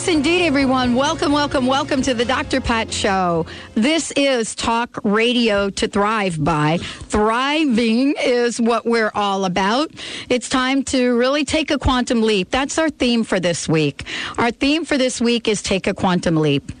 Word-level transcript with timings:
Yes, 0.00 0.08
indeed, 0.08 0.46
everyone. 0.46 0.94
Welcome, 0.94 1.30
welcome, 1.30 1.66
welcome 1.66 2.00
to 2.00 2.14
the 2.14 2.24
Dr. 2.24 2.62
Pat 2.62 2.90
Show. 2.90 3.44
This 3.74 4.12
is 4.12 4.54
talk 4.54 4.98
radio 5.04 5.68
to 5.68 5.88
thrive 5.88 6.42
by. 6.42 6.78
Thriving 6.78 8.14
is 8.18 8.58
what 8.58 8.86
we're 8.86 9.12
all 9.14 9.44
about. 9.44 9.90
It's 10.30 10.48
time 10.48 10.84
to 10.84 11.18
really 11.18 11.44
take 11.44 11.70
a 11.70 11.78
quantum 11.78 12.22
leap. 12.22 12.48
That's 12.48 12.78
our 12.78 12.88
theme 12.88 13.24
for 13.24 13.40
this 13.40 13.68
week. 13.68 14.04
Our 14.38 14.50
theme 14.50 14.86
for 14.86 14.96
this 14.96 15.20
week 15.20 15.46
is 15.46 15.60
take 15.60 15.86
a 15.86 15.92
quantum 15.92 16.36
leap. 16.36 16.72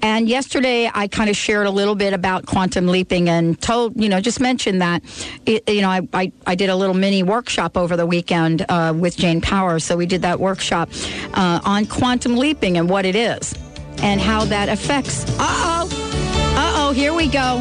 And 0.00 0.28
yesterday, 0.28 0.88
I 0.94 1.08
kind 1.08 1.28
of 1.28 1.36
shared 1.36 1.66
a 1.66 1.70
little 1.70 1.96
bit 1.96 2.12
about 2.12 2.46
quantum 2.46 2.86
leaping 2.86 3.28
and 3.28 3.60
told, 3.60 4.00
you 4.00 4.08
know, 4.08 4.20
just 4.20 4.40
mentioned 4.40 4.80
that, 4.82 5.02
it, 5.46 5.68
you 5.68 5.82
know, 5.82 5.90
I, 5.90 6.08
I, 6.12 6.32
I, 6.46 6.54
did 6.54 6.70
a 6.70 6.76
little 6.76 6.94
mini 6.94 7.22
workshop 7.22 7.76
over 7.76 7.96
the 7.96 8.06
weekend 8.06 8.64
uh, 8.68 8.94
with 8.96 9.16
Jane 9.16 9.40
Power. 9.40 9.78
So 9.78 9.96
we 9.96 10.06
did 10.06 10.22
that 10.22 10.40
workshop 10.40 10.88
uh, 11.34 11.60
on 11.64 11.86
quantum 11.86 12.36
leaping 12.36 12.67
and 12.76 12.90
what 12.90 13.06
it 13.06 13.16
is 13.16 13.54
and 14.02 14.20
how 14.20 14.44
that 14.44 14.68
affects. 14.68 15.24
Uh 15.38 15.40
oh. 15.40 16.54
Uh 16.56 16.88
oh, 16.88 16.92
here 16.92 17.14
we 17.14 17.28
go. 17.28 17.60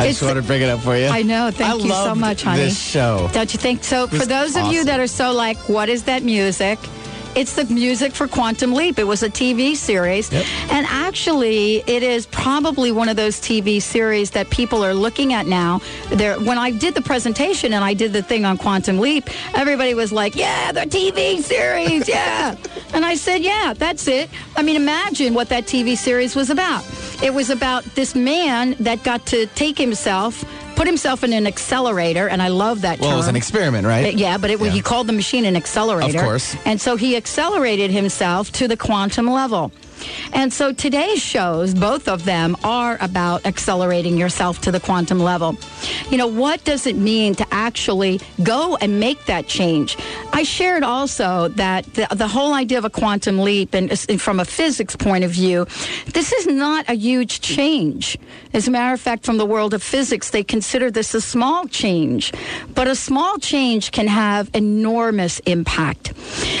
I 0.00 0.06
just 0.08 0.22
want 0.22 0.36
to 0.36 0.42
bring 0.42 0.62
it 0.62 0.70
up 0.70 0.80
for 0.80 0.96
you. 0.96 1.06
I 1.06 1.22
know. 1.22 1.50
Thank 1.50 1.82
I 1.82 1.84
you 1.84 1.90
so 1.90 2.14
much, 2.14 2.42
honey. 2.42 2.62
This 2.62 2.80
show. 2.80 3.28
Don't 3.34 3.52
you 3.52 3.58
think 3.58 3.84
so? 3.84 4.06
For 4.06 4.24
those 4.24 4.56
awesome. 4.56 4.68
of 4.68 4.72
you 4.72 4.84
that 4.84 4.98
are 4.98 5.06
so 5.06 5.32
like, 5.32 5.58
what 5.68 5.90
is 5.90 6.04
that 6.04 6.22
music? 6.22 6.78
It's 7.36 7.54
the 7.54 7.64
music 7.66 8.12
for 8.12 8.26
Quantum 8.26 8.72
Leap. 8.72 8.98
It 8.98 9.06
was 9.06 9.22
a 9.22 9.30
TV 9.30 9.76
series. 9.76 10.32
Yep. 10.32 10.44
And 10.70 10.86
actually, 10.86 11.76
it 11.86 12.02
is 12.02 12.26
probably 12.26 12.90
one 12.90 13.08
of 13.08 13.16
those 13.16 13.36
TV 13.36 13.80
series 13.80 14.32
that 14.32 14.50
people 14.50 14.84
are 14.84 14.94
looking 14.94 15.32
at 15.32 15.46
now. 15.46 15.80
There, 16.08 16.40
when 16.40 16.58
I 16.58 16.72
did 16.72 16.94
the 16.94 17.02
presentation 17.02 17.72
and 17.72 17.84
I 17.84 17.94
did 17.94 18.12
the 18.12 18.22
thing 18.22 18.44
on 18.44 18.58
Quantum 18.58 18.98
Leap, 18.98 19.28
everybody 19.54 19.94
was 19.94 20.12
like, 20.12 20.34
yeah, 20.34 20.72
the 20.72 20.80
TV 20.80 21.38
series, 21.40 22.08
yeah. 22.08 22.56
and 22.94 23.04
I 23.04 23.14
said, 23.14 23.42
yeah, 23.42 23.74
that's 23.76 24.08
it. 24.08 24.28
I 24.56 24.62
mean, 24.62 24.76
imagine 24.76 25.32
what 25.32 25.48
that 25.50 25.64
TV 25.64 25.96
series 25.96 26.34
was 26.34 26.50
about. 26.50 26.84
It 27.22 27.32
was 27.32 27.50
about 27.50 27.84
this 27.94 28.14
man 28.16 28.74
that 28.80 29.04
got 29.04 29.24
to 29.26 29.46
take 29.54 29.78
himself 29.78 30.44
put 30.80 30.86
himself 30.86 31.22
in 31.22 31.34
an 31.34 31.46
accelerator, 31.46 32.26
and 32.26 32.40
I 32.40 32.48
love 32.48 32.80
that 32.80 33.00
well, 33.00 33.10
term. 33.10 33.14
it 33.14 33.18
was 33.18 33.28
an 33.28 33.36
experiment, 33.36 33.86
right? 33.86 34.14
Yeah, 34.14 34.38
but 34.38 34.48
it, 34.48 34.58
yeah. 34.58 34.70
he 34.70 34.80
called 34.80 35.08
the 35.08 35.12
machine 35.12 35.44
an 35.44 35.54
accelerator. 35.54 36.18
Of 36.18 36.24
course. 36.24 36.56
And 36.64 36.80
so 36.80 36.96
he 36.96 37.16
accelerated 37.16 37.90
himself 37.90 38.50
to 38.52 38.66
the 38.66 38.78
quantum 38.78 39.30
level. 39.30 39.72
And 40.32 40.52
so 40.52 40.72
today's 40.72 41.22
shows, 41.22 41.74
both 41.74 42.08
of 42.08 42.24
them, 42.24 42.56
are 42.64 42.96
about 43.00 43.46
accelerating 43.46 44.16
yourself 44.16 44.60
to 44.62 44.70
the 44.70 44.80
quantum 44.80 45.18
level. 45.18 45.56
You 46.10 46.18
know, 46.18 46.26
what 46.26 46.64
does 46.64 46.86
it 46.86 46.96
mean 46.96 47.34
to 47.36 47.46
actually 47.50 48.20
go 48.42 48.76
and 48.80 49.00
make 49.00 49.26
that 49.26 49.46
change? 49.46 49.96
I 50.32 50.42
shared 50.42 50.82
also 50.82 51.48
that 51.48 51.84
the, 51.94 52.06
the 52.14 52.28
whole 52.28 52.54
idea 52.54 52.78
of 52.78 52.84
a 52.84 52.90
quantum 52.90 53.40
leap, 53.40 53.74
and, 53.74 53.90
and 54.08 54.20
from 54.20 54.40
a 54.40 54.44
physics 54.44 54.96
point 54.96 55.24
of 55.24 55.30
view, 55.30 55.66
this 56.06 56.32
is 56.32 56.46
not 56.46 56.88
a 56.88 56.94
huge 56.94 57.40
change. 57.40 58.18
As 58.52 58.68
a 58.68 58.70
matter 58.70 58.94
of 58.94 59.00
fact, 59.00 59.24
from 59.24 59.36
the 59.36 59.46
world 59.46 59.74
of 59.74 59.82
physics, 59.82 60.30
they 60.30 60.44
consider 60.44 60.90
this 60.90 61.14
a 61.14 61.20
small 61.20 61.66
change. 61.66 62.32
But 62.74 62.88
a 62.88 62.94
small 62.94 63.38
change 63.38 63.92
can 63.92 64.06
have 64.06 64.50
enormous 64.54 65.40
impact. 65.40 66.12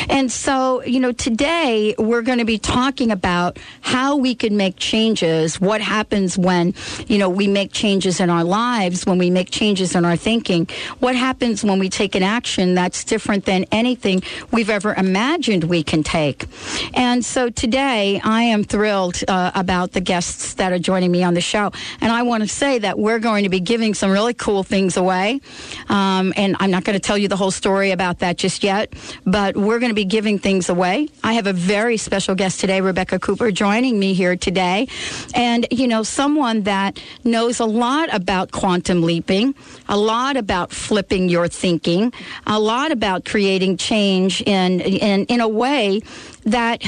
And 0.08 0.30
so, 0.30 0.82
you 0.84 1.00
know, 1.00 1.12
today 1.12 1.94
we're 1.98 2.22
going 2.22 2.38
to 2.38 2.44
be 2.44 2.58
talking 2.58 3.10
about 3.10 3.29
about 3.30 3.60
how 3.82 4.16
we 4.16 4.34
can 4.34 4.56
make 4.56 4.74
changes, 4.76 5.60
what 5.60 5.80
happens 5.80 6.36
when, 6.36 6.74
you 7.06 7.16
know, 7.16 7.28
we 7.28 7.46
make 7.46 7.70
changes 7.72 8.18
in 8.18 8.28
our 8.28 8.42
lives, 8.42 9.06
when 9.06 9.18
we 9.18 9.30
make 9.30 9.50
changes 9.50 9.94
in 9.94 10.04
our 10.04 10.16
thinking, 10.16 10.68
what 10.98 11.14
happens 11.14 11.62
when 11.62 11.78
we 11.78 11.88
take 11.88 12.16
an 12.16 12.24
action 12.24 12.74
that's 12.74 13.04
different 13.04 13.44
than 13.44 13.64
anything 13.70 14.20
we've 14.50 14.68
ever 14.68 14.94
imagined 14.94 15.62
we 15.62 15.84
can 15.84 16.02
take. 16.02 16.46
And 16.92 17.24
so 17.24 17.50
today 17.50 18.20
I 18.24 18.42
am 18.42 18.64
thrilled 18.64 19.22
uh, 19.28 19.52
about 19.54 19.92
the 19.92 20.00
guests 20.00 20.54
that 20.54 20.72
are 20.72 20.80
joining 20.80 21.12
me 21.12 21.22
on 21.22 21.34
the 21.34 21.40
show. 21.40 21.70
And 22.00 22.10
I 22.10 22.22
want 22.24 22.42
to 22.42 22.48
say 22.48 22.80
that 22.80 22.98
we're 22.98 23.20
going 23.20 23.44
to 23.44 23.48
be 23.48 23.60
giving 23.60 23.94
some 23.94 24.10
really 24.10 24.34
cool 24.34 24.64
things 24.64 24.96
away. 24.96 25.40
Um, 25.88 26.32
and 26.36 26.56
I'm 26.58 26.72
not 26.72 26.82
going 26.82 26.98
to 26.98 27.06
tell 27.08 27.16
you 27.16 27.28
the 27.28 27.36
whole 27.36 27.52
story 27.52 27.92
about 27.92 28.18
that 28.18 28.38
just 28.38 28.64
yet, 28.64 28.92
but 29.24 29.56
we're 29.56 29.78
going 29.78 29.90
to 29.90 30.02
be 30.04 30.04
giving 30.04 30.40
things 30.40 30.68
away. 30.68 31.08
I 31.22 31.34
have 31.34 31.46
a 31.46 31.52
very 31.52 31.96
special 31.96 32.34
guest 32.34 32.58
today, 32.58 32.80
Rebecca 32.80 33.19
Cooper 33.20 33.50
joining 33.50 33.98
me 33.98 34.14
here 34.14 34.36
today. 34.36 34.88
And, 35.34 35.66
you 35.70 35.86
know, 35.86 36.02
someone 36.02 36.62
that 36.62 37.00
knows 37.24 37.60
a 37.60 37.66
lot 37.66 38.12
about 38.12 38.50
quantum 38.50 39.02
leaping, 39.02 39.54
a 39.88 39.96
lot 39.96 40.36
about 40.36 40.72
flipping 40.72 41.28
your 41.28 41.48
thinking, 41.48 42.12
a 42.46 42.58
lot 42.58 42.92
about 42.92 43.24
creating 43.24 43.76
change 43.76 44.42
in, 44.42 44.80
in, 44.80 45.26
in 45.26 45.40
a 45.40 45.48
way 45.48 46.00
that 46.44 46.80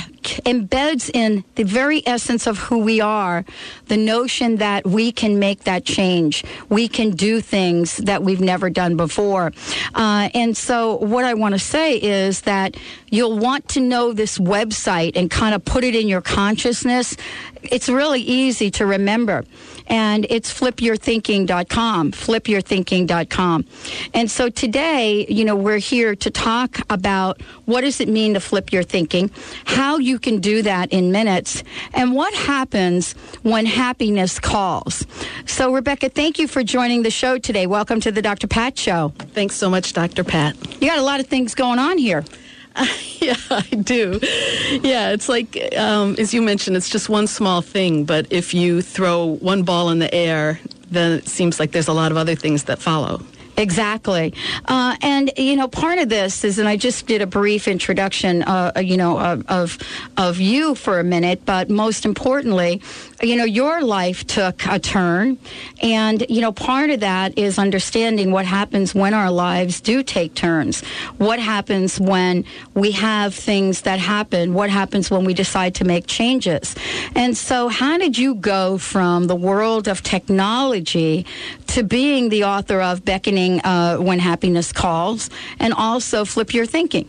embeds 0.45 1.11
in 1.13 1.45
the 1.57 1.65
very 1.65 2.07
essence 2.07 2.47
of 2.47 2.59
who 2.59 2.79
we 2.79 3.01
are 3.01 3.45
the 3.87 3.97
notion 3.97 4.57
that 4.57 4.87
we 4.87 5.13
can 5.13 5.39
make 5.39 5.65
that 5.65 5.85
change. 5.85 6.45
We 6.69 6.89
can 6.89 7.11
do 7.11 7.41
things 7.41 7.99
that 7.99 8.23
we've 8.23 8.41
never 8.41 8.71
done 8.71 8.97
before. 8.97 9.53
Uh, 9.95 10.31
and 10.35 10.57
so, 10.57 10.97
what 10.97 11.25
I 11.25 11.35
want 11.35 11.55
to 11.55 11.59
say 11.59 12.01
is 12.01 12.43
that 12.43 12.77
you'll 13.11 13.39
want 13.39 13.69
to 13.69 13.81
know 13.81 14.13
this 14.13 14.39
website 14.39 15.17
and 15.17 15.31
kind 15.31 15.55
of 15.55 15.65
put 15.65 15.85
it 15.85 15.95
in 15.95 16.09
your 16.09 16.23
consciousness. 16.23 17.17
It's 17.65 17.89
really 17.89 18.21
easy 18.21 18.71
to 18.73 18.87
remember 18.87 19.45
and 19.87 20.27
it's 20.31 20.53
flipyourthinking.com, 20.53 22.13
flipyourthinking.com. 22.13 23.65
And 24.15 24.31
so 24.31 24.49
today, 24.49 25.27
you 25.29 25.45
know, 25.45 25.57
we're 25.57 25.79
here 25.79 26.15
to 26.17 26.31
talk 26.31 26.79
about 26.91 27.41
what 27.65 27.83
does 27.83 28.01
it 28.01 28.09
mean 28.09 28.35
to 28.35 28.41
flip 28.41 28.73
your 28.73 28.83
thinking, 28.83 29.31
how 29.65 29.99
you 29.99 30.19
can 30.19 30.41
do 30.41 30.63
that 30.63 30.93
in 30.93 31.13
minutes, 31.13 31.63
and 31.95 32.15
what 32.15 32.33
happens 32.35 33.13
when 33.43 33.67
happiness 33.67 34.39
calls. 34.39 35.07
So, 35.47 35.73
Rebecca, 35.73 36.09
thank 36.09 36.39
you 36.39 36.49
for 36.49 36.63
joining 36.63 37.03
the 37.03 37.11
show 37.11 37.39
today. 37.39 37.67
Welcome 37.67 38.01
to 38.01 38.13
the 38.13 38.23
Dr. 38.23 38.47
Pat 38.47 38.79
Show. 38.79 39.13
Thanks 39.19 39.55
so 39.57 39.69
much, 39.69 39.93
Dr. 39.93 40.25
Pat. 40.25 40.57
You 40.81 40.89
got 40.89 40.99
a 40.99 41.03
lot 41.03 41.21
of 41.21 41.27
things 41.27 41.55
going 41.55 41.79
on 41.79 41.99
here. 41.99 42.25
yeah, 43.21 43.37
I 43.51 43.63
do. 43.63 44.19
Yeah, 44.83 45.11
it's 45.11 45.29
like, 45.29 45.77
um, 45.77 46.17
as 46.19 46.33
you 46.33 46.43
mentioned, 46.43 46.77
it's 46.77 46.89
just 46.89 47.09
one 47.09 47.27
small 47.27 47.63
thing, 47.63 48.05
but 48.05 48.27
if 48.31 48.55
you 48.55 48.83
throw 48.83 49.27
one 49.27 49.63
ball 49.63 49.91
in 49.91 49.99
the 49.99 50.13
air, 50.15 50.61
then 50.91 51.13
it 51.13 51.29
seems 51.29 51.61
like 51.61 51.73
there's 51.73 51.89
a 51.89 51.93
lot 51.93 52.11
of 52.11 52.19
other 52.19 52.35
things 52.35 52.65
that 52.65 52.79
follow. 52.79 53.23
Exactly. 53.57 54.33
Uh, 54.65 54.97
and, 55.03 55.31
you 55.37 55.57
know, 55.57 55.69
part 55.69 55.99
of 55.99 56.09
this 56.09 56.43
is, 56.43 56.59
and 56.59 56.69
I 56.69 56.77
just 56.77 57.07
did 57.07 57.21
a 57.21 57.27
brief 57.27 57.69
introduction, 57.69 58.43
uh, 58.43 58.73
you 58.83 58.97
know, 58.97 59.19
of, 59.19 59.45
of, 59.49 59.79
of 60.17 60.41
you 60.41 60.75
for 60.75 60.99
a 60.99 61.05
minute, 61.05 61.45
but 61.45 61.69
most 61.69 62.07
importantly, 62.07 62.81
you 63.23 63.37
know, 63.37 63.45
your 63.45 63.83
life 63.83 64.27
took 64.27 64.67
a 64.67 64.81
turn. 64.81 65.39
And, 65.81 66.27
you 66.29 66.41
know, 66.41 66.51
part 66.51 66.91
of 66.91 67.01
that 67.01 67.39
is 67.39 67.57
understanding 67.57 68.33
what 68.33 68.45
happens 68.47 68.95
when 68.95 69.15
our 69.15 69.31
lives 69.31 69.81
do 69.81 70.03
take 70.03 70.35
turns. 70.35 70.85
What 71.19 71.39
happens 71.39 72.01
when 72.01 72.45
we 72.75 72.91
have 72.93 73.33
things 73.33 73.83
that 73.83 74.01
happen? 74.01 74.55
What 74.55 74.71
happens 74.71 75.09
when 75.09 75.25
we 75.25 75.35
decide 75.35 75.77
to 75.77 75.85
make 75.85 76.09
changes? 76.09 76.75
And 77.15 77.37
so, 77.37 77.69
how 77.69 77.97
did 77.97 78.19
you 78.19 78.35
go 78.35 78.77
from 78.77 79.29
the 79.29 79.37
world 79.37 79.87
of 79.87 80.03
technology 80.03 81.25
to 81.69 81.85
being 81.85 82.29
the 82.29 82.45
author 82.45 82.81
of 82.81 83.05
Beckoning 83.05 83.61
uh, 83.61 83.99
When 83.99 84.19
Happiness 84.19 84.73
Calls 84.73 85.31
and 85.61 85.73
also 85.73 86.25
Flip 86.25 86.53
Your 86.53 86.67
Thinking? 86.67 87.09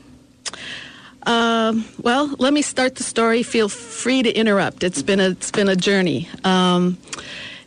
Um, 1.25 1.85
well, 2.01 2.27
let 2.37 2.53
me 2.53 2.61
start 2.61 2.95
the 2.95 3.03
story. 3.03 3.43
Feel 3.43 3.69
free 3.69 4.23
to 4.23 4.31
interrupt. 4.31 4.83
It's 4.83 5.01
been 5.01 5.19
a 5.19 5.29
it's 5.29 5.51
been 5.51 5.69
a 5.69 5.75
journey. 5.75 6.29
Um, 6.43 6.97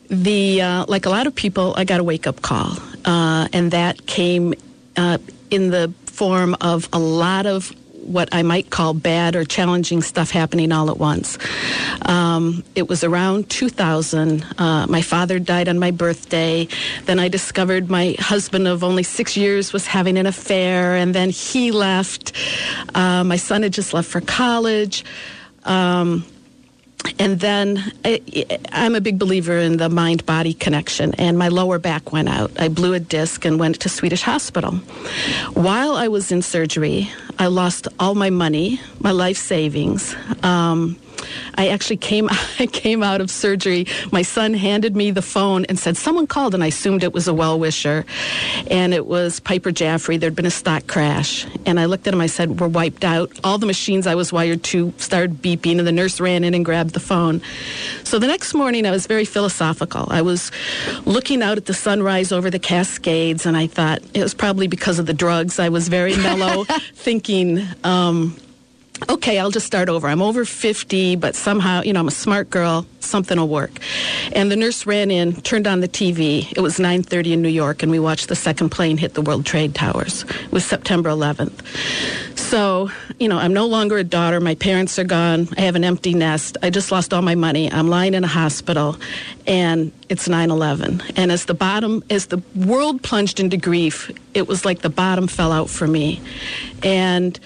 the 0.09 0.63
uh, 0.63 0.85
like 0.89 1.07
a 1.07 1.11
lot 1.11 1.27
of 1.27 1.35
people, 1.35 1.75
I 1.77 1.85
got 1.85 2.01
a 2.01 2.05
wake 2.05 2.27
up 2.27 2.43
call, 2.43 2.77
uh, 3.05 3.49
and 3.53 3.71
that 3.71 4.07
came 4.07 4.55
uh, 4.97 5.19
in 5.51 5.71
the 5.71 5.93
form 6.07 6.57
of 6.61 6.89
a 6.93 6.99
lot 6.99 7.47
of 7.47 7.73
what 8.07 8.29
I 8.33 8.43
might 8.43 8.71
call 8.71 8.95
bad 8.95 9.37
or 9.37 9.45
challenging 9.45 10.03
stuff 10.03 10.31
happening 10.31 10.73
all 10.73 10.91
at 10.91 10.99
once. 10.99 11.39
Um, 12.03 12.65
it 12.75 12.89
was 12.89 13.05
around 13.05 13.51
2000. 13.51 14.47
Uh, 14.59 14.87
my 14.87 15.03
father 15.03 15.39
died 15.39 15.69
on 15.69 15.79
my 15.79 15.91
birthday. 15.91 16.69
Then 17.05 17.19
I 17.19 17.29
discovered 17.29 17.91
my 17.91 18.17
husband 18.19 18.69
of 18.69 18.85
only 18.85 19.03
six 19.03 19.37
years 19.37 19.73
was 19.73 19.87
having 19.87 20.19
an 20.19 20.27
affair, 20.27 20.97
and 20.97 21.15
then 21.15 21.31
he 21.31 21.71
left. 21.73 22.33
Uh, 22.95 23.25
my 23.25 23.37
son 23.37 23.63
had 23.63 23.73
just 23.73 23.93
left 23.93 24.09
for 24.09 24.21
college. 24.21 25.05
Um, 25.65 26.25
and 27.19 27.41
then 27.41 27.93
I, 28.05 28.21
I'm 28.73 28.95
a 28.95 29.01
big 29.01 29.19
believer 29.19 29.59
in 29.59 29.77
the 29.77 29.89
mind 29.89 30.27
body 30.27 30.55
connection, 30.55 31.15
and 31.15 31.39
my 31.39 31.49
lower 31.49 31.79
back 31.79 32.13
went 32.13 32.29
out. 32.29 32.51
I 32.59 32.69
blew 32.69 32.95
a 32.95 33.01
disc 33.01 33.45
and 33.45 33.59
went 33.59 33.81
to 33.81 33.89
Swedish 33.89 34.23
Hospital. 34.23 34.73
While 35.55 35.97
I 35.97 36.09
was 36.09 36.33
in 36.33 36.43
surgery, 36.43 37.11
I 37.39 37.47
lost 37.47 37.89
all 37.99 38.15
my 38.15 38.31
money, 38.31 38.81
my 39.01 39.13
life 39.13 39.37
savings. 39.37 40.15
Um, 40.43 40.97
I 41.55 41.69
actually 41.69 41.99
came 41.99 42.29
I 42.59 42.67
came 42.67 43.03
out 43.03 43.21
of 43.21 43.31
surgery. 43.31 43.87
My 44.13 44.23
son 44.23 44.55
handed 44.55 44.97
me 44.97 45.11
the 45.11 45.23
phone 45.23 45.65
and 45.67 45.79
said 45.79 45.97
someone 45.97 46.27
called, 46.27 46.55
and 46.55 46.63
I 46.63 46.69
assumed 46.69 47.03
it 47.03 47.13
was 47.13 47.29
a 47.29 47.35
well 47.35 47.59
wisher, 47.59 48.05
and 48.71 48.95
it 48.95 49.07
was 49.07 49.41
Piper 49.41 49.71
Jaffray. 49.71 50.19
There'd 50.19 50.37
been 50.37 50.47
a 50.47 50.51
stock 50.51 50.87
crash, 50.87 51.47
and 51.65 51.79
I 51.81 51.87
looked 51.87 52.07
at 52.07 52.15
him. 52.15 52.21
I 52.21 52.27
said, 52.27 52.61
"We're 52.61 52.69
wiped 52.69 53.05
out." 53.05 53.33
All 53.45 53.59
the 53.59 53.67
machines 53.67 54.07
I 54.07 54.15
was 54.15 54.33
wired 54.33 54.63
to 54.65 54.93
started 54.99 55.43
beeping, 55.43 55.79
and 55.79 55.87
the 55.87 55.93
nurse 55.93 56.21
ran 56.21 56.45
in 56.45 56.55
and 56.55 56.65
grabbed 56.65 56.95
the 56.95 57.01
phone. 57.01 57.41
So 58.05 58.19
the 58.19 58.27
next 58.27 58.55
morning, 58.55 58.87
I 58.87 58.91
was 58.91 59.07
very 59.07 59.25
philosophical. 59.25 60.07
I 60.11 60.23
was 60.23 60.51
looking 61.05 61.43
out 61.43 61.59
at 61.59 61.67
the 61.67 61.75
sunrise 61.75 62.33
over 62.33 62.51
the 62.51 62.59
Cascades, 62.59 63.47
and 63.47 63.57
I 63.57 63.67
thought 63.67 64.03
it 64.15 64.23
was 64.23 64.35
probably 64.35 64.69
because 64.69 64.99
of 64.99 65.07
the 65.07 65.15
drugs. 65.15 65.59
I 65.59 65.69
was 65.69 65.89
very 65.89 66.17
mellow, 66.17 66.65
thinking. 66.95 67.67
Um, 67.85 68.37
okay, 69.09 69.39
I'll 69.39 69.51
just 69.51 69.67
start 69.67 69.89
over. 69.89 70.09
I'm 70.09 70.23
over 70.23 70.45
50, 70.45 71.17
but 71.17 71.35
somehow, 71.35 71.83
you 71.83 71.93
know, 71.93 72.01
I'm 72.01 72.09
a 72.09 72.13
smart 72.13 72.51
girl. 72.51 72.87
Something 73.01 73.39
will 73.39 73.49
work. 73.49 73.79
And 74.33 74.51
the 74.51 74.57
nurse 74.57 74.85
ran 74.85 75.11
in, 75.11 75.41
turned 75.43 75.67
on 75.67 75.81
the 75.81 75.89
TV. 75.89 76.53
It 76.57 76.61
was 76.61 76.79
9:30 76.79 77.33
in 77.35 77.43
New 77.43 77.49
York, 77.49 77.83
and 77.83 77.93
we 77.93 77.99
watched 77.99 78.29
the 78.29 78.35
second 78.35 78.71
plane 78.71 78.97
hit 78.97 79.15
the 79.15 79.23
World 79.23 79.47
Trade 79.47 79.75
Towers. 79.75 80.25
It 80.25 80.53
was 80.53 80.65
September 80.65 81.09
11th. 81.11 81.63
So, 82.37 82.91
you 83.21 83.29
know, 83.29 83.39
I'm 83.39 83.53
no 83.53 83.67
longer 83.67 83.99
a 83.99 84.05
daughter. 84.05 84.41
My 84.41 84.57
parents 84.57 84.99
are 84.99 85.05
gone. 85.05 85.49
I 85.57 85.61
have 85.63 85.77
an 85.77 85.85
empty 85.85 86.15
nest. 86.15 86.57
I 86.63 86.71
just 86.71 86.91
lost 86.91 87.15
all 87.15 87.23
my 87.23 87.35
money. 87.35 87.71
I'm 87.71 87.89
lying 87.89 88.15
in 88.15 88.25
a 88.25 88.29
hospital, 88.29 88.97
and 89.47 89.93
it's 90.09 90.27
9/11. 90.27 91.03
And 91.17 91.31
as 91.31 91.45
the 91.45 91.55
bottom, 91.55 92.03
as 92.11 92.27
the 92.27 92.43
world 92.55 93.03
plunged 93.03 93.39
into 93.39 93.57
grief, 93.57 94.11
it 94.35 94.49
was 94.49 94.65
like 94.65 94.81
the 94.83 94.91
bottom 94.91 95.29
fell 95.29 95.53
out 95.53 95.71
for 95.71 95.87
me, 95.87 96.21
and 96.83 97.39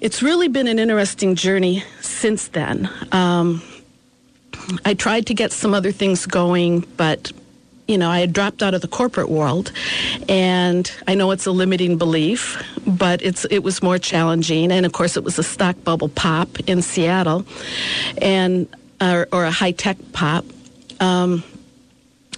it's 0.00 0.22
really 0.22 0.48
been 0.48 0.66
an 0.66 0.78
interesting 0.78 1.34
journey 1.34 1.84
since 2.00 2.48
then. 2.48 2.88
Um, 3.12 3.62
I 4.84 4.94
tried 4.94 5.26
to 5.26 5.34
get 5.34 5.52
some 5.52 5.74
other 5.74 5.92
things 5.92 6.26
going, 6.26 6.80
but 6.96 7.32
you 7.86 7.98
know, 7.98 8.08
I 8.08 8.20
had 8.20 8.32
dropped 8.32 8.62
out 8.62 8.72
of 8.72 8.82
the 8.82 8.88
corporate 8.88 9.28
world, 9.28 9.72
and 10.28 10.90
I 11.08 11.16
know 11.16 11.32
it's 11.32 11.46
a 11.46 11.50
limiting 11.50 11.98
belief, 11.98 12.62
but 12.86 13.20
it's 13.20 13.44
it 13.46 13.64
was 13.64 13.82
more 13.82 13.98
challenging. 13.98 14.70
And 14.70 14.86
of 14.86 14.92
course, 14.92 15.16
it 15.16 15.24
was 15.24 15.40
a 15.40 15.42
stock 15.42 15.82
bubble 15.82 16.08
pop 16.08 16.60
in 16.68 16.82
Seattle, 16.82 17.44
and 18.22 18.68
or, 19.00 19.26
or 19.32 19.44
a 19.44 19.50
high 19.50 19.72
tech 19.72 19.96
pop. 20.12 20.44
Um, 21.00 21.42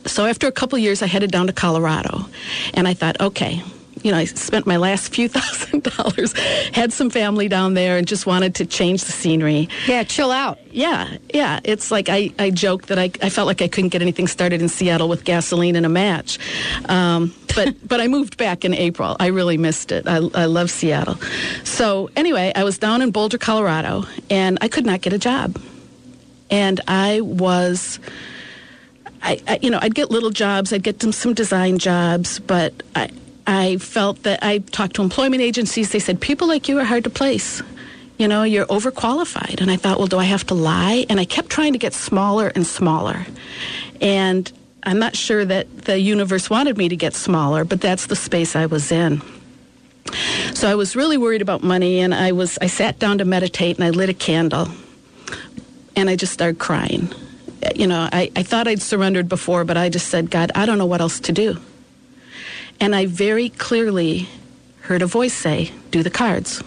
so 0.07 0.25
after 0.25 0.47
a 0.47 0.53
couple 0.53 0.79
years, 0.79 1.03
I 1.03 1.07
headed 1.07 1.31
down 1.31 1.49
to 1.49 1.53
Colorado, 1.53 2.25
and 2.73 2.89
I 2.89 2.95
thought, 2.95 3.21
okay, 3.21 3.63
you 4.03 4.11
know, 4.11 4.19
I 4.19 4.25
spent 4.25 4.67
my 4.67 4.77
last 4.77 5.15
few 5.15 5.29
thousand 5.29 5.85
dollars, 5.85 6.33
had 6.73 6.93
some 6.93 7.11
family 7.11 7.49
down 7.49 7.75
there, 7.75 7.97
and 7.97 8.07
just 8.07 8.27
wanted 8.27 8.55
to 8.57 8.67
change 8.67 9.05
the 9.05 9.13
scenery. 9.13 9.69
Yeah, 9.87 10.05
chill 10.05 10.31
out. 10.31 10.59
Yeah, 10.71 11.17
yeah. 11.33 11.61
It's 11.65 11.91
like 11.91 12.09
I, 12.09 12.33
I 12.39 12.51
joked 12.51 12.89
that 12.89 12.99
I, 12.99 13.11
I 13.23 13.29
felt 13.29 13.47
like 13.47 13.63
I 13.63 13.69
couldn't 13.69 13.91
get 13.91 14.03
anything 14.03 14.27
started 14.27 14.61
in 14.63 14.69
Seattle 14.69 15.09
with 15.09 15.25
gasoline 15.25 15.77
and 15.77 15.87
a 15.87 15.89
match. 15.89 16.39
Um, 16.89 17.35
but 17.55 17.75
but 17.87 18.01
I 18.01 18.09
moved 18.09 18.37
back 18.37 18.65
in 18.65 18.75
April. 18.75 19.17
I 19.21 19.27
really 19.29 19.59
missed 19.59 19.93
it. 19.93 20.07
I, 20.07 20.17
I 20.17 20.47
love 20.47 20.71
Seattle. 20.71 21.17
So 21.65 22.11
anyway, 22.17 22.53
I 22.55 22.65
was 22.65 22.79
down 22.79 23.03
in 23.03 23.11
Boulder, 23.11 23.39
Colorado, 23.39 24.05
and 24.31 24.59
I 24.61 24.69
could 24.69 24.87
not 24.87 25.01
get 25.01 25.13
a 25.13 25.19
job. 25.19 25.61
And 26.51 26.81
I 26.89 27.21
was. 27.21 27.99
I, 29.25 29.41
I, 29.47 29.61
you 29.63 29.71
know, 29.71 29.79
I'd 29.81 29.95
get 29.95 30.11
little 30.11 30.31
jobs, 30.31 30.73
I'd 30.73 30.83
get 30.83 31.01
some, 31.01 31.13
some 31.13 31.33
design 31.33 31.79
jobs, 31.79 32.41
but 32.41 32.75
I, 32.97 33.09
I 33.47 33.77
felt 33.79 34.23
that 34.23 34.43
I 34.43 34.59
talked 34.59 34.97
to 34.97 35.03
employment 35.03 35.43
agencies. 35.43 35.91
They 35.91 35.99
said, 35.99 36.21
people 36.21 36.49
like 36.49 36.69
you 36.69 36.79
are 36.79 36.85
hard 36.85 37.05
to 37.05 37.11
place. 37.11 37.63
You 38.19 38.29
know, 38.29 38.43
you're 38.45 38.67
overqualified. 38.67 39.61
And 39.61 39.71
I 39.71 39.77
thought, 39.77 39.99
well, 39.99 40.07
do 40.07 40.19
I 40.19 40.25
have 40.25 40.47
to 40.47 40.55
lie? 40.55 41.07
And 41.09 41.19
I 41.19 41.25
kept 41.25 41.51
trying 41.51 41.73
to 41.73 41.79
get 41.79 41.93
smaller 41.93 42.49
and 42.55 42.67
smaller. 42.67 43.27
And 44.01 44.51
I'm 44.85 44.99
not 44.99 45.17
sure 45.17 45.45
that 45.45 45.85
the 45.85 45.99
universe 45.99 46.51
wanted 46.51 46.77
me 46.77 46.89
to 46.89 46.97
get 46.97 47.15
smaller, 47.15 47.65
but 47.65 47.81
that's 47.81 48.07
the 48.07 48.17
space 48.17 48.55
I 48.57 48.67
was 48.67 48.93
in. 48.93 49.23
So 50.55 50.69
I 50.69 50.75
was 50.75 50.97
really 50.97 51.17
worried 51.17 51.43
about 51.43 51.63
money, 51.63 52.01
and 52.01 52.15
I 52.15 52.33
was 52.33 52.59
I 52.61 52.67
sat 52.67 52.99
down 52.99 53.19
to 53.19 53.25
meditate, 53.25 53.77
and 53.77 53.85
I 53.85 53.91
lit 53.91 54.09
a 54.09 54.15
candle, 54.15 54.69
and 55.95 56.11
I 56.11 56.17
just 56.17 56.33
started 56.33 56.59
crying. 56.59 57.09
You 57.77 57.87
know, 57.87 58.09
I, 58.13 58.31
I 58.35 58.43
thought 58.43 58.67
I'd 58.67 58.83
surrendered 58.83 59.29
before, 59.29 59.65
but 59.65 59.77
I 59.77 59.89
just 59.89 60.09
said, 60.09 60.31
God, 60.31 60.51
I 60.57 60.67
don't 60.67 60.79
know 60.79 60.87
what 60.87 61.01
else 61.01 61.21
to 61.21 61.33
do. 61.33 61.61
And 62.83 62.97
I 62.97 63.07
very 63.07 63.49
clearly 63.49 64.29
heard 64.81 65.03
a 65.03 65.07
voice 65.07 65.33
say, 65.33 65.71
Do 65.93 66.03
the 66.03 66.11
cards. 66.11 66.61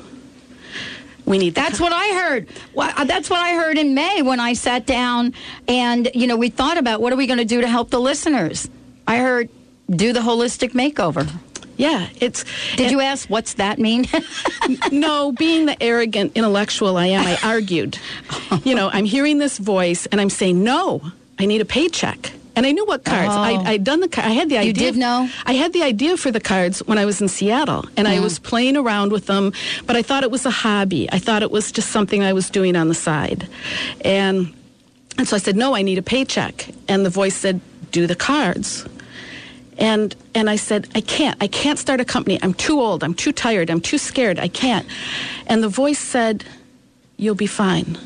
We 1.25 1.38
need 1.38 1.56
That's 1.56 1.77
what 1.77 1.91
I 1.91 2.13
heard. 2.13 2.47
Well, 2.73 2.94
uh, 2.95 3.03
that's 3.03 3.29
what 3.29 3.41
I 3.41 3.56
heard 3.56 3.77
in 3.77 3.95
May 3.95 4.21
when 4.21 4.39
I 4.39 4.53
sat 4.53 4.85
down 4.85 5.33
and, 5.67 6.09
you 6.13 6.27
know, 6.27 6.38
we 6.38 6.50
thought 6.50 6.77
about 6.77 7.01
what 7.01 7.12
are 7.12 7.17
we 7.17 7.27
going 7.27 7.39
to 7.39 7.45
do 7.45 7.59
to 7.59 7.67
help 7.67 7.89
the 7.89 8.00
listeners. 8.00 8.69
I 9.06 9.17
heard 9.17 9.50
do 9.89 10.13
the 10.13 10.21
holistic 10.21 10.71
makeover. 10.71 11.29
Yeah, 11.75 12.07
it's. 12.21 12.45
Did 12.77 12.88
it, 12.88 12.91
you 12.91 13.01
ask 13.01 13.29
what's 13.29 13.56
that 13.56 13.77
mean? 13.77 14.06
no, 14.94 15.33
being 15.33 15.65
the 15.65 15.83
arrogant 15.83 16.31
intellectual 16.35 16.95
I 16.95 17.07
am, 17.07 17.27
I 17.27 17.38
argued. 17.44 18.00
you 18.63 18.73
know, 18.73 18.89
I'm 18.89 19.03
hearing 19.03 19.39
this 19.39 19.57
voice 19.57 20.06
and 20.06 20.21
I'm 20.21 20.29
saying, 20.29 20.63
no, 20.63 21.01
I 21.38 21.45
need 21.45 21.59
a 21.59 21.65
paycheck. 21.65 22.31
And 22.55 22.65
I 22.65 22.71
knew 22.71 22.85
what 22.85 23.03
cards. 23.03 23.33
Oh. 23.33 23.39
I, 23.39 23.71
I'd 23.71 23.83
done 23.83 23.99
the. 23.99 24.09
I 24.17 24.29
had 24.29 24.49
the 24.49 24.57
idea. 24.57 24.67
You 24.67 24.73
did 24.73 24.97
know. 24.97 25.29
I 25.45 25.53
had 25.53 25.73
the 25.73 25.83
idea 25.83 26.15
for 26.15 26.31
the 26.31 26.39
cards 26.39 26.79
when 26.87 26.97
I 26.97 27.05
was 27.05 27.21
in 27.21 27.27
Seattle, 27.27 27.85
and 27.97 28.07
mm. 28.07 28.11
I 28.11 28.19
was 28.19 28.39
playing 28.39 28.77
around 28.77 29.11
with 29.11 29.25
them. 29.25 29.51
But 29.85 29.95
I 29.95 30.01
thought 30.01 30.23
it 30.23 30.31
was 30.31 30.45
a 30.45 30.51
hobby. 30.51 31.11
I 31.11 31.19
thought 31.19 31.41
it 31.41 31.51
was 31.51 31.71
just 31.71 31.89
something 31.89 32.23
I 32.23 32.33
was 32.33 32.49
doing 32.49 32.75
on 32.75 32.87
the 32.87 32.95
side, 32.95 33.47
and 34.01 34.53
and 35.17 35.27
so 35.27 35.35
I 35.35 35.39
said, 35.39 35.55
"No, 35.55 35.75
I 35.75 35.81
need 35.81 35.97
a 35.97 36.01
paycheck." 36.01 36.69
And 36.87 37.05
the 37.05 37.09
voice 37.09 37.35
said, 37.35 37.59
"Do 37.91 38.07
the 38.07 38.15
cards." 38.15 38.85
And 39.77 40.15
and 40.33 40.49
I 40.49 40.55
said, 40.55 40.87
"I 40.95 41.01
can't. 41.01 41.37
I 41.41 41.47
can't 41.47 41.77
start 41.77 41.99
a 41.99 42.05
company. 42.05 42.39
I'm 42.41 42.53
too 42.53 42.79
old. 42.79 43.03
I'm 43.03 43.13
too 43.13 43.33
tired. 43.33 43.69
I'm 43.69 43.81
too 43.81 43.97
scared. 43.97 44.39
I 44.39 44.47
can't." 44.47 44.87
And 45.47 45.61
the 45.61 45.69
voice 45.69 45.99
said, 45.99 46.45
"You'll 47.17 47.35
be 47.35 47.47
fine." 47.47 47.97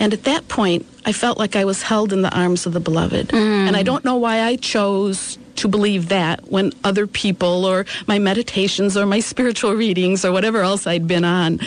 And 0.00 0.14
at 0.14 0.24
that 0.24 0.48
point, 0.48 0.86
I 1.04 1.12
felt 1.12 1.38
like 1.38 1.54
I 1.54 1.66
was 1.66 1.82
held 1.82 2.12
in 2.12 2.22
the 2.22 2.34
arms 2.34 2.64
of 2.64 2.72
the 2.72 2.80
beloved. 2.80 3.28
Mm. 3.28 3.68
And 3.68 3.76
I 3.76 3.82
don't 3.82 4.02
know 4.04 4.16
why 4.16 4.40
I 4.40 4.56
chose 4.56 5.38
to 5.56 5.68
believe 5.68 6.08
that 6.08 6.50
when 6.50 6.72
other 6.84 7.06
people 7.06 7.66
or 7.66 7.84
my 8.06 8.18
meditations 8.18 8.96
or 8.96 9.04
my 9.04 9.20
spiritual 9.32 9.74
readings 9.74 10.24
or 10.24 10.32
whatever 10.32 10.62
else 10.62 10.86
I'd 10.86 11.06
been 11.06 11.24
on 11.24 11.60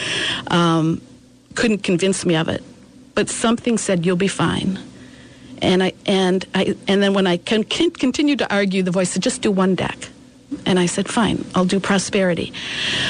um, 0.48 1.00
couldn't 1.54 1.84
convince 1.84 2.26
me 2.26 2.36
of 2.36 2.50
it. 2.50 2.64
But 3.14 3.30
something 3.30 3.78
said, 3.78 4.08
"You'll 4.08 4.16
be 4.16 4.28
fine." 4.28 4.80
And 5.62 5.84
I 5.84 5.94
and 6.08 6.44
I 6.56 6.76
and 6.88 7.04
then 7.04 7.14
when 7.14 7.28
I 7.28 7.38
con- 7.38 7.64
continued 7.64 8.40
to 8.40 8.52
argue, 8.52 8.82
the 8.82 8.90
voice 8.90 9.12
said, 9.12 9.22
"Just 9.22 9.44
do 9.44 9.52
one 9.52 9.76
deck." 9.76 10.10
And 10.66 10.80
I 10.80 10.86
said, 10.86 11.08
fine, 11.08 11.46
I'll 11.56 11.66
do 11.66 11.80
prosperity. 11.80 12.54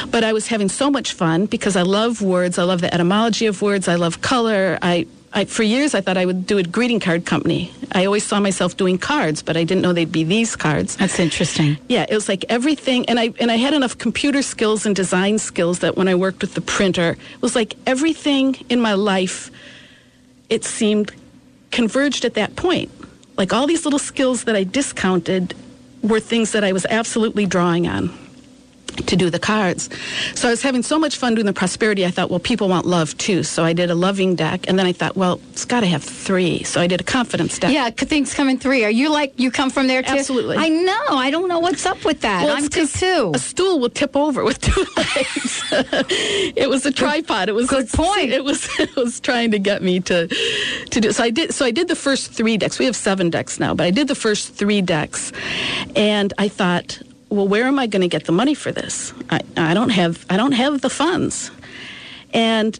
But 0.09 0.23
I 0.23 0.33
was 0.33 0.47
having 0.47 0.69
so 0.69 0.89
much 0.89 1.13
fun 1.13 1.45
because 1.45 1.75
I 1.75 1.81
love 1.83 2.21
words. 2.21 2.57
I 2.57 2.63
love 2.63 2.81
the 2.81 2.93
etymology 2.93 3.45
of 3.45 3.61
words. 3.61 3.87
I 3.87 3.95
love 3.95 4.21
color. 4.21 4.77
I, 4.81 5.07
I, 5.33 5.45
for 5.45 5.63
years, 5.63 5.95
I 5.95 6.01
thought 6.01 6.17
I 6.17 6.25
would 6.25 6.45
do 6.45 6.57
a 6.57 6.63
greeting 6.63 6.99
card 6.99 7.25
company. 7.25 7.71
I 7.91 8.05
always 8.05 8.23
saw 8.23 8.39
myself 8.39 8.77
doing 8.77 8.97
cards, 8.97 9.41
but 9.41 9.57
I 9.57 9.63
didn't 9.63 9.81
know 9.81 9.93
they'd 9.93 10.11
be 10.11 10.23
these 10.23 10.55
cards. 10.55 10.95
That's 10.95 11.19
interesting. 11.19 11.77
Yeah, 11.89 12.05
it 12.07 12.13
was 12.13 12.29
like 12.29 12.45
everything, 12.49 13.07
and 13.09 13.19
I 13.19 13.33
and 13.39 13.51
I 13.51 13.55
had 13.55 13.73
enough 13.73 13.97
computer 13.97 14.41
skills 14.41 14.85
and 14.85 14.95
design 14.95 15.39
skills 15.39 15.79
that 15.79 15.95
when 15.95 16.07
I 16.07 16.15
worked 16.15 16.41
with 16.41 16.53
the 16.53 16.61
printer, 16.61 17.11
it 17.11 17.41
was 17.41 17.55
like 17.55 17.75
everything 17.85 18.55
in 18.69 18.79
my 18.79 18.93
life. 18.93 19.49
It 20.49 20.63
seemed 20.65 21.11
converged 21.71 22.25
at 22.25 22.35
that 22.35 22.55
point. 22.55 22.91
Like 23.37 23.53
all 23.53 23.65
these 23.65 23.85
little 23.85 23.99
skills 23.99 24.43
that 24.43 24.55
I 24.55 24.63
discounted 24.63 25.55
were 26.03 26.19
things 26.19 26.51
that 26.51 26.63
I 26.63 26.73
was 26.73 26.85
absolutely 26.89 27.45
drawing 27.45 27.87
on 27.87 28.22
to 28.95 29.15
do 29.15 29.29
the 29.29 29.39
cards. 29.39 29.89
So 30.35 30.47
I 30.47 30.51
was 30.51 30.61
having 30.61 30.83
so 30.83 30.99
much 30.99 31.17
fun 31.17 31.35
doing 31.35 31.45
the 31.45 31.53
prosperity. 31.53 32.05
I 32.05 32.11
thought, 32.11 32.29
well, 32.29 32.39
people 32.39 32.69
want 32.69 32.85
love 32.85 33.17
too. 33.17 33.43
So 33.43 33.63
I 33.63 33.73
did 33.73 33.89
a 33.89 33.95
loving 33.95 34.35
deck, 34.35 34.65
and 34.67 34.77
then 34.77 34.85
I 34.85 34.91
thought, 34.93 35.15
well, 35.15 35.39
it's 35.51 35.65
got 35.65 35.81
to 35.81 35.87
have 35.87 36.03
three. 36.03 36.63
So 36.63 36.81
I 36.81 36.87
did 36.87 37.01
a 37.01 37.03
confidence 37.03 37.57
deck. 37.59 37.71
Yeah, 37.71 37.89
things 37.89 38.33
come 38.33 38.49
in 38.49 38.57
three. 38.57 38.83
Are 38.85 38.89
you 38.91 39.09
like 39.11 39.33
you 39.39 39.51
come 39.51 39.69
from 39.69 39.87
there 39.87 40.01
too? 40.01 40.13
Absolutely. 40.17 40.57
I 40.57 40.69
know. 40.69 41.05
I 41.09 41.31
don't 41.31 41.47
know 41.47 41.59
what's 41.59 41.85
up 41.85 42.03
with 42.05 42.21
that. 42.21 42.45
Well, 42.45 42.55
I'm 42.55 42.67
two 42.69 42.87
too. 42.87 43.31
A 43.33 43.39
stool 43.39 43.79
will 43.79 43.89
tip 43.89 44.15
over 44.15 44.43
with 44.43 44.59
two 44.61 44.85
legs. 44.97 45.63
it 46.55 46.69
was 46.69 46.85
a 46.85 46.91
tripod. 46.91 47.49
It 47.49 47.53
was 47.53 47.69
good 47.69 47.89
point. 47.93 48.31
It 48.31 48.43
was 48.43 48.67
it 48.79 48.95
was 48.95 49.19
trying 49.19 49.51
to 49.51 49.59
get 49.59 49.81
me 49.81 49.99
to 50.01 50.27
to 50.27 51.01
do. 51.01 51.11
So 51.11 51.23
I 51.23 51.29
did. 51.29 51.53
So 51.53 51.65
I 51.65 51.71
did 51.71 51.87
the 51.87 51.95
first 51.95 52.31
three 52.31 52.57
decks. 52.57 52.79
We 52.79 52.85
have 52.85 52.95
seven 52.95 53.29
decks 53.29 53.59
now, 53.59 53.73
but 53.73 53.85
I 53.85 53.91
did 53.91 54.07
the 54.07 54.15
first 54.15 54.53
three 54.53 54.81
decks, 54.81 55.31
and 55.95 56.33
I 56.37 56.47
thought 56.47 57.01
well, 57.33 57.47
where 57.47 57.65
am 57.65 57.79
I 57.79 57.87
going 57.87 58.03
to 58.03 58.07
get 58.07 58.25
the 58.25 58.31
money 58.31 58.53
for 58.53 58.71
this? 58.71 59.11
I, 59.29 59.41
I 59.57 59.73
don't 59.73 59.89
have 59.89 60.25
I 60.29 60.37
don't 60.37 60.51
have 60.51 60.81
the 60.81 60.89
funds, 60.89 61.49
and 62.33 62.79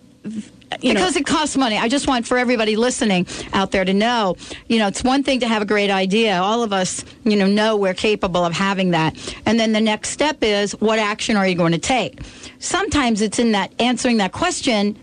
you 0.81 0.93
because 0.93 1.15
know, 1.15 1.21
it 1.21 1.25
costs 1.25 1.57
money. 1.57 1.77
I 1.77 1.89
just 1.89 2.07
want 2.07 2.27
for 2.27 2.37
everybody 2.37 2.75
listening 2.75 3.25
out 3.53 3.71
there 3.71 3.83
to 3.83 3.93
know, 3.93 4.37
you 4.67 4.77
know, 4.77 4.87
it's 4.87 5.03
one 5.03 5.23
thing 5.23 5.39
to 5.39 5.47
have 5.47 5.61
a 5.61 5.65
great 5.65 5.89
idea. 5.89 6.37
All 6.37 6.63
of 6.63 6.71
us, 6.71 7.03
you 7.23 7.35
know, 7.35 7.47
know 7.47 7.75
we're 7.77 7.93
capable 7.93 8.45
of 8.45 8.53
having 8.53 8.91
that. 8.91 9.17
And 9.45 9.59
then 9.59 9.71
the 9.71 9.81
next 9.81 10.09
step 10.09 10.37
is 10.41 10.73
what 10.73 10.99
action 10.99 11.35
are 11.35 11.47
you 11.47 11.55
going 11.55 11.73
to 11.73 11.79
take? 11.79 12.21
Sometimes 12.59 13.21
it's 13.21 13.39
in 13.39 13.51
that 13.53 13.73
answering 13.79 14.17
that 14.17 14.31
question 14.31 14.97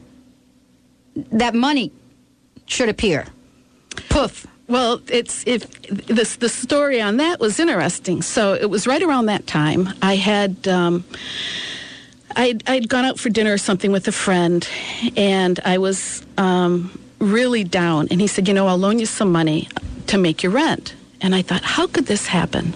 that 1.33 1.55
money 1.55 1.93
should 2.67 2.89
appear. 2.89 3.27
Poof. 4.09 4.47
Well, 4.71 5.01
it's 5.09 5.45
if 5.49 5.69
this 6.07 6.37
the 6.37 6.49
story 6.49 7.01
on 7.01 7.17
that 7.17 7.41
was 7.41 7.59
interesting. 7.59 8.23
So 8.23 8.55
it 8.55 8.71
was 8.71 8.87
right 8.87 9.03
around 9.03 9.27
that 9.27 9.49
time. 9.49 9.89
I 10.01 10.15
had 10.15 10.69
um, 10.69 11.03
I'd, 12.37 12.63
I'd 12.71 12.89
gone 12.89 13.05
out 13.05 13.19
for 13.19 13.31
dinner 13.31 13.53
or 13.53 13.59
something 13.59 13.91
with 13.91 14.07
a 14.07 14.13
friend, 14.13 14.67
and 15.17 15.59
I 15.65 15.79
was 15.79 16.25
um, 16.39 16.97
really 17.19 17.65
down. 17.65 18.07
And 18.13 18.21
he 18.21 18.29
said, 18.29 18.47
"You 18.47 18.55
know, 18.55 18.69
I'll 18.69 18.79
loan 18.79 19.01
you 19.01 19.07
some 19.07 19.33
money 19.33 19.69
to 20.07 20.17
make 20.17 20.45
your 20.45 20.53
rent." 20.53 20.95
And 21.21 21.35
I 21.35 21.43
thought, 21.43 21.63
how 21.63 21.87
could 21.87 22.07
this 22.07 22.27
happen? 22.27 22.73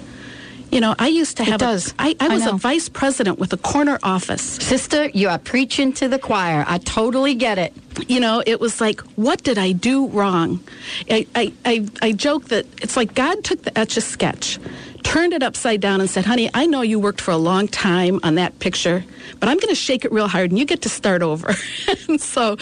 You 0.74 0.80
know, 0.80 0.96
I 0.98 1.06
used 1.06 1.36
to 1.36 1.44
have. 1.44 1.54
It 1.54 1.64
does. 1.64 1.92
A, 1.92 1.94
I, 2.00 2.16
I 2.18 2.26
I 2.26 2.28
was 2.34 2.44
know. 2.46 2.54
a 2.54 2.58
vice 2.58 2.88
president 2.88 3.38
with 3.38 3.52
a 3.52 3.56
corner 3.56 3.96
office. 4.02 4.42
Sister, 4.42 5.08
you 5.10 5.28
are 5.28 5.38
preaching 5.38 5.92
to 5.92 6.08
the 6.08 6.18
choir. 6.18 6.64
I 6.66 6.78
totally 6.78 7.36
get 7.36 7.58
it. 7.58 7.72
you 8.10 8.18
know, 8.18 8.42
it 8.44 8.58
was 8.58 8.80
like, 8.80 9.00
what 9.14 9.44
did 9.44 9.56
I 9.56 9.70
do 9.70 10.08
wrong? 10.08 10.64
I, 11.08 11.28
I, 11.36 11.52
I, 11.64 11.86
I 12.02 12.10
joke 12.10 12.46
that 12.46 12.66
it's 12.82 12.96
like 12.96 13.14
God 13.14 13.44
took 13.44 13.62
the 13.62 13.78
etch 13.78 13.96
a 13.96 14.00
sketch, 14.00 14.58
turned 15.04 15.32
it 15.32 15.44
upside 15.44 15.80
down, 15.80 16.00
and 16.00 16.10
said, 16.10 16.24
honey, 16.24 16.50
I 16.54 16.66
know 16.66 16.82
you 16.82 16.98
worked 16.98 17.20
for 17.20 17.30
a 17.30 17.36
long 17.36 17.68
time 17.68 18.18
on 18.24 18.34
that 18.34 18.58
picture, 18.58 19.04
but 19.38 19.48
I'm 19.48 19.58
going 19.58 19.68
to 19.68 19.76
shake 19.76 20.04
it 20.04 20.10
real 20.10 20.26
hard 20.26 20.50
and 20.50 20.58
you 20.58 20.64
get 20.64 20.82
to 20.82 20.88
start 20.88 21.22
over. 21.22 21.54
and 22.08 22.20
so, 22.20 22.56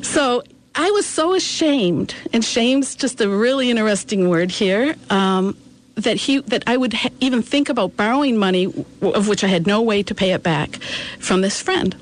so 0.00 0.42
I 0.74 0.90
was 0.90 1.04
so 1.04 1.34
ashamed, 1.34 2.14
and 2.32 2.42
shame's 2.42 2.94
just 2.96 3.20
a 3.20 3.28
really 3.28 3.68
interesting 3.70 4.30
word 4.30 4.50
here. 4.50 4.94
Um, 5.10 5.54
that 5.96 6.16
he 6.16 6.40
that 6.40 6.62
I 6.66 6.76
would 6.76 6.92
ha- 6.92 7.10
even 7.20 7.42
think 7.42 7.68
about 7.68 7.96
borrowing 7.96 8.36
money 8.36 8.66
of 9.02 9.28
which 9.28 9.42
I 9.42 9.48
had 9.48 9.66
no 9.66 9.82
way 9.82 10.02
to 10.02 10.14
pay 10.14 10.32
it 10.32 10.42
back 10.42 10.76
from 11.18 11.40
this 11.40 11.60
friend. 11.60 11.96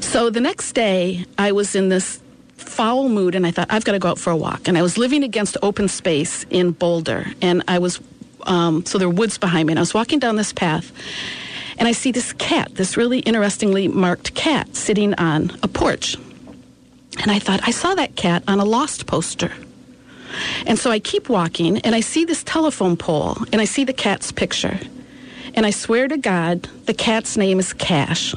So 0.00 0.30
the 0.30 0.40
next 0.40 0.72
day, 0.72 1.24
I 1.36 1.52
was 1.52 1.74
in 1.74 1.88
this 1.88 2.20
foul 2.56 3.08
mood 3.08 3.34
and 3.34 3.46
I 3.46 3.50
thought, 3.50 3.66
I've 3.70 3.84
got 3.84 3.92
to 3.92 3.98
go 3.98 4.08
out 4.08 4.18
for 4.18 4.30
a 4.30 4.36
walk. 4.36 4.68
And 4.68 4.78
I 4.78 4.82
was 4.82 4.96
living 4.96 5.24
against 5.24 5.56
open 5.62 5.88
space 5.88 6.44
in 6.50 6.70
Boulder. 6.70 7.26
And 7.42 7.62
I 7.66 7.78
was, 7.78 8.00
um, 8.42 8.84
so 8.86 8.98
there 8.98 9.08
were 9.08 9.14
woods 9.14 9.38
behind 9.38 9.66
me. 9.66 9.72
And 9.72 9.78
I 9.78 9.82
was 9.82 9.94
walking 9.94 10.18
down 10.18 10.36
this 10.36 10.52
path 10.52 10.92
and 11.78 11.86
I 11.86 11.92
see 11.92 12.12
this 12.12 12.32
cat, 12.34 12.74
this 12.74 12.96
really 12.96 13.20
interestingly 13.20 13.88
marked 13.88 14.34
cat, 14.34 14.74
sitting 14.74 15.14
on 15.14 15.56
a 15.62 15.68
porch. 15.68 16.16
And 17.20 17.30
I 17.30 17.38
thought, 17.38 17.60
I 17.66 17.70
saw 17.70 17.94
that 17.94 18.16
cat 18.16 18.42
on 18.48 18.60
a 18.60 18.64
lost 18.64 19.06
poster. 19.06 19.52
And 20.66 20.78
so 20.78 20.90
I 20.90 20.98
keep 20.98 21.28
walking 21.28 21.78
and 21.78 21.94
I 21.94 22.00
see 22.00 22.24
this 22.24 22.42
telephone 22.44 22.96
pole 22.96 23.36
and 23.52 23.60
I 23.60 23.64
see 23.64 23.84
the 23.84 23.92
cat's 23.92 24.32
picture. 24.32 24.78
And 25.54 25.66
I 25.66 25.70
swear 25.70 26.08
to 26.08 26.16
God, 26.16 26.68
the 26.84 26.94
cat's 26.94 27.36
name 27.36 27.58
is 27.58 27.72
Cash. 27.72 28.34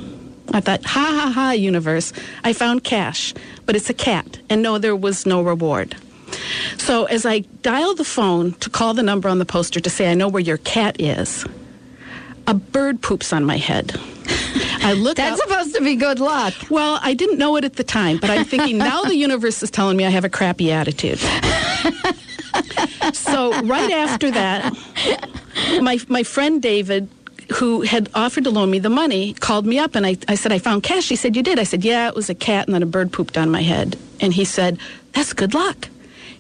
I 0.54 0.60
thought, 0.60 0.84
ha 0.84 1.20
ha 1.22 1.32
ha, 1.32 1.52
universe. 1.52 2.14
I 2.44 2.54
found 2.54 2.84
Cash, 2.84 3.34
but 3.66 3.76
it's 3.76 3.90
a 3.90 3.94
cat. 3.94 4.40
And 4.50 4.62
no, 4.62 4.78
there 4.78 4.96
was 4.96 5.26
no 5.26 5.42
reward. 5.42 5.96
So 6.78 7.06
as 7.06 7.26
I 7.26 7.40
dial 7.62 7.94
the 7.96 8.04
phone 8.04 8.54
to 8.54 8.70
call 8.70 8.94
the 8.94 9.04
number 9.04 9.30
on 9.30 9.40
the 9.40 9.46
poster 9.46 9.80
to 9.80 9.90
say, 9.90 10.10
I 10.10 10.14
know 10.14 10.28
where 10.28 10.42
your 10.42 10.58
cat 10.58 11.00
is, 11.00 11.46
a 12.48 12.54
bird 12.54 13.02
poops 13.02 13.32
on 13.34 13.46
my 13.46 13.58
head. 13.58 14.00
I 14.84 14.94
look 14.94 15.18
That's 15.18 15.40
out- 15.42 15.48
supposed 15.48 15.76
to 15.76 15.82
be 15.84 15.96
good 15.96 16.20
luck. 16.20 16.54
well, 16.70 17.00
I 17.02 17.14
didn't 17.14 17.38
know 17.38 17.56
it 17.58 17.64
at 17.64 17.76
the 17.76 17.84
time, 17.84 18.18
but 18.18 18.30
I'm 18.30 18.46
thinking 18.46 18.78
now 18.90 19.04
the 19.04 19.16
universe 19.16 19.62
is 19.64 19.70
telling 19.72 19.96
me 19.98 20.06
I 20.06 20.10
have 20.10 20.26
a 20.26 20.30
crappy 20.30 20.72
attitude. 20.72 21.20
so 23.14 23.52
right 23.64 23.92
after 23.92 24.32
that, 24.32 24.76
my 25.82 26.00
my 26.08 26.24
friend 26.24 26.62
David, 26.62 27.08
who 27.54 27.82
had 27.82 28.10
offered 28.14 28.44
to 28.46 28.50
loan 28.50 28.72
me 28.72 28.80
the 28.80 28.90
money, 28.90 29.34
called 29.34 29.66
me 29.66 29.78
up 29.80 29.96
and 29.96 30.06
I, 30.06 30.18
I 30.28 30.36
said, 30.36 30.52
I 30.52 30.60
found 30.60 30.84
cash. 30.84 31.10
He 31.10 31.16
said, 31.16 31.36
You 31.36 31.44
did? 31.44 31.60
I 31.60 31.64
said, 31.64 31.84
Yeah, 31.84 32.08
it 32.08 32.16
was 32.16 32.30
a 32.30 32.36
cat 32.36 32.68
and 32.68 32.74
then 32.76 32.84
a 32.84 32.88
bird 32.88 33.12
pooped 33.12 33.38
on 33.38 33.50
my 33.52 33.62
head. 33.62 33.98
And 34.20 34.34
he 34.34 34.46
said, 34.46 34.80
That's 35.14 35.34
good 35.34 35.54
luck. 35.54 35.90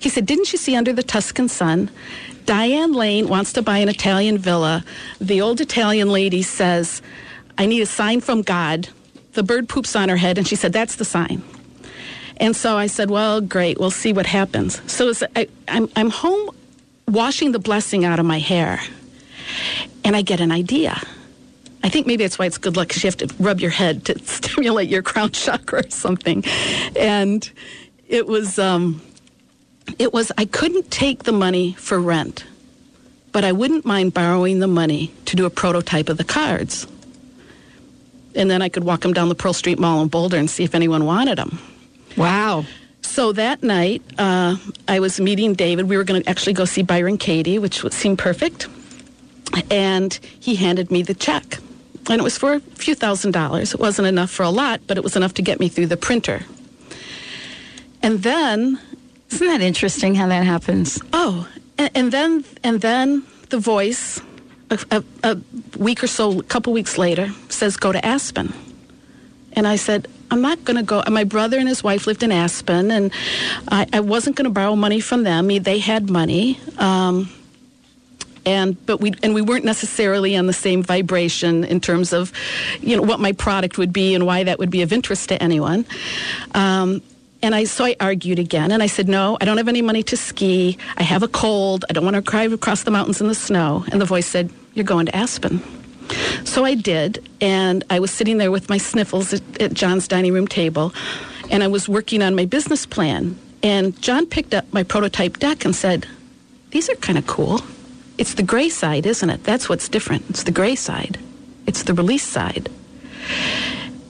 He 0.02 0.10
said, 0.10 0.26
Didn't 0.26 0.52
you 0.52 0.58
see 0.58 0.76
under 0.76 0.92
the 0.92 1.04
Tuscan 1.04 1.48
sun? 1.48 1.90
Diane 2.46 2.92
Lane 2.92 3.28
wants 3.28 3.54
to 3.54 3.62
buy 3.62 3.78
an 3.78 3.88
Italian 3.88 4.40
villa. 4.40 4.84
The 5.20 5.42
old 5.42 5.62
Italian 5.62 6.10
lady 6.12 6.42
says, 6.42 7.04
I 7.58 7.68
need 7.68 7.82
a 7.82 7.86
sign 7.86 8.20
from 8.20 8.42
God. 8.42 8.90
The 9.34 9.44
bird 9.44 9.70
poops 9.70 9.96
on 9.96 10.10
her 10.10 10.18
head, 10.18 10.40
and 10.40 10.48
she 10.48 10.56
said, 10.56 10.74
That's 10.74 10.96
the 10.96 11.06
sign. 11.06 11.44
And 12.38 12.56
so 12.56 12.78
I 12.78 12.88
said, 12.88 13.12
Well, 13.12 13.42
great, 13.42 13.80
we'll 13.80 13.92
see 13.92 14.12
what 14.12 14.26
happens. 14.26 14.82
So 14.92 15.14
I, 15.36 15.48
I'm, 15.68 15.88
I'm 15.96 16.10
home 16.10 16.50
washing 17.08 17.52
the 17.52 17.60
blessing 17.60 18.04
out 18.04 18.20
of 18.20 18.26
my 18.26 18.40
hair, 18.40 18.82
and 20.04 20.16
I 20.16 20.24
get 20.24 20.42
an 20.42 20.52
idea. 20.52 21.00
I 21.84 21.90
think 21.90 22.08
maybe 22.08 22.24
that's 22.24 22.40
why 22.40 22.48
it's 22.48 22.58
good 22.58 22.76
luck 22.76 22.88
because 22.88 23.04
you 23.04 23.08
have 23.08 23.18
to 23.18 23.34
rub 23.40 23.60
your 23.60 23.72
head 23.72 24.06
to 24.06 24.18
stimulate 24.26 24.90
your 24.90 25.04
crown 25.04 25.30
chakra 25.32 25.86
or 25.86 25.90
something. 25.92 26.44
And 26.96 27.50
it 28.08 28.26
was, 28.26 28.58
um, 28.58 29.00
it 30.00 30.14
was, 30.14 30.32
I 30.38 30.46
couldn't 30.46 30.92
take 30.92 31.24
the 31.24 31.32
money 31.32 31.74
for 31.74 32.00
rent, 32.00 32.46
but 33.32 33.44
I 33.44 33.52
wouldn't 33.52 33.86
mind 33.86 34.14
borrowing 34.14 34.60
the 34.60 34.68
money 34.68 35.12
to 35.26 35.36
do 35.36 35.46
a 35.46 35.50
prototype 35.50 36.10
of 36.10 36.18
the 36.18 36.24
cards. 36.24 36.88
And 38.36 38.50
then 38.50 38.62
I 38.62 38.70
could 38.70 38.84
walk 38.84 39.02
them 39.02 39.14
down 39.14 39.30
the 39.30 39.36
Pearl 39.36 39.54
Street 39.54 39.80
Mall 39.80 40.02
in 40.02 40.08
Boulder 40.08 40.38
and 40.38 40.50
see 40.50 40.64
if 40.64 40.74
anyone 40.74 41.06
wanted 41.06 41.38
them. 41.38 41.60
Wow. 42.16 42.66
So 43.02 43.34
that 43.34 43.62
night, 43.62 44.02
uh, 44.18 44.56
I 44.88 45.00
was 45.00 45.20
meeting 45.20 45.54
David. 45.54 45.90
We 45.90 45.98
were 45.98 46.04
going 46.04 46.24
to 46.24 46.30
actually 46.30 46.54
go 46.54 46.66
see 46.66 46.82
Byron 46.82 47.18
Katie, 47.18 47.60
which 47.60 47.82
seemed 47.92 48.20
perfect. 48.20 48.68
And 49.70 50.18
he 50.40 50.56
handed 50.56 50.92
me 50.92 51.02
the 51.02 51.14
check. 51.14 51.58
And 52.10 52.20
it 52.20 52.24
was 52.24 52.38
for 52.38 52.54
a 52.54 52.60
few 52.60 52.96
thousand 52.96 53.32
dollars. 53.32 53.74
It 53.74 53.80
wasn't 53.80 54.08
enough 54.08 54.32
for 54.32 54.44
a 54.44 54.50
lot, 54.50 54.82
but 54.88 54.98
it 54.98 55.04
was 55.04 55.16
enough 55.16 55.34
to 55.36 55.42
get 55.42 55.60
me 55.60 55.68
through 55.68 55.88
the 55.88 55.98
printer. 55.98 56.46
And 58.02 58.24
then, 58.24 58.80
Isn't 59.32 59.48
that 59.48 59.62
interesting 59.62 60.16
how 60.16 60.28
that 60.28 60.46
happens? 60.46 61.02
oh, 61.14 61.48
and, 61.78 61.92
and 61.96 62.12
then, 62.12 62.46
and 62.64 62.82
then 62.82 63.24
the 63.50 63.58
voice, 63.58 64.22
a, 64.70 64.80
a, 64.92 65.04
a 65.24 65.38
week 65.78 66.04
or 66.04 66.08
so, 66.08 66.40
a 66.40 66.44
couple 66.44 66.74
weeks 66.74 66.98
later, 66.98 67.32
says, 67.50 67.78
"Go 67.78 67.92
to 67.92 68.06
Aspen." 68.06 68.54
And 69.54 69.68
I 69.68 69.76
said, 69.76 70.08
I'm 70.32 70.42
not 70.42 70.64
going 70.64 70.78
to 70.78 70.84
go. 70.84 71.04
My 71.10 71.26
brother 71.26 71.60
and 71.60 71.68
his 71.68 71.84
wife 71.84 72.08
lived 72.08 72.24
in 72.24 72.32
Aspen, 72.32 72.90
and 72.90 73.12
I, 73.68 73.86
I 73.92 74.00
wasn't 74.00 74.38
going 74.38 74.46
to 74.46 74.52
borrow 74.52 74.78
money 74.78 75.02
from 75.02 75.24
them. 75.24 75.48
They 75.48 75.80
had 75.80 76.10
money. 76.10 76.58
Um, 76.78 77.30
and 78.46 78.84
but 78.86 79.02
we 79.02 79.14
and 79.22 79.36
we 79.36 79.42
weren't 79.42 79.66
necessarily 79.66 80.36
on 80.36 80.48
the 80.48 80.54
same 80.54 80.82
vibration 80.82 81.64
in 81.64 81.80
terms 81.80 82.14
of 82.14 82.32
you 82.82 82.96
know 82.96 83.04
what 83.04 83.20
my 83.20 83.34
product 83.34 83.78
would 83.78 83.94
be 83.94 84.16
and 84.16 84.26
why 84.26 84.44
that 84.44 84.58
would 84.58 84.72
be 84.72 84.82
of 84.82 84.92
interest 84.92 85.30
to 85.30 85.44
anyone 85.44 85.86
um, 86.56 87.04
and 87.44 87.56
I 87.56 87.66
so 87.66 87.86
I 87.86 87.96
argued 88.00 88.40
again 88.40 88.72
and 88.72 88.82
I 88.84 88.88
said 88.88 89.08
no 89.08 89.38
I 89.42 89.46
don't 89.46 89.58
have 89.58 89.68
any 89.68 89.82
money 89.82 90.04
to 90.04 90.18
ski 90.18 90.78
I 90.98 91.04
have 91.04 91.24
a 91.24 91.28
cold 91.28 91.86
I 91.90 91.94
don't 91.94 92.04
want 92.06 92.16
to 92.16 92.22
drive 92.22 92.54
across 92.54 92.84
the 92.84 92.92
mountains 92.92 93.22
in 93.22 93.28
the 93.28 93.36
snow 93.36 93.86
and 93.92 94.02
the 94.02 94.06
voice 94.06 94.28
said 94.28 94.50
you're 94.74 94.86
going 94.86 95.06
to 95.08 95.16
Aspen 95.16 95.62
so 96.44 96.66
I 96.66 96.76
did, 96.76 97.28
and 97.40 97.84
I 97.90 98.00
was 98.00 98.12
sitting 98.12 98.38
there 98.38 98.52
with 98.52 98.70
my 98.70 98.78
sniffles 98.78 99.34
at, 99.34 99.62
at 99.62 99.74
John's 99.74 100.08
dining 100.08 100.34
room 100.34 100.48
table, 100.48 100.94
and 101.50 101.64
I 101.64 101.68
was 101.68 101.88
working 101.88 102.22
on 102.22 102.36
my 102.36 102.46
business 102.46 102.86
plan. 102.86 103.38
And 103.64 104.00
John 104.02 104.26
picked 104.26 104.54
up 104.54 104.72
my 104.74 104.84
prototype 104.84 105.38
deck 105.38 105.66
and 105.66 105.76
said, 105.76 106.08
These 106.72 106.90
are 106.90 106.96
kind 106.96 107.18
of 107.18 107.28
cool. 107.28 107.62
It's 108.18 108.34
the 108.34 108.44
gray 108.44 108.70
side, 108.70 109.06
isn't 109.06 109.30
it? 109.30 109.44
That's 109.44 109.70
what's 109.70 109.88
different. 109.88 110.30
It's 110.30 110.44
the 110.44 110.52
gray 110.52 110.76
side, 110.76 111.20
it's 111.68 111.84
the 111.84 111.94
release 111.94 112.26
side. 112.26 112.70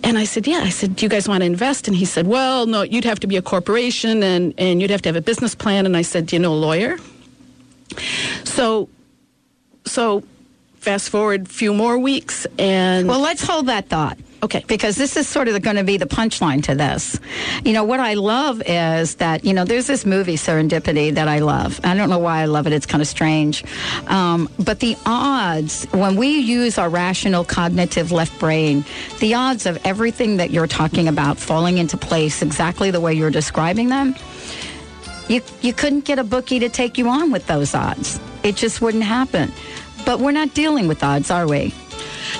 And 0.04 0.18
I 0.18 0.24
said, 0.26 0.48
Yeah. 0.48 0.62
I 0.64 0.70
said, 0.70 0.96
Do 0.96 1.06
you 1.06 1.10
guys 1.10 1.28
want 1.28 1.42
to 1.42 1.46
invest? 1.46 1.88
And 1.88 1.96
he 1.96 2.06
said, 2.06 2.28
Well, 2.28 2.66
no, 2.66 2.82
you'd 2.82 3.06
have 3.06 3.20
to 3.22 3.28
be 3.28 3.38
a 3.38 3.42
corporation 3.42 4.24
and, 4.24 4.54
and 4.58 4.82
you'd 4.82 4.90
have 4.90 5.02
to 5.04 5.10
have 5.10 5.16
a 5.16 5.22
business 5.22 5.56
plan. 5.56 5.86
And 5.86 5.96
I 5.96 6.02
said, 6.02 6.26
Do 6.28 6.36
you 6.36 6.42
know 6.42 6.54
a 6.54 6.56
lawyer? 6.56 6.98
So, 8.44 8.90
so 9.86 10.24
fast 10.76 11.10
forward 11.10 11.46
a 11.46 11.50
few 11.50 11.74
more 11.74 11.98
weeks 11.98 12.48
and 12.58 13.08
Well, 13.08 13.20
let's 13.20 13.46
hold 13.46 13.68
that 13.68 13.88
thought. 13.88 14.18
Okay. 14.44 14.64
Because 14.68 14.96
this 14.96 15.18
is 15.18 15.28
sort 15.28 15.48
of 15.48 15.62
going 15.62 15.76
to 15.76 15.84
be 15.84 15.98
the 15.98 16.08
punchline 16.08 16.64
to 16.64 16.74
this. 16.74 17.20
You 17.64 17.74
know, 17.74 17.84
what 17.84 18.00
I 18.00 18.16
love 18.16 18.62
is 18.66 19.16
that, 19.16 19.46
you 19.46 19.54
know, 19.54 19.66
there's 19.66 19.86
this 19.86 20.04
movie, 20.04 20.36
Serendipity, 20.36 21.14
that 21.14 21.28
I 21.28 21.40
love. 21.40 21.80
I 21.84 21.96
don't 21.96 22.10
know 22.10 22.18
why 22.18 22.42
I 22.42 22.46
love 22.46 22.66
it. 22.66 22.74
It's 22.74 22.88
kind 22.88 23.02
of 23.02 23.08
strange. 23.08 23.64
Um, 24.08 24.50
but 24.58 24.80
the 24.80 24.98
odds, 25.06 25.86
when 25.92 26.16
we 26.16 26.40
use 26.40 26.80
our 26.80 26.90
rational 26.90 27.46
cognitive 27.46 28.12
left 28.12 28.40
brain, 28.40 28.84
the 29.20 29.36
odds 29.36 29.68
of 29.68 29.80
everything 29.86 30.38
that 30.38 30.50
you're 30.50 30.68
talking 30.68 31.08
about 31.08 31.38
falling 31.38 31.78
into 31.78 31.98
place 31.98 32.42
exactly 32.42 32.90
the 32.90 33.00
way 33.00 33.14
you're 33.14 33.30
describing 33.30 33.90
them, 33.90 34.16
you, 35.28 35.42
you 35.62 35.72
couldn't 35.72 36.06
get 36.06 36.18
a 36.18 36.24
bookie 36.24 36.60
to 36.60 36.70
take 36.70 36.98
you 36.98 37.08
on 37.10 37.32
with 37.32 37.46
those 37.46 37.76
odds. 37.76 38.20
It 38.44 38.56
just 38.56 38.82
wouldn't 38.82 39.04
happen. 39.04 39.52
But 40.04 40.20
we're 40.20 40.32
not 40.32 40.56
dealing 40.56 40.88
with 40.88 41.04
odds, 41.04 41.30
are 41.30 41.48
we? 41.48 41.76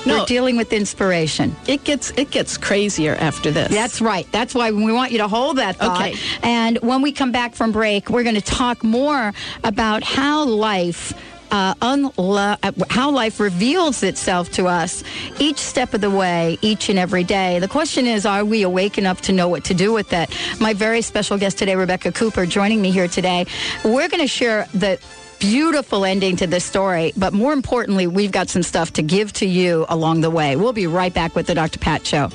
No. 0.06 0.20
We're 0.20 0.26
dealing 0.26 0.58
with 0.58 0.74
inspiration. 0.74 1.56
It 1.68 1.84
gets 1.84 2.12
it 2.18 2.32
gets 2.32 2.58
crazier 2.58 3.16
after 3.16 3.52
this. 3.52 3.72
That's 3.72 4.02
right. 4.02 4.28
That's 4.32 4.54
why 4.56 4.72
we 4.72 4.92
want 4.92 5.12
you 5.12 5.20
to 5.20 5.28
hold 5.28 5.58
that 5.58 5.78
thought. 5.78 6.02
Okay. 6.02 6.16
And 6.44 6.78
when 6.80 7.02
we 7.02 7.12
come 7.12 7.32
back 7.32 7.56
from 7.56 7.72
break, 7.72 8.10
we're 8.10 8.24
going 8.24 8.36
to 8.36 8.42
talk 8.42 8.84
more 8.84 9.34
about 9.64 10.04
how 10.04 10.46
life. 10.46 11.14
Uh, 11.54 11.74
unlo- 11.82 12.58
uh, 12.64 12.72
how 12.90 13.12
life 13.12 13.38
reveals 13.42 14.04
itself 14.04 14.50
to 14.54 14.68
us 14.68 15.04
each 15.38 15.58
step 15.58 15.94
of 15.94 16.00
the 16.00 16.10
way, 16.10 16.58
each 16.62 16.88
and 16.88 16.98
every 16.98 17.26
day. 17.26 17.60
The 17.60 17.68
question 17.68 18.06
is, 18.08 18.26
are 18.26 18.46
we 18.46 18.62
awake 18.62 18.98
enough 18.98 19.20
to 19.24 19.34
know 19.34 19.50
what 19.50 19.66
to 19.66 19.74
do 19.74 19.92
with 19.92 20.14
it? 20.14 20.30
My 20.62 20.72
very 20.74 21.02
special 21.02 21.38
guest 21.38 21.58
today, 21.58 21.76
Rebecca 21.76 22.14
Cooper, 22.14 22.46
joining 22.46 22.82
me 22.82 22.90
here 22.90 23.10
today. 23.10 23.48
We're 23.84 24.08
going 24.08 24.22
to 24.22 24.28
share 24.28 24.66
the 24.74 24.98
beautiful 25.42 26.06
ending 26.06 26.38
to 26.38 26.48
this 26.48 26.64
story, 26.64 27.12
but 27.18 27.34
more 27.34 27.52
importantly, 27.52 28.06
we've 28.08 28.32
got 28.32 28.48
some 28.48 28.62
stuff 28.64 28.94
to 28.94 29.02
give 29.02 29.34
to 29.34 29.46
you 29.46 29.86
along 29.90 30.22
the 30.22 30.30
way. 30.30 30.56
We'll 30.56 30.72
be 30.72 30.88
right 30.88 31.14
back 31.14 31.36
with 31.36 31.48
the 31.48 31.56
Dr. 31.56 31.80
Pat 31.80 32.06
Show. 32.06 32.30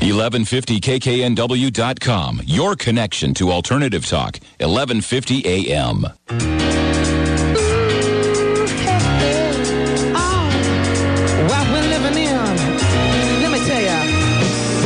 1150kknw.com. 0.00 2.42
Your 2.44 2.76
connection 2.76 3.34
to 3.34 3.50
alternative 3.50 4.06
talk. 4.06 4.38
1150 4.58 5.44
AM. 5.44 6.06
what 11.48 11.66
we're 11.72 11.88
living 11.88 12.16
in. 12.16 12.36
Let 13.42 13.50
me 13.50 13.58
tell 13.66 13.82
ya. 13.82 13.98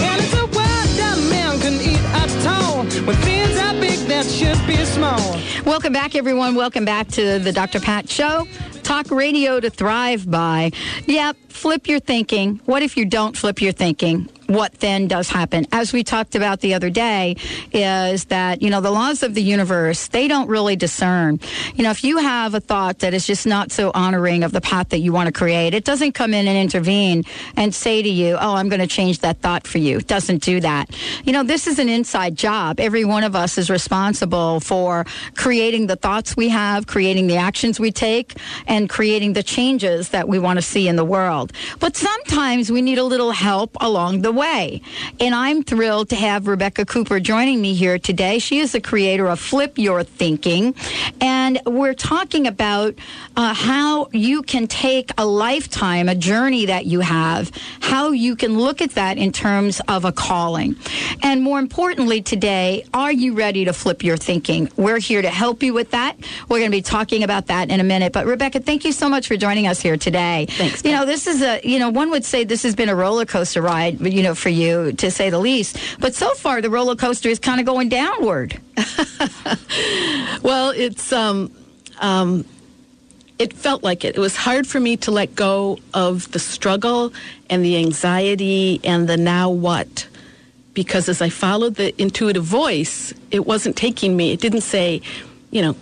And 0.07 0.21
it's 0.23 0.35
a 0.35 0.47
world 0.47 0.89
that 0.99 1.17
man 1.31 1.59
can 1.61 1.75
eat 1.81 2.01
at 2.15 2.47
all. 2.47 2.85
When 3.07 3.17
things 3.17 3.59
are 3.59 3.75
big 3.81 3.99
that 4.09 4.27
should 4.27 4.59
be 4.67 4.77
small. 4.85 5.41
Welcome 5.65 5.93
back, 5.93 6.15
everyone. 6.15 6.55
Welcome 6.55 6.85
back 6.85 7.09
to 7.09 7.39
the 7.39 7.53
Dr. 7.53 7.81
Pat 7.81 8.09
Show. 8.09 8.47
Talk 8.93 9.11
radio 9.11 9.59
to 9.59 9.71
thrive 9.71 10.31
by. 10.31 10.71
Yep, 11.07 11.39
flip 11.49 11.89
your 11.89 11.99
thinking. 11.99 12.61
What 12.67 12.83
if 12.83 12.95
you 12.95 13.07
don't 13.07 13.35
flip 13.35 13.63
your 13.63 13.73
thinking? 13.73 14.29
What 14.53 14.75
then 14.81 15.09
does 15.09 15.31
happen? 15.31 15.67
As 15.73 15.95
we 15.95 16.05
talked 16.05 16.35
about 16.35 16.61
the 16.61 16.75
other 16.75 16.91
day, 16.91 17.37
is 17.73 18.27
that, 18.27 18.61
you 18.61 18.69
know, 18.69 18.83
the 18.83 18.91
laws 18.91 19.23
of 19.23 19.33
the 19.33 19.43
universe, 19.43 20.09
they 20.09 20.29
don't 20.29 20.47
really 20.47 20.77
discern. 20.77 21.41
You 21.75 21.85
know, 21.85 21.91
if 21.91 22.05
you 22.05 22.19
have 22.19 22.53
a 22.53 22.61
thought 22.61 22.99
that 22.99 23.15
is 23.15 23.27
just 23.27 23.47
not 23.47 23.73
so 23.73 23.91
honoring 23.95 24.45
of 24.45 24.53
the 24.53 24.61
path 24.61 24.91
that 24.91 24.99
you 24.99 25.11
want 25.11 25.29
to 25.29 25.33
create, 25.33 25.73
it 25.73 25.85
doesn't 25.85 26.13
come 26.13 26.35
in 26.35 26.47
and 26.47 26.59
intervene 26.59 27.25
and 27.57 27.75
say 27.75 28.03
to 28.03 28.09
you, 28.11 28.37
oh, 28.39 28.55
I'm 28.55 28.69
going 28.69 28.81
to 28.81 28.87
change 28.87 29.21
that 29.21 29.39
thought 29.39 29.67
for 29.67 29.79
you. 29.79 29.99
It 29.99 30.07
doesn't 30.07 30.43
do 30.43 30.61
that. 30.61 30.95
You 31.25 31.33
know, 31.33 31.45
this 31.45 31.67
is 31.67 31.79
an 31.79 31.89
inside 31.89 32.37
job. 32.37 32.79
Every 32.79 33.07
one 33.07 33.25
of 33.25 33.35
us 33.35 33.57
is 33.57 33.71
responsible 33.71 34.61
for 34.61 35.07
creating 35.35 35.87
the 35.87 35.97
thoughts 35.97 36.37
we 36.37 36.51
have, 36.51 36.87
creating 36.87 37.27
the 37.27 37.39
actions 37.39 37.81
we 37.81 37.91
take, 37.91 38.35
and 38.67 38.87
creating 38.91 39.33
the 39.33 39.43
changes 39.43 40.11
that 40.11 40.29
we 40.29 40.39
want 40.39 40.59
to 40.59 40.63
see 40.63 40.89
in 40.89 40.97
the 40.97 41.07
world. 41.07 41.55
But 41.81 41.97
sometimes 41.97 42.71
we 42.71 42.83
need 42.83 42.99
a 42.99 43.05
little 43.05 43.33
help 43.33 43.79
along 43.81 44.21
the 44.21 44.33
way 44.33 44.42
way. 44.43 44.83
And 45.21 45.37
I'm 45.37 45.63
thrilled 45.63 46.09
to 46.09 46.17
have 46.17 46.49
Rebecca 46.49 46.85
Cooper 46.85 47.21
joining 47.21 47.61
me 47.61 47.75
here 47.75 47.97
today. 47.97 48.41
She 48.41 48.59
is 48.59 48.73
the 48.73 48.81
creator 48.81 49.29
of 49.29 49.39
Flip 49.39 49.79
Your 49.79 50.03
Thinking. 50.03 50.75
And 51.21 51.61
we're 51.65 51.95
talking 51.95 52.49
about 52.49 52.97
uh, 53.37 53.55
how 53.55 54.09
you 54.13 54.43
can 54.43 54.67
take 54.67 55.13
a 55.17 55.25
lifetime, 55.25 56.09
a 56.09 56.17
journey 56.17 56.67
that 56.67 56.87
you 56.87 57.01
have, 57.01 57.53
how 57.81 58.11
you 58.11 58.35
can 58.35 58.59
look 58.59 58.83
at 58.83 58.93
that 58.93 59.17
in 59.17 59.31
terms 59.31 59.81
of 59.87 60.05
a 60.05 60.11
calling. 60.11 60.75
And 61.23 61.43
more 61.43 61.61
importantly, 61.61 62.21
today, 62.21 62.85
are 62.93 63.13
you 63.13 63.35
ready 63.35 63.65
to 63.67 63.73
flip 63.73 64.03
your 64.03 64.17
thinking? 64.17 64.69
We're 64.77 64.99
here 64.99 65.23
to 65.23 65.31
help 65.31 65.63
you 65.63 65.73
with 65.73 65.93
that. 65.93 66.17
We're 66.49 66.59
going 66.59 66.73
to 66.73 66.77
be 66.77 66.83
talking 66.83 67.23
about 67.23 67.47
that 67.47 67.71
in 67.71 67.79
a 67.79 67.85
minute. 67.85 68.13
But 68.13 68.27
Rebecca, 68.27 68.59
thank 68.59 68.85
you 68.85 68.91
so 68.91 69.09
much 69.09 69.29
for 69.29 69.37
joining 69.37 69.69
us 69.69 69.81
here 69.81 69.97
today. 69.97 70.47
Thanks, 70.51 70.85
You 70.85 70.91
know, 70.91 71.07
this 71.07 71.29
is 71.29 71.43
a, 71.43 71.61
you 71.63 71.79
know, 71.79 71.91
one 71.91 72.11
would 72.11 72.25
say 72.25 72.43
this 72.43 72.65
has 72.65 72.75
been 72.75 72.89
a 72.89 72.97
roller 72.97 73.25
coaster 73.25 73.63
ride, 73.63 73.99
but 74.01 74.13
you 74.13 74.22
know, 74.23 74.35
for 74.35 74.49
you, 74.49 74.93
to 74.93 75.11
say 75.11 75.31
the 75.31 75.39
least. 75.39 75.79
But 75.99 76.15
so 76.15 76.35
far, 76.35 76.61
the 76.61 76.71
roller 76.71 76.97
coaster 76.97 77.29
is 77.29 77.39
kind 77.39 77.61
of 77.61 77.67
going 77.67 77.89
downward. 77.89 78.61
Well, 80.43 80.71
it's 80.71 81.13
um, 81.13 81.53
um, 82.01 82.45
it 83.39 83.53
felt 83.53 83.83
like 83.85 84.05
it. 84.05 84.17
It 84.17 84.21
was 84.21 84.37
hard 84.37 84.67
for 84.67 84.81
me 84.81 84.97
to 84.99 85.11
let 85.13 85.35
go 85.37 85.79
of 85.95 86.31
the 86.33 86.41
struggle 86.41 87.13
and 87.49 87.65
the 87.65 87.77
anxiety 87.77 88.81
and 88.83 89.09
the 89.09 89.17
now 89.17 89.51
what, 89.51 90.09
because 90.75 91.09
as 91.09 91.23
I 91.23 91.29
followed 91.29 91.77
the 91.77 92.01
intuitive 92.01 92.45
voice, 92.45 93.15
it 93.31 93.47
wasn't 93.47 93.77
taking 93.77 94.17
me. 94.17 94.33
It 94.33 94.41
didn't 94.41 94.63
say, 94.63 95.01
you 95.51 95.63
know, 95.63 95.77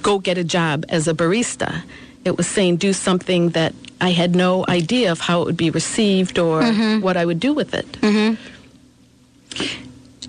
go 0.00 0.18
get 0.18 0.38
a 0.38 0.44
job 0.44 0.86
as 0.88 1.06
a 1.06 1.12
barista. 1.14 1.82
It 2.28 2.36
was 2.36 2.46
saying 2.46 2.76
do 2.76 2.92
something 2.92 3.50
that 3.50 3.74
I 4.00 4.10
had 4.10 4.36
no 4.36 4.64
idea 4.68 5.10
of 5.10 5.18
how 5.20 5.42
it 5.42 5.46
would 5.46 5.56
be 5.56 5.70
received 5.70 6.38
or 6.38 6.62
mm-hmm. 6.62 7.00
what 7.00 7.16
I 7.16 7.24
would 7.24 7.40
do 7.40 7.52
with 7.52 7.74
it. 7.74 7.90
Mm-hmm. 7.92 8.34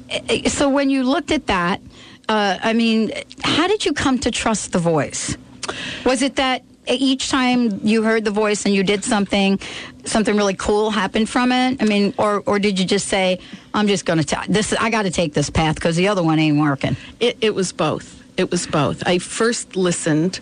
Eh, 0.10 0.22
eh, 0.30 0.50
so 0.50 0.70
when 0.70 0.90
you 0.90 1.04
looked 1.04 1.32
at 1.32 1.48
that, 1.48 1.82
uh, 2.28 2.58
I 2.62 2.74
mean, 2.74 3.12
how 3.44 3.68
did 3.68 3.86
you 3.86 3.94
come 3.94 4.18
to 4.20 4.32
trust 4.32 4.72
the 4.72 4.80
voice? 4.80 5.38
Was 6.06 6.22
it 6.22 6.38
that 6.38 6.64
each 6.88 7.30
time 7.30 7.80
you 7.86 8.02
heard 8.02 8.26
the 8.26 8.32
voice 8.32 8.66
and 8.66 8.74
you 8.74 8.84
did 8.84 9.04
something, 9.04 9.60
something 10.06 10.36
really 10.36 10.56
cool 10.56 10.90
happened 10.90 11.30
from 11.30 11.52
it? 11.52 11.82
I 11.82 11.86
mean, 11.86 12.14
or 12.18 12.42
or 12.46 12.60
did 12.60 12.80
you 12.80 12.86
just 12.86 13.08
say, 13.08 13.40
"I'm 13.74 13.88
just 13.88 14.06
going 14.06 14.24
to 14.24 14.44
this? 14.48 14.74
I 14.74 14.90
got 14.90 15.04
to 15.04 15.12
take 15.12 15.34
this 15.34 15.50
path 15.50 15.76
because 15.76 15.96
the 15.96 16.08
other 16.08 16.24
one 16.24 16.40
ain't 16.40 16.60
working." 16.60 16.96
It, 17.20 17.38
it 17.42 17.54
was 17.54 17.72
both. 17.72 18.16
It 18.38 18.50
was 18.52 18.66
both. 18.66 19.04
I 19.06 19.20
first 19.20 19.76
listened, 19.76 20.40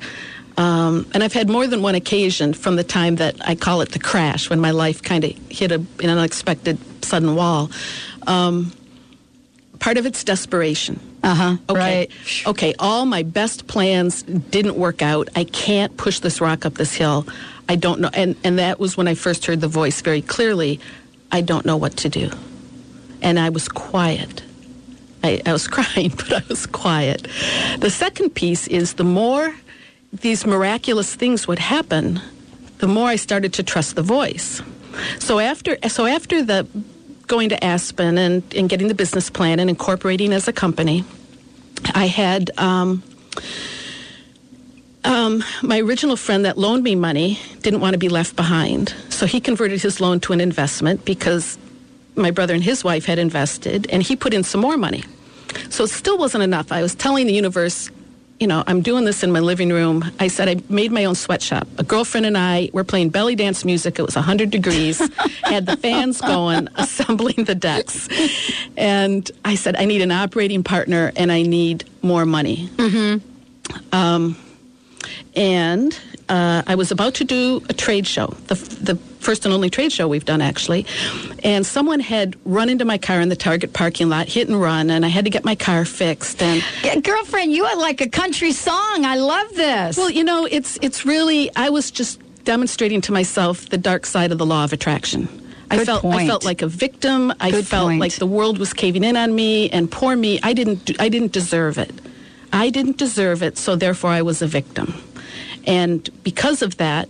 um, 0.57 1.05
and 1.13 1.23
I've 1.23 1.33
had 1.33 1.49
more 1.49 1.67
than 1.67 1.81
one 1.81 1.95
occasion 1.95 2.53
from 2.53 2.75
the 2.75 2.83
time 2.83 3.17
that 3.17 3.35
I 3.47 3.55
call 3.55 3.81
it 3.81 3.91
the 3.91 3.99
crash, 3.99 4.49
when 4.49 4.59
my 4.59 4.71
life 4.71 5.03
kind 5.03 5.23
of 5.23 5.31
hit 5.49 5.71
a, 5.71 5.75
an 5.75 6.09
unexpected 6.09 6.79
sudden 7.05 7.35
wall. 7.35 7.69
Um, 8.25 8.73
part 9.79 9.97
of 9.97 10.05
it's 10.05 10.23
desperation. 10.23 10.99
Uh 11.23 11.35
huh. 11.35 11.57
Okay. 11.69 11.79
Right. 11.79 12.11
Okay. 12.47 12.73
All 12.79 13.05
my 13.05 13.23
best 13.23 13.67
plans 13.67 14.23
didn't 14.23 14.75
work 14.75 15.01
out. 15.01 15.29
I 15.35 15.43
can't 15.43 15.95
push 15.97 16.19
this 16.19 16.41
rock 16.41 16.65
up 16.65 16.75
this 16.75 16.93
hill. 16.93 17.27
I 17.69 17.75
don't 17.75 17.99
know. 17.99 18.09
And, 18.13 18.35
and 18.43 18.59
that 18.59 18.79
was 18.79 18.97
when 18.97 19.07
I 19.07 19.13
first 19.13 19.45
heard 19.45 19.61
the 19.61 19.67
voice 19.67 20.01
very 20.01 20.21
clearly. 20.21 20.79
I 21.31 21.41
don't 21.41 21.65
know 21.65 21.77
what 21.77 21.97
to 21.97 22.09
do. 22.09 22.31
And 23.21 23.39
I 23.39 23.49
was 23.49 23.67
quiet. 23.67 24.41
I, 25.23 25.41
I 25.45 25.51
was 25.51 25.67
crying, 25.67 26.13
but 26.15 26.31
I 26.31 26.43
was 26.47 26.65
quiet. 26.65 27.27
The 27.79 27.89
second 27.89 28.31
piece 28.31 28.67
is 28.67 28.93
the 28.93 29.03
more 29.03 29.53
these 30.13 30.45
miraculous 30.45 31.13
things 31.15 31.47
would 31.47 31.59
happen, 31.59 32.21
the 32.79 32.87
more 32.87 33.07
I 33.07 33.15
started 33.15 33.53
to 33.53 33.63
trust 33.63 33.95
the 33.95 34.01
voice. 34.01 34.61
So 35.19 35.39
after, 35.39 35.77
so 35.89 36.05
after 36.05 36.43
the 36.43 36.67
going 37.27 37.49
to 37.49 37.63
Aspen 37.63 38.17
and, 38.17 38.43
and 38.55 38.69
getting 38.69 38.87
the 38.87 38.95
business 38.95 39.29
plan 39.29 39.59
and 39.59 39.69
incorporating 39.69 40.33
as 40.33 40.47
a 40.47 40.53
company, 40.53 41.03
I 41.93 42.07
had 42.07 42.51
um, 42.57 43.03
um, 45.03 45.43
my 45.61 45.79
original 45.79 46.15
friend 46.15 46.45
that 46.45 46.57
loaned 46.57 46.83
me 46.83 46.95
money 46.95 47.39
didn't 47.61 47.81
want 47.81 47.93
to 47.93 47.99
be 47.99 48.09
left 48.09 48.35
behind. 48.35 48.93
So 49.09 49.25
he 49.25 49.39
converted 49.39 49.81
his 49.81 49.99
loan 50.01 50.19
to 50.21 50.33
an 50.33 50.41
investment 50.41 51.05
because 51.05 51.57
my 52.15 52.31
brother 52.31 52.53
and 52.53 52.63
his 52.63 52.83
wife 52.83 53.05
had 53.05 53.19
invested, 53.19 53.87
and 53.91 54.01
he 54.01 54.15
put 54.15 54.33
in 54.33 54.43
some 54.43 54.59
more 54.61 54.77
money. 54.77 55.03
So 55.69 55.83
it 55.83 55.89
still 55.89 56.17
wasn't 56.17 56.43
enough. 56.43 56.71
I 56.71 56.81
was 56.81 56.95
telling 56.95 57.27
the 57.27 57.33
universe, 57.33 57.91
you 58.39 58.45
know, 58.45 58.63
I'm 58.67 58.81
doing 58.81 59.05
this 59.05 59.23
in 59.23 59.31
my 59.31 59.39
living 59.39 59.69
room. 59.69 60.05
I 60.19 60.27
said 60.27 60.47
I 60.47 60.61
made 60.69 60.91
my 60.91 61.05
own 61.05 61.15
sweatshop. 61.15 61.67
A 61.79 61.83
girlfriend 61.83 62.25
and 62.25 62.37
I 62.37 62.69
were 62.71 62.83
playing 62.83 63.09
belly 63.09 63.35
dance 63.35 63.65
music. 63.65 63.97
It 63.97 64.03
was 64.03 64.15
100 64.15 64.51
degrees, 64.51 64.99
had 65.43 65.65
the 65.65 65.75
fans 65.77 66.21
going, 66.21 66.67
assembling 66.75 67.45
the 67.45 67.55
decks. 67.55 68.07
And 68.77 69.29
I 69.43 69.55
said, 69.55 69.75
I 69.75 69.85
need 69.85 70.01
an 70.01 70.11
operating 70.11 70.63
partner 70.63 71.11
and 71.15 71.31
I 71.31 71.41
need 71.41 71.85
more 72.03 72.25
money. 72.25 72.69
Um, 73.91 74.37
and 75.35 75.99
uh, 76.29 76.61
I 76.67 76.75
was 76.75 76.91
about 76.91 77.15
to 77.15 77.23
do 77.23 77.63
a 77.69 77.73
trade 77.73 78.05
show, 78.05 78.27
the, 78.47 78.55
the 78.55 78.99
first 79.27 79.43
and 79.43 79.53
only 79.53 79.69
trade 79.69 79.91
show 79.91 80.07
we've 80.07 80.23
done 80.23 80.39
actually. 80.39 80.85
And 81.43 81.65
someone 81.65 81.99
had 81.99 82.37
run 82.45 82.69
into 82.69 82.85
my 82.85 82.97
car 82.97 83.19
in 83.19 83.27
the 83.27 83.35
Target 83.35 83.73
parking 83.73 84.07
lot, 84.07 84.25
hit 84.29 84.47
and 84.47 84.59
run, 84.59 84.89
and 84.89 85.05
I 85.05 85.09
had 85.09 85.25
to 85.25 85.29
get 85.29 85.43
my 85.43 85.53
car 85.53 85.83
fixed. 85.83 86.41
And 86.41 86.63
Yeah, 86.81 86.95
Girlfriend, 87.01 87.51
you 87.51 87.65
are 87.65 87.75
like 87.75 87.99
a 87.99 88.07
country 88.07 88.53
song. 88.53 89.03
I 89.03 89.17
love 89.17 89.49
this. 89.53 89.97
well, 89.97 90.09
you 90.09 90.23
know, 90.23 90.47
it's 90.49 90.79
it's 90.81 91.05
really 91.05 91.53
I 91.57 91.67
was 91.69 91.91
just 91.91 92.21
demonstrating 92.45 93.01
to 93.01 93.11
myself 93.11 93.67
the 93.67 93.77
dark 93.77 94.05
side 94.05 94.31
of 94.31 94.37
the 94.37 94.45
law 94.45 94.63
of 94.63 94.71
attraction. 94.71 95.25
Good 95.25 95.81
I 95.81 95.83
felt 95.83 96.05
I 96.05 96.25
felt 96.25 96.45
like 96.45 96.61
a 96.61 96.67
victim. 96.69 97.33
I 97.41 97.51
Good 97.51 97.67
felt 97.67 97.89
point. 97.89 97.99
like 97.99 98.15
the 98.15 98.31
world 98.39 98.57
was 98.57 98.71
caving 98.71 99.03
in 99.03 99.17
on 99.17 99.35
me, 99.35 99.69
and 99.75 99.91
poor 99.91 100.15
me, 100.15 100.39
I 100.41 100.53
didn't 100.53 101.01
I 101.01 101.09
didn't 101.09 101.33
deserve 101.33 101.77
it. 101.77 101.91
I 102.53 102.69
didn't 102.69 102.97
deserve 102.97 103.43
it, 103.43 103.57
so 103.57 103.75
therefore 103.75 104.11
I 104.11 104.21
was 104.21 104.41
a 104.41 104.47
victim. 104.47 104.93
And 105.65 106.09
because 106.23 106.61
of 106.61 106.77
that, 106.77 107.09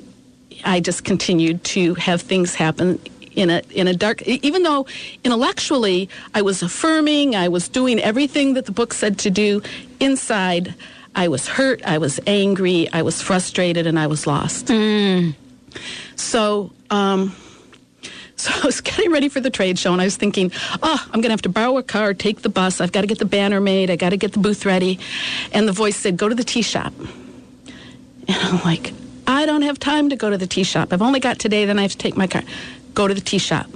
I 0.64 0.80
just 0.80 1.04
continued 1.04 1.64
to 1.66 1.94
have 1.96 2.22
things 2.22 2.56
happen 2.56 3.00
in 3.38 3.50
a 3.52 3.62
in 3.70 3.88
a 3.88 3.94
dark 3.94 4.24
even 4.24 4.64
though 4.64 4.88
intellectually 5.24 6.10
I 6.34 6.42
was 6.42 6.64
affirming, 6.64 7.36
I 7.36 7.48
was 7.48 7.70
doing 7.70 8.00
everything 8.00 8.56
that 8.56 8.66
the 8.66 8.72
book 8.72 8.94
said 8.94 9.20
to 9.20 9.30
do, 9.30 9.62
inside 10.00 10.74
I 11.16 11.28
was 11.28 11.48
hurt, 11.48 11.84
I 11.86 12.00
was 12.00 12.20
angry, 12.28 12.90
I 12.92 13.04
was 13.04 13.22
frustrated 13.22 13.88
and 13.88 13.98
I 13.98 14.08
was 14.08 14.28
lost. 14.28 14.70
So 16.16 16.72
um 16.90 17.36
so 18.38 18.52
I 18.54 18.66
was 18.66 18.82
getting 18.82 19.12
ready 19.12 19.30
for 19.30 19.40
the 19.40 19.50
trade 19.50 19.80
show 19.80 19.92
and 19.94 20.02
I 20.02 20.06
was 20.06 20.16
thinking, 20.16 20.52
oh, 20.84 21.04
I'm 21.08 21.22
going 21.22 21.24
to 21.24 21.32
have 21.32 21.42
to 21.44 21.50
borrow 21.50 21.78
a 21.78 21.84
car, 21.84 22.14
take 22.14 22.44
the 22.44 22.50
bus. 22.50 22.80
I've 22.80 22.92
got 22.92 23.02
to 23.02 23.08
get 23.08 23.18
the 23.18 23.26
banner 23.26 23.60
made. 23.60 23.90
I 23.90 23.96
got 23.96 24.12
to 24.12 24.18
get 24.18 24.34
the 24.34 24.40
booth 24.40 24.64
ready. 24.64 25.00
And 25.52 25.68
the 25.68 25.72
voice 25.72 25.96
said, 25.96 26.18
go 26.18 26.30
to 26.30 26.36
the 26.36 26.44
tea 26.44 26.62
shop. 26.62 26.94
And 27.00 28.38
I'm 28.38 28.62
like, 28.64 28.94
I 29.28 29.46
don't 29.46 29.64
have 29.64 29.78
time 29.78 30.10
to 30.10 30.16
go 30.16 30.30
to 30.30 30.38
the 30.38 30.48
tea 30.48 30.64
shop. 30.64 30.94
I've 30.94 31.02
only 31.02 31.20
got 31.20 31.38
today, 31.38 31.66
then 31.66 31.78
I 31.78 31.82
have 31.82 31.92
to 31.92 31.98
take 31.98 32.16
my 32.16 32.28
car. 32.28 32.44
Go 32.94 33.08
to 33.08 33.14
the 33.14 33.22
tea 33.22 33.38
shop. 33.38 33.68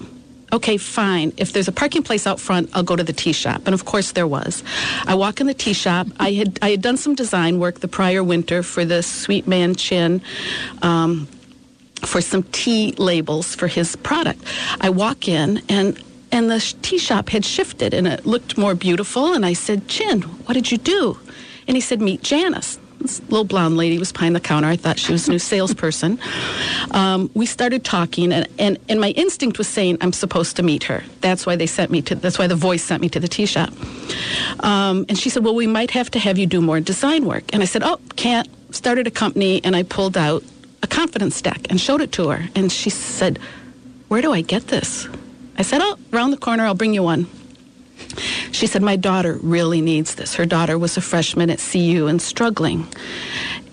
Okay, 0.53 0.77
fine. 0.77 1.31
If 1.37 1.53
there's 1.53 1.67
a 1.67 1.71
parking 1.71 2.03
place 2.03 2.25
out 2.25 2.39
front, 2.39 2.69
I'll 2.73 2.83
go 2.83 2.95
to 2.95 3.03
the 3.03 3.13
tea 3.13 3.31
shop. 3.33 3.61
And 3.65 3.73
of 3.73 3.85
course 3.85 4.13
there 4.13 4.27
was. 4.27 4.63
I 5.05 5.15
walk 5.15 5.39
in 5.39 5.47
the 5.47 5.53
tea 5.53 5.73
shop. 5.73 6.07
I 6.19 6.31
had 6.31 6.59
I 6.61 6.71
had 6.71 6.81
done 6.81 6.97
some 6.97 7.15
design 7.15 7.59
work 7.59 7.79
the 7.79 7.87
prior 7.87 8.23
winter 8.23 8.63
for 8.63 8.83
the 8.83 9.03
Sweet 9.03 9.47
Man 9.47 9.75
Chin. 9.75 10.21
Um, 10.81 11.27
for 12.01 12.19
some 12.19 12.43
tea 12.51 12.93
labels 12.97 13.53
for 13.53 13.67
his 13.67 13.95
product. 13.95 14.43
I 14.81 14.89
walk 14.89 15.27
in 15.27 15.61
and 15.69 16.01
and 16.31 16.49
the 16.49 16.59
tea 16.81 16.97
shop 16.97 17.29
had 17.29 17.45
shifted 17.45 17.93
and 17.93 18.07
it 18.07 18.25
looked 18.25 18.57
more 18.57 18.73
beautiful 18.73 19.33
and 19.33 19.45
I 19.45 19.53
said, 19.53 19.87
"Chin, 19.87 20.21
what 20.21 20.53
did 20.55 20.71
you 20.71 20.79
do?" 20.79 21.19
And 21.67 21.77
he 21.77 21.81
said, 21.81 22.01
"Meet 22.01 22.23
Janice." 22.23 22.79
This 23.01 23.21
little 23.23 23.43
blonde 23.43 23.77
lady 23.77 23.97
was 23.97 24.11
behind 24.11 24.35
the 24.35 24.39
counter. 24.39 24.67
I 24.67 24.75
thought 24.75 24.99
she 24.99 25.11
was 25.11 25.27
a 25.27 25.31
new 25.31 25.39
salesperson. 25.53 26.19
Um, 26.91 27.29
we 27.33 27.45
started 27.45 27.83
talking, 27.83 28.31
and, 28.31 28.47
and, 28.59 28.77
and 28.89 28.99
my 29.01 29.09
instinct 29.11 29.57
was 29.57 29.67
saying, 29.67 29.97
I'm 30.01 30.13
supposed 30.13 30.55
to 30.57 30.63
meet 30.63 30.83
her. 30.83 31.03
That's 31.21 31.45
why 31.45 31.55
they 31.55 31.67
sent 31.67 31.91
me 31.91 32.01
to, 32.03 32.15
that's 32.15 32.37
why 32.37 32.47
the 32.47 32.55
voice 32.55 32.83
sent 32.83 33.01
me 33.01 33.09
to 33.09 33.19
the 33.19 33.27
tea 33.27 33.45
shop. 33.45 33.73
Um, 34.59 35.05
and 35.09 35.17
she 35.17 35.29
said, 35.29 35.43
Well, 35.43 35.55
we 35.55 35.67
might 35.67 35.91
have 35.91 36.11
to 36.11 36.19
have 36.19 36.37
you 36.37 36.45
do 36.45 36.61
more 36.61 36.79
design 36.79 37.25
work. 37.25 37.53
And 37.53 37.61
I 37.61 37.65
said, 37.65 37.83
Oh, 37.83 37.99
can't. 38.15 38.47
Started 38.73 39.05
a 39.05 39.11
company, 39.11 39.61
and 39.65 39.75
I 39.75 39.83
pulled 39.83 40.15
out 40.15 40.43
a 40.81 40.87
confidence 40.87 41.41
deck 41.41 41.67
and 41.69 41.79
showed 41.79 41.99
it 42.01 42.13
to 42.13 42.29
her. 42.29 42.47
And 42.55 42.71
she 42.71 42.89
said, 42.89 43.37
Where 44.07 44.21
do 44.21 44.31
I 44.31 44.41
get 44.41 44.67
this? 44.67 45.07
I 45.57 45.63
said, 45.63 45.81
Oh, 45.81 45.97
around 46.13 46.31
the 46.31 46.37
corner, 46.37 46.65
I'll 46.65 46.75
bring 46.75 46.93
you 46.93 47.03
one. 47.03 47.27
She 48.51 48.67
said, 48.67 48.81
My 48.81 48.95
daughter 48.95 49.39
really 49.41 49.81
needs 49.81 50.15
this. 50.15 50.35
Her 50.35 50.45
daughter 50.45 50.77
was 50.77 50.97
a 50.97 51.01
freshman 51.01 51.49
at 51.49 51.59
CU 51.59 52.07
and 52.07 52.21
struggling. 52.21 52.87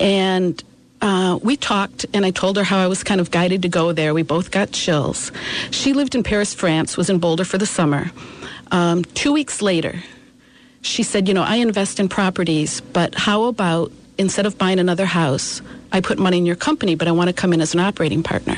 And 0.01 0.63
uh, 1.01 1.39
we 1.43 1.57
talked, 1.57 2.07
and 2.13 2.25
I 2.27 2.31
told 2.31 2.57
her 2.57 2.65
how 2.65 2.79
I 2.79 2.87
was 2.87 3.05
kind 3.05 3.21
of 3.21 3.31
guided 3.31 3.63
to 3.63 3.69
go 3.69 3.93
there. 3.93 4.15
We 4.15 4.23
both 4.23 4.51
got 4.51 4.73
chills. 4.73 5.31
She 5.71 5.93
lived 5.93 6.15
in 6.15 6.23
Paris, 6.23 6.55
France, 6.55 6.97
was 6.97 7.09
in 7.09 7.19
Boulder 7.19 7.45
for 7.45 7.59
the 7.59 7.67
summer. 7.67 8.11
Um, 8.71 9.05
two 9.05 9.33
weeks 9.33 9.63
later, 9.63 10.03
she 10.83 11.03
said, 11.03 11.29
You 11.29 11.35
know, 11.35 11.43
I 11.43 11.57
invest 11.57 12.01
in 12.01 12.09
properties, 12.09 12.81
but 12.81 13.15
how 13.15 13.45
about 13.45 13.93
instead 14.19 14.47
of 14.47 14.59
buying 14.59 14.79
another 14.79 15.07
house, 15.07 15.63
I 15.93 16.01
put 16.01 16.19
money 16.19 16.39
in 16.39 16.47
your 16.47 16.57
company, 16.57 16.95
but 16.95 17.09
I 17.09 17.13
want 17.13 17.29
to 17.29 17.35
come 17.35 17.53
in 17.53 17.61
as 17.61 17.75
an 17.75 17.81
operating 17.81 18.23
partner? 18.23 18.57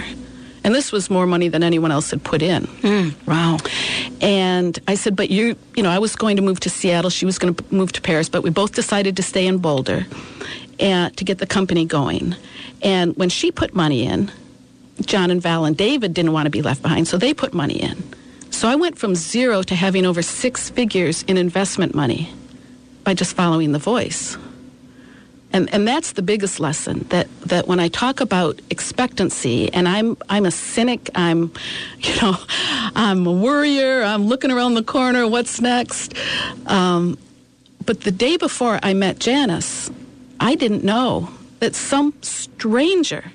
And 0.70 0.76
this 0.76 0.92
was 0.92 1.10
more 1.10 1.26
money 1.26 1.48
than 1.48 1.64
anyone 1.64 1.90
else 1.90 2.12
had 2.12 2.22
put 2.22 2.42
in. 2.42 2.66
Hmm. 2.66 3.08
wow. 3.26 3.58
And 4.20 4.78
I 4.86 4.94
said, 4.94 5.16
but 5.16 5.28
you, 5.28 5.56
you 5.74 5.82
know, 5.82 5.90
I 5.90 5.98
was 5.98 6.14
going 6.14 6.36
to 6.36 6.42
move 6.42 6.60
to 6.60 6.70
Seattle. 6.70 7.10
She 7.10 7.26
was 7.26 7.40
going 7.40 7.56
to 7.56 7.74
move 7.74 7.90
to 7.90 8.00
Paris, 8.00 8.28
but 8.28 8.44
we 8.44 8.50
both 8.50 8.72
decided 8.72 9.16
to 9.16 9.22
stay 9.24 9.48
in 9.48 9.58
Boulder 9.58 10.06
and 10.78 11.16
to 11.16 11.24
get 11.24 11.38
the 11.38 11.46
company 11.46 11.84
going. 11.86 12.36
And 12.82 13.16
when 13.16 13.30
she 13.30 13.50
put 13.50 13.74
money 13.74 14.06
in, 14.06 14.30
John 15.00 15.32
and 15.32 15.42
Val 15.42 15.64
and 15.64 15.76
David 15.76 16.14
didn't 16.14 16.34
want 16.34 16.46
to 16.46 16.50
be 16.50 16.62
left 16.62 16.82
behind, 16.82 17.08
so 17.08 17.18
they 17.18 17.34
put 17.34 17.52
money 17.52 17.82
in. 17.82 18.00
So 18.52 18.68
I 18.68 18.76
went 18.76 18.96
from 18.96 19.16
zero 19.16 19.64
to 19.64 19.74
having 19.74 20.06
over 20.06 20.22
six 20.22 20.70
figures 20.70 21.24
in 21.24 21.36
investment 21.36 21.96
money 21.96 22.32
by 23.02 23.14
just 23.14 23.34
following 23.34 23.72
the 23.72 23.80
voice. 23.80 24.38
And, 25.52 25.72
and 25.74 25.86
that's 25.86 26.12
the 26.12 26.22
biggest 26.22 26.60
lesson 26.60 27.06
that, 27.08 27.28
that 27.40 27.66
when 27.66 27.80
I 27.80 27.88
talk 27.88 28.20
about 28.20 28.60
expectancy, 28.70 29.72
and 29.72 29.88
I'm, 29.88 30.16
I'm 30.28 30.46
a 30.46 30.50
cynic, 30.50 31.10
I'm, 31.14 31.52
you 31.98 32.20
know, 32.20 32.36
I'm 32.94 33.26
a 33.26 33.32
worrier, 33.32 34.02
I'm 34.02 34.26
looking 34.26 34.50
around 34.50 34.74
the 34.74 34.82
corner, 34.82 35.26
what's 35.26 35.60
next? 35.60 36.14
Um, 36.66 37.18
but 37.84 38.02
the 38.02 38.12
day 38.12 38.36
before 38.36 38.78
I 38.82 38.94
met 38.94 39.18
Janice, 39.18 39.90
I 40.38 40.54
didn't 40.54 40.84
know 40.84 41.30
that 41.58 41.74
some 41.74 42.14
stranger 42.22 43.32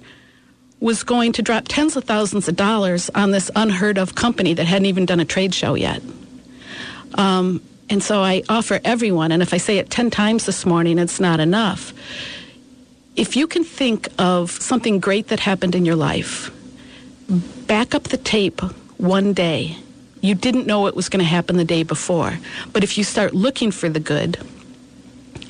was 0.80 1.04
going 1.04 1.34
to 1.34 1.42
drop 1.42 1.66
tens 1.68 1.96
of 1.96 2.04
thousands 2.04 2.48
of 2.48 2.56
dollars 2.56 3.10
on 3.12 3.32
this 3.32 3.50
unheard 3.56 3.98
of 3.98 4.16
company 4.16 4.54
that 4.54 4.66
hadn't 4.66 4.86
even 4.86 5.06
done 5.06 5.20
a 5.20 5.26
trade 5.26 5.54
show 5.54 5.74
yet. 5.74 6.02
Um, 7.16 7.62
and 7.90 8.02
so 8.02 8.22
I 8.22 8.44
offer 8.50 8.80
everyone, 8.84 9.32
and 9.32 9.42
if 9.42 9.54
I 9.54 9.58
say 9.58 9.78
it 9.78 9.90
10 9.90 10.10
times 10.10 10.46
this 10.46 10.66
morning, 10.66 10.98
it's 10.98 11.20
not 11.20 11.40
enough. 11.40 11.94
If 13.16 13.36
you 13.36 13.48
can 13.48 13.64
think 13.64 14.10
of 14.18 14.52
something 14.52 15.00
great 15.00 15.28
that 15.28 15.40
happened 15.40 15.76
in 15.76 15.86
your 15.86 15.96
life, 15.96 16.52
back 17.68 17.96
up 17.96 18.04
the 18.04 18.18
tape 18.18 18.62
one 18.98 19.34
day. 19.34 19.78
You 20.22 20.36
didn't 20.36 20.66
know 20.66 20.88
it 20.88 20.96
was 20.96 21.10
going 21.10 21.20
to 21.20 21.26
happen 21.26 21.58
the 21.58 21.66
day 21.66 21.84
before. 21.84 22.40
But 22.74 22.84
if 22.84 22.98
you 22.98 23.04
start 23.04 23.34
looking 23.34 23.72
for 23.72 23.90
the 23.90 24.00
good, 24.00 24.40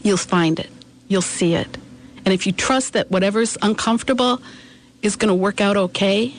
you'll 0.04 0.18
find 0.18 0.60
it. 0.60 0.70
You'll 1.08 1.22
see 1.22 1.56
it. 1.56 1.78
And 2.26 2.34
if 2.34 2.46
you 2.46 2.52
trust 2.52 2.94
that 2.94 3.10
whatever's 3.10 3.58
uncomfortable 3.62 4.42
is 5.02 5.16
going 5.16 5.30
to 5.30 5.36
work 5.36 5.62
out 5.62 5.78
okay, 5.78 6.34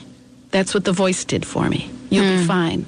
that's 0.51 0.73
what 0.73 0.85
the 0.85 0.91
voice 0.91 1.25
did 1.25 1.45
for 1.45 1.67
me. 1.69 1.89
You'll 2.09 2.25
be 2.25 2.41
hmm. 2.41 2.47
fine. 2.47 2.85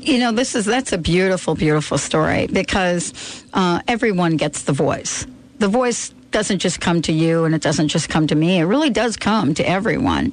You 0.00 0.18
know, 0.18 0.32
this 0.32 0.54
is 0.54 0.64
that's 0.64 0.92
a 0.92 0.98
beautiful, 0.98 1.54
beautiful 1.54 1.98
story 1.98 2.46
because 2.46 3.44
uh, 3.52 3.82
everyone 3.86 4.38
gets 4.38 4.62
the 4.62 4.72
voice. 4.72 5.26
The 5.58 5.68
voice 5.68 6.08
doesn't 6.30 6.60
just 6.60 6.80
come 6.80 7.02
to 7.02 7.12
you 7.12 7.44
and 7.44 7.54
it 7.54 7.60
doesn't 7.60 7.88
just 7.88 8.08
come 8.08 8.26
to 8.28 8.34
me. 8.34 8.60
It 8.60 8.64
really 8.64 8.88
does 8.88 9.18
come 9.18 9.52
to 9.54 9.68
everyone. 9.68 10.32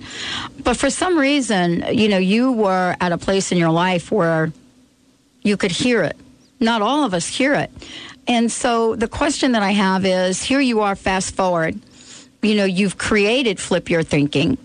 But 0.63 0.77
for 0.77 0.89
some 0.89 1.17
reason, 1.19 1.83
you 1.91 2.07
know, 2.07 2.17
you 2.17 2.53
were 2.53 2.95
at 3.01 3.11
a 3.11 3.17
place 3.17 3.51
in 3.51 3.57
your 3.57 3.71
life 3.71 4.09
where 4.09 4.53
you 5.41 5.57
could 5.57 5.71
hear 5.71 6.01
it. 6.03 6.15
Not 6.61 6.81
all 6.81 7.03
of 7.03 7.13
us 7.13 7.27
hear 7.27 7.53
it. 7.53 7.71
And 8.25 8.49
so 8.51 8.95
the 8.95 9.07
question 9.07 9.51
that 9.51 9.63
I 9.63 9.71
have 9.71 10.05
is 10.05 10.41
here 10.41 10.61
you 10.61 10.79
are, 10.81 10.95
fast 10.95 11.35
forward. 11.35 11.79
You 12.41 12.55
know, 12.55 12.65
you've 12.65 12.97
created 12.97 13.59
Flip 13.59 13.89
Your 13.89 14.03
Thinking. 14.03 14.57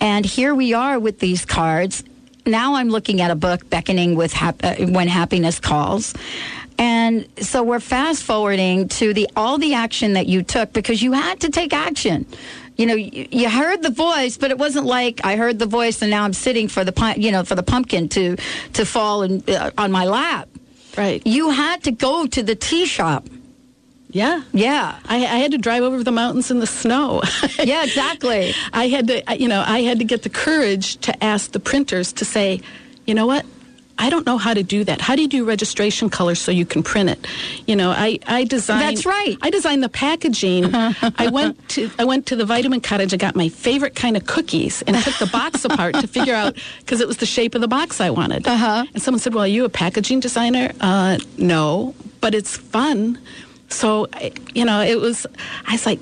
And 0.00 0.24
here 0.24 0.54
we 0.54 0.72
are 0.72 0.98
with 0.98 1.20
these 1.20 1.44
cards. 1.44 2.02
Now 2.46 2.74
I'm 2.74 2.88
looking 2.88 3.20
at 3.20 3.30
a 3.30 3.34
book, 3.34 3.68
Beckoning 3.70 4.14
with 4.16 4.32
hap- 4.32 4.64
uh, 4.64 4.74
When 4.76 5.08
Happiness 5.08 5.60
Calls. 5.60 6.14
And 6.78 7.28
so 7.38 7.62
we're 7.62 7.80
fast 7.80 8.22
forwarding 8.22 8.88
to 8.88 9.12
the 9.12 9.28
all 9.36 9.58
the 9.58 9.74
action 9.74 10.14
that 10.14 10.26
you 10.26 10.42
took 10.42 10.72
because 10.72 11.02
you 11.02 11.12
had 11.12 11.40
to 11.40 11.50
take 11.50 11.74
action. 11.74 12.24
You 12.76 12.86
know, 12.86 12.94
you, 12.94 13.28
you 13.30 13.50
heard 13.50 13.82
the 13.82 13.90
voice, 13.90 14.38
but 14.38 14.50
it 14.50 14.56
wasn't 14.56 14.86
like 14.86 15.20
I 15.22 15.36
heard 15.36 15.58
the 15.58 15.66
voice 15.66 16.00
and 16.00 16.10
now 16.10 16.24
I'm 16.24 16.32
sitting 16.32 16.68
for 16.68 16.82
the 16.82 17.14
you 17.18 17.30
know 17.32 17.44
for 17.44 17.54
the 17.54 17.62
pumpkin 17.62 18.08
to 18.10 18.36
to 18.72 18.86
fall 18.86 19.22
in, 19.22 19.44
uh, 19.46 19.70
on 19.76 19.92
my 19.92 20.06
lap. 20.06 20.48
Right. 20.96 21.22
You 21.26 21.50
had 21.50 21.82
to 21.84 21.92
go 21.92 22.26
to 22.26 22.42
the 22.42 22.54
tea 22.54 22.86
shop. 22.86 23.28
Yeah. 24.12 24.42
Yeah. 24.52 24.98
I, 25.06 25.16
I 25.16 25.38
had 25.38 25.52
to 25.52 25.58
drive 25.58 25.82
over 25.82 26.02
the 26.02 26.12
mountains 26.12 26.50
in 26.50 26.60
the 26.60 26.66
snow. 26.66 27.22
Yeah, 27.62 27.84
exactly. 27.84 28.54
I 28.72 28.88
had 28.88 29.06
to, 29.08 29.36
you 29.36 29.46
know, 29.46 29.62
I 29.66 29.80
had 29.82 29.98
to 29.98 30.04
get 30.04 30.22
the 30.22 30.30
courage 30.30 30.96
to 31.02 31.24
ask 31.24 31.52
the 31.52 31.60
printers 31.60 32.12
to 32.14 32.24
say, 32.24 32.60
you 33.06 33.14
know 33.14 33.26
what? 33.26 33.44
I 33.98 34.08
don't 34.08 34.24
know 34.24 34.38
how 34.38 34.54
to 34.54 34.62
do 34.62 34.82
that. 34.84 35.02
How 35.02 35.14
do 35.14 35.20
you 35.20 35.28
do 35.28 35.44
registration 35.44 36.08
colors 36.08 36.40
so 36.40 36.50
you 36.50 36.64
can 36.64 36.82
print 36.82 37.10
it? 37.10 37.26
You 37.66 37.76
know, 37.76 37.90
I, 37.90 38.18
I 38.26 38.44
designed. 38.44 38.80
That's 38.80 39.04
right. 39.04 39.36
I 39.42 39.50
designed 39.50 39.82
the 39.82 39.90
packaging. 39.90 40.74
I 40.74 41.28
went 41.30 41.68
to 41.70 41.90
I 41.98 42.04
went 42.04 42.24
to 42.26 42.36
the 42.36 42.46
Vitamin 42.46 42.80
Cottage. 42.80 43.12
I 43.12 43.18
got 43.18 43.36
my 43.36 43.50
favorite 43.50 43.94
kind 43.94 44.16
of 44.16 44.24
cookies 44.24 44.80
and 44.82 44.96
took 44.96 45.18
the 45.18 45.26
box 45.26 45.64
apart 45.66 45.96
to 45.96 46.06
figure 46.08 46.34
out 46.34 46.56
because 46.78 47.02
it 47.02 47.08
was 47.08 47.18
the 47.18 47.26
shape 47.26 47.54
of 47.54 47.60
the 47.60 47.68
box 47.68 48.00
I 48.00 48.08
wanted. 48.08 48.48
Uh-huh. 48.48 48.86
And 48.94 49.02
someone 49.02 49.18
said, 49.18 49.34
"Well, 49.34 49.44
are 49.44 49.48
you 49.48 49.66
a 49.66 49.68
packaging 49.68 50.20
designer?" 50.20 50.72
Uh, 50.80 51.18
no, 51.36 51.94
but 52.22 52.34
it's 52.34 52.56
fun. 52.56 53.18
So, 53.70 54.08
you 54.54 54.64
know, 54.64 54.80
it 54.80 55.00
was. 55.00 55.26
I 55.66 55.72
was 55.72 55.86
like, 55.86 56.00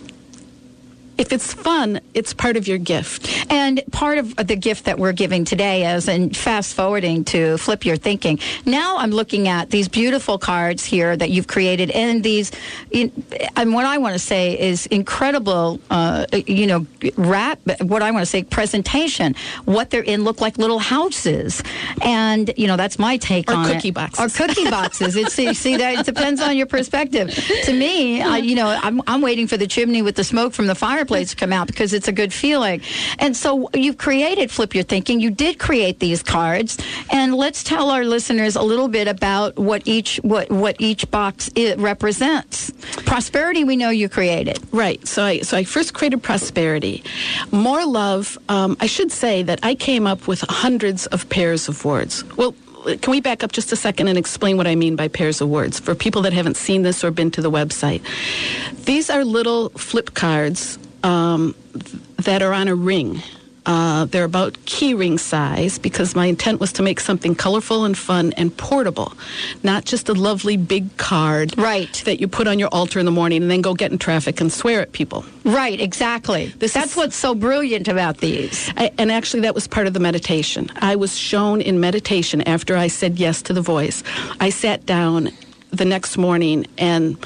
if 1.18 1.32
it's 1.32 1.52
fun, 1.52 2.00
it's 2.14 2.32
part 2.32 2.56
of 2.56 2.66
your 2.68 2.78
gift. 2.78 3.28
And 3.50 3.82
part 3.90 4.18
of 4.18 4.36
the 4.36 4.56
gift 4.56 4.84
that 4.84 4.98
we're 4.98 5.12
giving 5.12 5.44
today 5.44 5.92
is, 5.94 6.08
and 6.08 6.34
fast 6.36 6.74
forwarding 6.74 7.24
to 7.26 7.58
flip 7.58 7.84
your 7.84 7.96
thinking. 7.96 8.38
Now 8.64 8.96
I'm 8.98 9.10
looking 9.10 9.48
at 9.48 9.70
these 9.70 9.88
beautiful 9.88 10.38
cards 10.38 10.84
here 10.84 11.16
that 11.16 11.30
you've 11.30 11.48
created, 11.48 11.90
and 11.90 12.22
these, 12.22 12.52
and 12.94 13.74
what 13.74 13.84
I 13.84 13.98
want 13.98 14.14
to 14.14 14.18
say 14.18 14.58
is 14.58 14.86
incredible. 14.86 15.80
Uh, 15.90 16.26
you 16.46 16.66
know, 16.66 16.86
wrap. 17.16 17.58
What 17.82 18.02
I 18.02 18.10
want 18.12 18.22
to 18.22 18.26
say, 18.26 18.44
presentation. 18.44 19.34
What 19.64 19.90
they're 19.90 20.02
in 20.02 20.22
look 20.24 20.40
like 20.40 20.56
little 20.56 20.78
houses, 20.78 21.62
and 22.02 22.52
you 22.56 22.68
know 22.68 22.76
that's 22.76 22.98
my 22.98 23.16
take 23.16 23.50
Or 23.50 23.54
on 23.56 23.66
cookie 23.66 23.88
it. 23.88 23.94
boxes. 23.94 24.20
Or 24.24 24.46
cookie 24.46 24.70
boxes. 24.70 25.16
It's 25.16 25.36
you 25.38 25.52
see 25.54 25.76
that 25.78 25.98
it 26.00 26.06
depends 26.06 26.40
on 26.40 26.56
your 26.56 26.66
perspective. 26.66 27.34
To 27.64 27.72
me, 27.72 28.22
I, 28.22 28.38
you 28.38 28.54
know, 28.54 28.68
I'm 28.68 29.02
I'm 29.08 29.20
waiting 29.20 29.48
for 29.48 29.56
the 29.56 29.66
chimney 29.66 30.02
with 30.02 30.14
the 30.14 30.24
smoke 30.24 30.52
from 30.52 30.68
the 30.68 30.74
fireplace 30.76 31.07
to 31.08 31.36
come 31.36 31.52
out 31.52 31.66
because 31.66 31.92
it's 31.92 32.08
a 32.08 32.12
good 32.12 32.32
feeling. 32.32 32.80
And 33.18 33.36
so 33.36 33.68
you've 33.74 33.98
created 33.98 34.50
Flip 34.50 34.74
Your 34.74 34.84
Thinking. 34.84 35.20
You 35.20 35.30
did 35.30 35.58
create 35.58 35.98
these 36.00 36.22
cards, 36.22 36.78
and 37.10 37.34
let's 37.34 37.64
tell 37.64 37.90
our 37.90 38.04
listeners 38.04 38.56
a 38.56 38.62
little 38.62 38.88
bit 38.88 39.08
about 39.08 39.58
what 39.58 39.82
each 39.86 40.16
what 40.18 40.50
what 40.50 40.76
each 40.78 41.10
box 41.10 41.50
it 41.54 41.78
represents. 41.78 42.70
Prosperity, 43.06 43.64
we 43.64 43.76
know 43.76 43.90
you 43.90 44.08
created. 44.08 44.58
Right. 44.72 45.06
So 45.06 45.24
I 45.24 45.40
so 45.40 45.56
I 45.56 45.64
first 45.64 45.94
created 45.94 46.22
prosperity, 46.22 47.02
more 47.50 47.84
love. 47.84 48.38
Um, 48.48 48.76
I 48.80 48.86
should 48.86 49.10
say 49.10 49.42
that 49.42 49.60
I 49.62 49.74
came 49.74 50.06
up 50.06 50.28
with 50.28 50.40
hundreds 50.48 51.06
of 51.06 51.28
pairs 51.28 51.68
of 51.68 51.84
words. 51.84 52.24
Well. 52.36 52.54
Can 53.02 53.10
we 53.10 53.20
back 53.20 53.42
up 53.42 53.52
just 53.52 53.72
a 53.72 53.76
second 53.76 54.06
and 54.08 54.16
explain 54.16 54.56
what 54.56 54.66
I 54.66 54.74
mean 54.74 54.94
by 54.96 55.08
pairs 55.08 55.40
of 55.40 55.48
words 55.48 55.78
for 55.80 55.94
people 55.96 56.22
that 56.22 56.32
haven't 56.32 56.56
seen 56.56 56.82
this 56.82 57.02
or 57.02 57.10
been 57.10 57.30
to 57.32 57.42
the 57.42 57.50
website? 57.50 58.00
These 58.84 59.10
are 59.10 59.24
little 59.24 59.70
flip 59.70 60.14
cards 60.14 60.78
um, 61.04 61.54
that 62.16 62.42
are 62.42 62.52
on 62.52 62.68
a 62.68 62.74
ring. 62.74 63.22
Uh, 63.66 64.06
they're 64.06 64.24
about 64.24 64.56
key 64.64 64.94
ring 64.94 65.18
size 65.18 65.78
because 65.78 66.14
my 66.14 66.24
intent 66.24 66.58
was 66.58 66.72
to 66.72 66.82
make 66.82 66.98
something 66.98 67.34
colorful 67.34 67.84
and 67.84 67.98
fun 67.98 68.32
and 68.38 68.56
portable, 68.56 69.12
not 69.62 69.84
just 69.84 70.08
a 70.08 70.14
lovely 70.14 70.56
big 70.56 70.96
card 70.96 71.52
Right. 71.58 71.92
that 72.06 72.18
you 72.18 72.28
put 72.28 72.46
on 72.48 72.58
your 72.58 72.68
altar 72.70 72.98
in 72.98 73.04
the 73.04 73.12
morning 73.12 73.42
and 73.42 73.50
then 73.50 73.60
go 73.60 73.74
get 73.74 73.92
in 73.92 73.98
traffic 73.98 74.40
and 74.40 74.50
swear 74.50 74.80
at 74.80 74.92
people. 74.92 75.22
Right, 75.44 75.78
exactly. 75.78 76.46
This 76.60 76.72
That's 76.72 76.92
is- 76.92 76.96
what's 76.96 77.16
so 77.16 77.34
brilliant 77.34 77.88
about 77.88 78.18
these. 78.18 78.70
I, 78.78 78.90
and 78.96 79.12
actually, 79.12 79.40
that 79.40 79.54
was 79.54 79.68
part 79.68 79.86
of 79.86 79.92
the 79.92 80.00
meditation. 80.00 80.70
I 80.76 80.96
was 80.96 81.14
shown 81.18 81.60
in 81.60 81.78
meditation 81.78 82.40
after 82.48 82.74
I 82.74 82.86
said 82.88 83.18
yes 83.18 83.42
to 83.42 83.52
the 83.52 83.60
voice. 83.60 84.02
I 84.40 84.48
sat 84.48 84.86
down 84.86 85.28
the 85.72 85.84
next 85.84 86.16
morning 86.16 86.66
and 86.78 87.18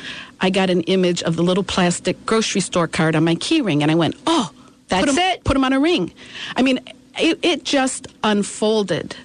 I 0.42 0.50
got 0.50 0.68
an 0.70 0.82
image 0.82 1.22
of 1.22 1.36
the 1.36 1.42
little 1.42 1.62
plastic 1.64 2.26
grocery 2.26 2.60
store 2.60 2.88
card 2.88 3.14
on 3.16 3.24
my 3.24 3.36
key 3.36 3.60
ring, 3.62 3.82
and 3.82 3.90
I 3.90 3.94
went, 3.94 4.16
"Oh, 4.26 4.50
That's 4.88 5.06
put 5.06 5.08
'em- 5.10 5.18
it. 5.18 5.44
Put 5.44 5.54
them 5.54 5.64
on 5.64 5.72
a 5.72 5.80
ring." 5.80 6.12
I 6.56 6.62
mean, 6.62 6.80
it, 7.18 7.38
it 7.42 7.64
just 7.64 8.08
unfolded. 8.24 9.16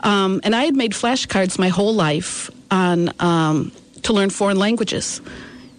Um, 0.00 0.40
and 0.42 0.54
I 0.56 0.64
had 0.64 0.74
made 0.74 0.92
flashcards 0.92 1.58
my 1.58 1.68
whole 1.68 1.94
life 1.94 2.50
on 2.70 3.10
um, 3.20 3.72
to 4.02 4.12
learn 4.12 4.30
foreign 4.30 4.58
languages. 4.58 5.20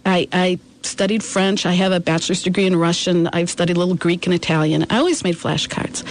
I, 0.05 0.27
I 0.31 0.59
studied 0.81 1.23
French. 1.23 1.65
I 1.65 1.73
have 1.73 1.91
a 1.91 1.99
bachelor's 1.99 2.43
degree 2.43 2.65
in 2.65 2.75
Russian. 2.75 3.27
I've 3.27 3.49
studied 3.49 3.75
a 3.75 3.79
little 3.79 3.95
Greek 3.95 4.25
and 4.27 4.33
Italian. 4.35 4.85
I 4.89 4.97
always 4.97 5.23
made 5.23 5.35
flashcards. 5.35 6.03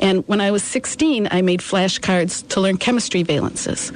And 0.00 0.26
when 0.26 0.40
I 0.40 0.50
was 0.50 0.62
16, 0.62 1.28
I 1.30 1.42
made 1.42 1.60
flashcards 1.60 2.46
to 2.48 2.60
learn 2.60 2.76
chemistry 2.78 3.24
valences. 3.24 3.90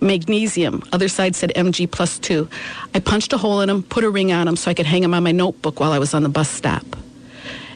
Magnesium. 0.00 0.82
Other 0.92 1.08
side 1.08 1.36
said 1.36 1.52
Mg 1.54 1.90
plus 1.90 2.18
two. 2.18 2.48
I 2.94 3.00
punched 3.00 3.32
a 3.32 3.38
hole 3.38 3.60
in 3.60 3.68
them, 3.68 3.82
put 3.82 4.04
a 4.04 4.10
ring 4.10 4.32
on 4.32 4.46
them 4.46 4.56
so 4.56 4.70
I 4.70 4.74
could 4.74 4.86
hang 4.86 5.02
them 5.02 5.14
on 5.14 5.22
my 5.22 5.32
notebook 5.32 5.80
while 5.80 5.92
I 5.92 5.98
was 5.98 6.14
on 6.14 6.22
the 6.22 6.28
bus 6.28 6.48
stop. 6.48 6.84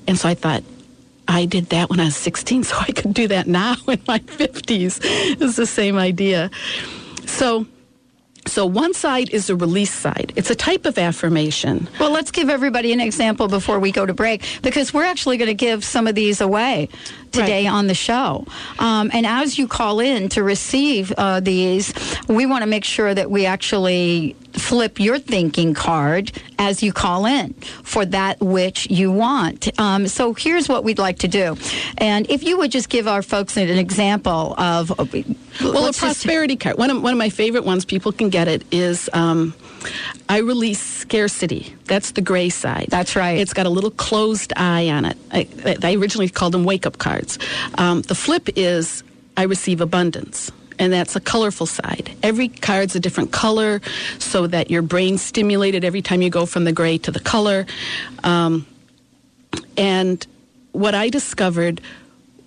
And 0.07 0.19
so 0.19 0.29
I 0.29 0.35
thought, 0.35 0.63
I 1.27 1.47
did 1.47 1.67
that 1.71 1.91
when 1.91 2.01
I 2.01 2.05
was 2.05 2.17
16, 2.17 2.65
so 2.65 2.77
I 2.79 2.93
could 2.93 3.15
do 3.15 3.29
that 3.29 3.47
now 3.47 3.77
in 3.89 4.01
my 4.07 4.19
50s. 4.19 5.01
It's 5.03 5.57
the 5.57 5.67
same 5.67 5.97
idea. 5.97 6.51
So, 7.27 7.67
so 8.47 8.67
one 8.67 8.93
side 8.93 9.31
is 9.31 9.47
the 9.47 9.57
release 9.57 9.93
side. 9.93 10.33
It's 10.37 10.51
a 10.51 10.55
type 10.55 10.85
of 10.85 10.99
affirmation. 10.99 11.89
Well, 11.99 12.11
let's 12.11 12.31
give 12.31 12.51
everybody 12.51 12.93
an 12.93 13.01
example 13.01 13.49
before 13.49 13.79
we 13.79 13.91
go 13.91 14.05
to 14.05 14.13
break 14.13 14.45
because 14.63 14.93
we're 14.93 15.05
actually 15.05 15.39
going 15.39 15.49
to 15.49 15.55
give 15.55 15.83
some 15.85 16.07
of 16.07 16.15
these 16.15 16.41
away 16.41 16.91
today 17.35 17.67
on 17.67 17.87
the 17.87 17.95
show. 17.95 18.47
Um, 18.79 19.11
and 19.13 19.27
as 19.27 19.59
you 19.59 19.67
call 19.69 20.01
in 20.01 20.29
to 20.31 20.43
receive 20.43 21.13
uh, 21.17 21.41
these, 21.41 21.93
we 22.29 22.47
want 22.47 22.63
to 22.63 22.67
make 22.69 22.85
sure 22.85 23.15
that 23.15 23.31
we 23.31 23.47
actually 23.47 24.37
flip 24.53 25.01
your 25.01 25.19
thinking 25.19 25.75
card 25.75 26.31
as 26.59 26.81
you 26.83 26.93
call 26.93 27.27
in 27.27 27.53
for 27.83 28.05
that 28.07 28.39
which 28.41 28.89
you 28.89 29.11
want. 29.11 29.69
Um, 29.81 30.07
so 30.07 30.33
here's 30.33 30.69
what 30.69 30.85
we'd 30.85 30.99
like 31.01 31.19
to 31.21 31.29
do. 31.29 31.57
And 31.99 32.31
if 32.31 32.45
you 32.45 32.57
would 32.59 32.71
just 32.71 32.89
give 32.89 33.09
our 33.09 33.23
folks 33.23 33.57
an 33.57 33.69
example 33.69 34.55
of. 34.57 34.93
uh, 34.93 35.05
Well, 35.05 35.25
a 35.61 35.67
let's 35.67 35.87
just- 35.87 36.01
prosperity 36.01 36.57
card. 36.57 36.79
One 36.79 36.91
of, 36.91 37.03
one 37.03 37.13
of 37.13 37.19
my 37.19 37.31
favorite 37.31 37.65
ones, 37.65 37.85
people 37.85 38.13
can 38.13 38.29
get 38.31 38.47
it, 38.47 38.63
is 38.71 39.11
um, 39.13 39.55
I 40.29 40.39
release 40.39 40.81
scarcity. 40.81 41.75
That's 41.85 42.13
the 42.13 42.21
gray 42.21 42.49
side. 42.49 42.87
That's 42.91 43.17
right. 43.17 43.39
It's 43.39 43.53
got 43.53 43.67
a 43.67 43.71
little 43.71 43.91
closed 43.91 44.53
eye 44.57 44.89
on 44.89 45.05
it. 45.05 45.17
I, 45.31 45.49
I 45.83 45.95
originally 45.95 46.29
called 46.29 46.53
them 46.53 46.65
wake 46.65 46.87
up 46.87 46.99
cards. 46.99 47.39
Um, 47.77 48.03
the 48.03 48.15
flip 48.15 48.49
is 48.57 49.03
I 49.37 49.45
receive 49.45 49.81
abundance. 49.81 50.51
And 50.79 50.93
that's 50.93 51.15
a 51.15 51.21
colorful 51.21 51.67
side. 51.67 52.17
Every 52.23 52.49
card's 52.49 52.97
a 52.97 53.01
different 53.01 53.31
color 53.31 53.81
so 54.19 54.49
that 54.49 54.71
your 54.71 54.83
brain's 54.83 55.23
stimulated 55.23 55.85
every 55.85 56.03
time 56.03 56.21
you 56.21 56.31
go 56.31 56.47
from 56.47 56.65
the 56.65 56.73
gray 56.73 56.99
to 56.99 57.13
the 57.13 57.21
color. 57.21 57.67
Um, 58.25 58.67
and 59.77 60.27
what 60.73 60.95
I 60.95 61.11
discovered 61.11 61.81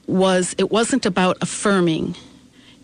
was 0.08 0.56
it 0.58 0.71
wasn't 0.71 1.06
about 1.06 1.38
affirming. 1.41 2.15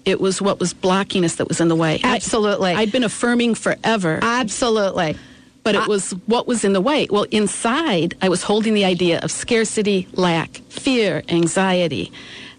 It 0.06 0.20
was 0.20 0.42
what 0.42 0.60
was 0.60 0.74
blocking 0.74 1.24
us 1.24 1.36
that 1.36 1.48
was 1.48 1.62
in 1.62 1.68
the 1.70 1.76
way. 1.76 2.00
Absolutely. 2.04 2.74
I'd 2.74 2.92
been 2.92 3.04
affirming 3.04 3.56
forever, 3.56 4.20
Absolutely. 4.22 5.16
but 5.64 5.76
it 5.76 5.88
was 5.88 6.12
what 6.26 6.46
was 6.48 6.64
in 6.66 6.74
the 6.74 6.82
way. 6.82 7.08
Well, 7.10 7.26
inside, 7.32 8.16
I 8.22 8.30
was 8.30 8.44
holding 8.44 8.74
the 8.74 8.86
idea 8.86 9.20
of 9.22 9.32
scarcity, 9.32 10.08
lack, 10.14 10.50
fear, 10.70 11.24
anxiety, 11.30 12.12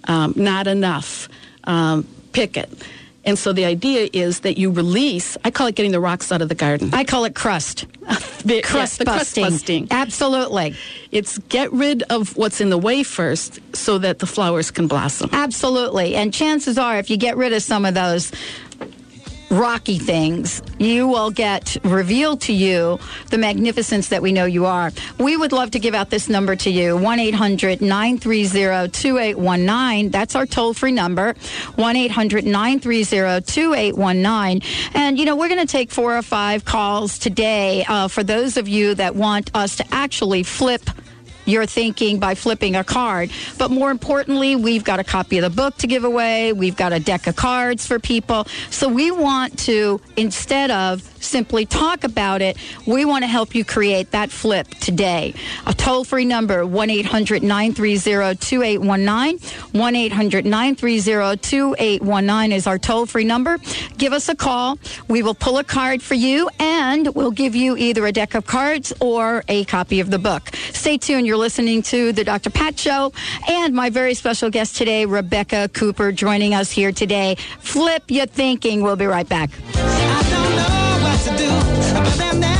um, 0.08 0.32
not 0.36 0.66
enough, 0.66 1.28
um, 1.64 2.06
pick 2.32 2.56
it. 2.56 2.70
And 3.26 3.38
so 3.38 3.52
the 3.52 3.64
idea 3.64 4.08
is 4.12 4.40
that 4.40 4.58
you 4.58 4.70
release, 4.70 5.36
I 5.44 5.50
call 5.50 5.66
it 5.66 5.74
getting 5.74 5.92
the 5.92 6.00
rocks 6.00 6.30
out 6.30 6.42
of 6.42 6.48
the 6.48 6.54
garden. 6.54 6.90
I 6.92 7.04
call 7.04 7.24
it 7.24 7.34
crust. 7.34 7.86
The- 8.44 8.60
Crust 8.60 9.02
busting. 9.02 9.06
crust 9.06 9.34
busting. 9.36 9.88
Absolutely. 9.90 10.74
It's 11.10 11.38
get 11.48 11.72
rid 11.72 12.02
of 12.10 12.36
what's 12.36 12.60
in 12.60 12.68
the 12.68 12.76
way 12.76 13.02
first 13.02 13.58
so 13.74 13.96
that 13.96 14.18
the 14.18 14.26
flowers 14.26 14.70
can 14.70 14.86
blossom. 14.86 15.30
Absolutely. 15.32 16.14
And 16.14 16.30
chances 16.34 16.76
are, 16.76 16.98
if 16.98 17.08
you 17.08 17.16
get 17.16 17.38
rid 17.38 17.54
of 17.54 17.62
some 17.62 17.86
of 17.86 17.94
those 17.94 18.30
rocky 19.50 19.98
things, 19.98 20.62
you 20.78 21.06
will 21.06 21.30
get 21.30 21.76
revealed 21.84 22.40
to 22.42 22.52
you 22.52 22.98
the 23.30 23.38
magnificence 23.38 24.08
that 24.08 24.22
we 24.22 24.32
know 24.32 24.44
you 24.44 24.66
are. 24.66 24.90
We 25.18 25.36
would 25.36 25.52
love 25.52 25.70
to 25.72 25.78
give 25.78 25.94
out 25.94 26.10
this 26.10 26.28
number 26.28 26.56
to 26.56 26.70
you 26.70 26.96
1 26.96 27.18
800 27.18 27.80
930 27.80 28.90
2819. 28.90 30.10
That's 30.10 30.34
our 30.34 30.46
toll 30.46 30.74
free 30.74 30.92
number 30.92 31.34
1 31.76 31.96
800 31.96 32.44
930 32.44 33.40
2819. 33.44 34.62
And, 34.94 35.18
you 35.18 35.24
know, 35.24 35.36
we're 35.36 35.48
going 35.48 35.60
to 35.60 35.66
take 35.66 35.90
four 35.90 36.16
or 36.16 36.22
five 36.22 36.64
calls 36.64 37.18
today 37.18 37.84
uh, 37.88 38.08
for 38.08 38.22
those 38.22 38.56
of 38.56 38.68
you 38.68 38.94
that 38.94 39.14
want 39.14 39.50
us 39.54 39.76
to 39.76 39.84
actually 39.94 40.42
flip 40.42 40.82
your 41.44 41.66
thinking 41.66 42.18
by 42.18 42.34
flipping 42.34 42.76
a 42.76 42.84
card. 42.84 43.30
But 43.58 43.70
more 43.70 43.90
importantly, 43.90 44.56
we've 44.56 44.84
got 44.84 45.00
a 45.00 45.04
copy 45.04 45.38
of 45.38 45.42
the 45.42 45.50
book 45.54 45.76
to 45.78 45.86
give 45.86 46.04
away. 46.04 46.52
We've 46.52 46.76
got 46.76 46.92
a 46.92 47.00
deck 47.00 47.26
of 47.26 47.36
cards 47.36 47.86
for 47.86 47.98
people. 47.98 48.46
So 48.70 48.88
we 48.88 49.10
want 49.10 49.58
to, 49.60 50.00
instead 50.16 50.70
of 50.70 51.13
simply 51.24 51.66
talk 51.66 52.04
about 52.04 52.42
it, 52.42 52.56
we 52.86 53.04
want 53.04 53.22
to 53.22 53.28
help 53.28 53.54
you 53.54 53.64
create 53.64 54.10
that 54.12 54.30
flip 54.30 54.68
today. 54.68 55.34
A 55.66 55.74
toll 55.74 56.04
free 56.04 56.24
number 56.24 56.66
1 56.66 56.90
800 56.90 57.42
930 57.42 58.36
2819. 58.36 59.38
1 59.72 59.96
800 59.96 60.44
930 60.44 61.36
2819 61.38 62.52
is 62.52 62.66
our 62.66 62.78
toll 62.78 63.06
free 63.06 63.24
number. 63.24 63.58
Give 63.96 64.12
us 64.12 64.28
a 64.28 64.34
call. 64.34 64.78
We 65.08 65.22
will 65.22 65.34
pull 65.34 65.58
a 65.58 65.64
card 65.64 66.02
for 66.02 66.14
you 66.14 66.48
and 66.58 67.14
we'll 67.14 67.30
give 67.30 67.54
you 67.54 67.76
either 67.76 68.06
a 68.06 68.12
deck 68.12 68.34
of 68.34 68.46
cards 68.46 68.92
or 69.00 69.44
a 69.48 69.64
copy 69.64 70.00
of 70.00 70.10
the 70.10 70.18
book. 70.18 70.54
Stay 70.72 70.98
tuned. 70.98 71.26
You're 71.26 71.36
listening 71.36 71.82
to 71.82 72.12
the 72.12 72.24
Dr. 72.24 72.50
Pat 72.50 72.78
Show 72.78 73.12
and 73.48 73.74
my 73.74 73.90
very 73.90 74.14
special 74.14 74.50
guest 74.50 74.76
today, 74.76 75.06
Rebecca 75.06 75.68
Cooper, 75.72 76.12
joining 76.12 76.54
us 76.54 76.70
here 76.70 76.92
today. 76.92 77.36
Flip 77.60 78.02
your 78.08 78.26
thinking. 78.26 78.82
We'll 78.82 78.96
be 78.96 79.06
right 79.06 79.28
back. 79.28 79.50
I'm 81.36 82.42
a 82.42 82.53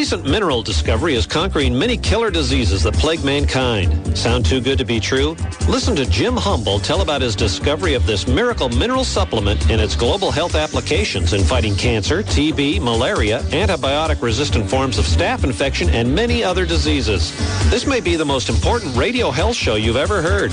recent 0.00 0.24
mineral 0.24 0.62
discovery 0.62 1.14
is 1.14 1.26
conquering 1.26 1.78
many 1.78 1.94
killer 1.94 2.30
diseases 2.30 2.82
that 2.82 2.94
plague 2.94 3.22
mankind. 3.22 4.16
Sound 4.16 4.46
too 4.46 4.58
good 4.58 4.78
to 4.78 4.84
be 4.86 4.98
true? 4.98 5.36
Listen 5.68 5.94
to 5.94 6.06
Jim 6.06 6.38
Humble 6.38 6.78
tell 6.80 7.02
about 7.02 7.20
his 7.20 7.36
discovery 7.36 7.92
of 7.92 8.06
this 8.06 8.26
miracle 8.26 8.70
mineral 8.70 9.04
supplement 9.04 9.70
and 9.70 9.78
its 9.78 9.94
global 9.94 10.30
health 10.30 10.54
applications 10.54 11.34
in 11.34 11.42
fighting 11.44 11.76
cancer, 11.76 12.22
TB, 12.22 12.80
malaria, 12.80 13.40
antibiotic-resistant 13.50 14.70
forms 14.70 14.96
of 14.96 15.04
staph 15.04 15.44
infection, 15.44 15.90
and 15.90 16.14
many 16.14 16.42
other 16.42 16.64
diseases. 16.64 17.30
This 17.70 17.86
may 17.86 18.00
be 18.00 18.16
the 18.16 18.24
most 18.24 18.48
important 18.48 18.96
radio 18.96 19.30
health 19.30 19.54
show 19.54 19.74
you've 19.74 19.96
ever 19.96 20.22
heard. 20.22 20.50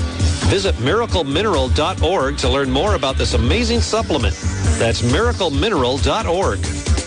Visit 0.50 0.74
miraclemineral.org 0.74 2.36
to 2.36 2.48
learn 2.50 2.70
more 2.70 2.96
about 2.96 3.16
this 3.16 3.32
amazing 3.32 3.80
supplement. 3.80 4.34
That's 4.78 5.00
miraclemineral.org. 5.00 6.97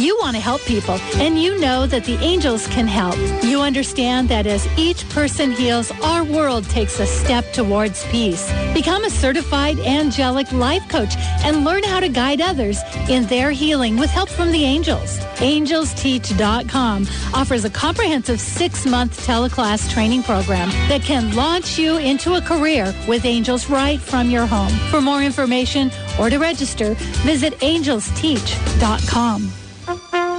You 0.00 0.16
want 0.16 0.34
to 0.34 0.40
help 0.40 0.62
people, 0.62 0.94
and 1.16 1.38
you 1.38 1.60
know 1.60 1.86
that 1.86 2.06
the 2.06 2.14
angels 2.24 2.66
can 2.68 2.86
help. 2.86 3.18
You 3.44 3.60
understand 3.60 4.30
that 4.30 4.46
as 4.46 4.66
each 4.78 5.06
person 5.10 5.50
heals, 5.50 5.92
our 6.02 6.24
world 6.24 6.64
takes 6.70 6.98
a 7.00 7.06
step 7.06 7.52
towards 7.52 8.06
peace. 8.06 8.50
Become 8.72 9.04
a 9.04 9.10
certified 9.10 9.78
angelic 9.80 10.50
life 10.52 10.88
coach 10.88 11.14
and 11.44 11.66
learn 11.66 11.82
how 11.82 12.00
to 12.00 12.08
guide 12.08 12.40
others 12.40 12.78
in 13.10 13.26
their 13.26 13.50
healing 13.50 13.98
with 13.98 14.08
help 14.08 14.30
from 14.30 14.50
the 14.52 14.64
angels. 14.64 15.18
AngelsTeach.com 15.36 17.06
offers 17.34 17.66
a 17.66 17.70
comprehensive 17.70 18.40
six-month 18.40 19.26
teleclass 19.26 19.92
training 19.92 20.22
program 20.22 20.70
that 20.88 21.02
can 21.02 21.36
launch 21.36 21.78
you 21.78 21.98
into 21.98 22.36
a 22.36 22.40
career 22.40 22.94
with 23.06 23.26
angels 23.26 23.68
right 23.68 24.00
from 24.00 24.30
your 24.30 24.46
home. 24.46 24.72
For 24.90 25.02
more 25.02 25.22
information 25.22 25.90
or 26.18 26.30
to 26.30 26.38
register, 26.38 26.94
visit 27.22 27.52
angelsteach.com. 27.60 29.59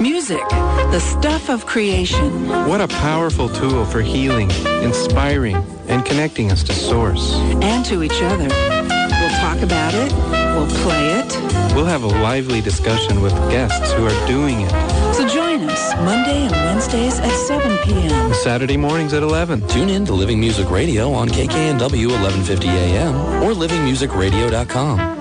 Music, 0.02 0.42
the 0.90 1.00
stuff 1.00 1.48
of 1.48 1.68
creation. 1.68 2.48
What 2.68 2.82
a 2.82 2.88
powerful 2.88 3.48
tool 3.48 3.86
for 3.86 4.02
healing, 4.02 4.50
inspiring, 4.82 5.58
and 5.88 6.04
connecting 6.04 6.52
us 6.52 6.64
to 6.64 6.74
Source. 6.74 7.36
And 7.62 7.86
to 7.86 8.02
each 8.02 8.20
other. 8.24 8.48
We'll 8.48 9.40
talk 9.40 9.62
about 9.62 9.94
it. 9.94 10.12
We'll 10.56 10.68
play 10.82 11.20
it. 11.20 11.76
We'll 11.76 11.86
have 11.86 12.02
a 12.02 12.08
lively 12.08 12.62
discussion 12.62 13.22
with 13.22 13.34
guests 13.52 13.92
who 13.92 14.08
are 14.08 14.28
doing 14.28 14.62
it. 14.62 14.72
So 15.14 15.28
join 15.28 15.70
us 15.70 15.94
Monday 15.98 16.48
and 16.48 16.52
Wednesdays 16.52 17.20
at 17.20 17.32
7 17.46 17.78
p.m. 17.84 18.34
Saturday 18.34 18.78
mornings 18.78 19.14
at 19.14 19.22
11. 19.22 19.68
Tune 19.68 19.90
in 19.90 20.04
to 20.06 20.14
Living 20.14 20.40
Music 20.40 20.72
Radio 20.72 21.12
on 21.12 21.30
KKNW 21.30 22.08
1150 22.08 22.68
AM 22.68 23.44
or 23.44 23.54
livingmusicradio.com. 23.54 25.21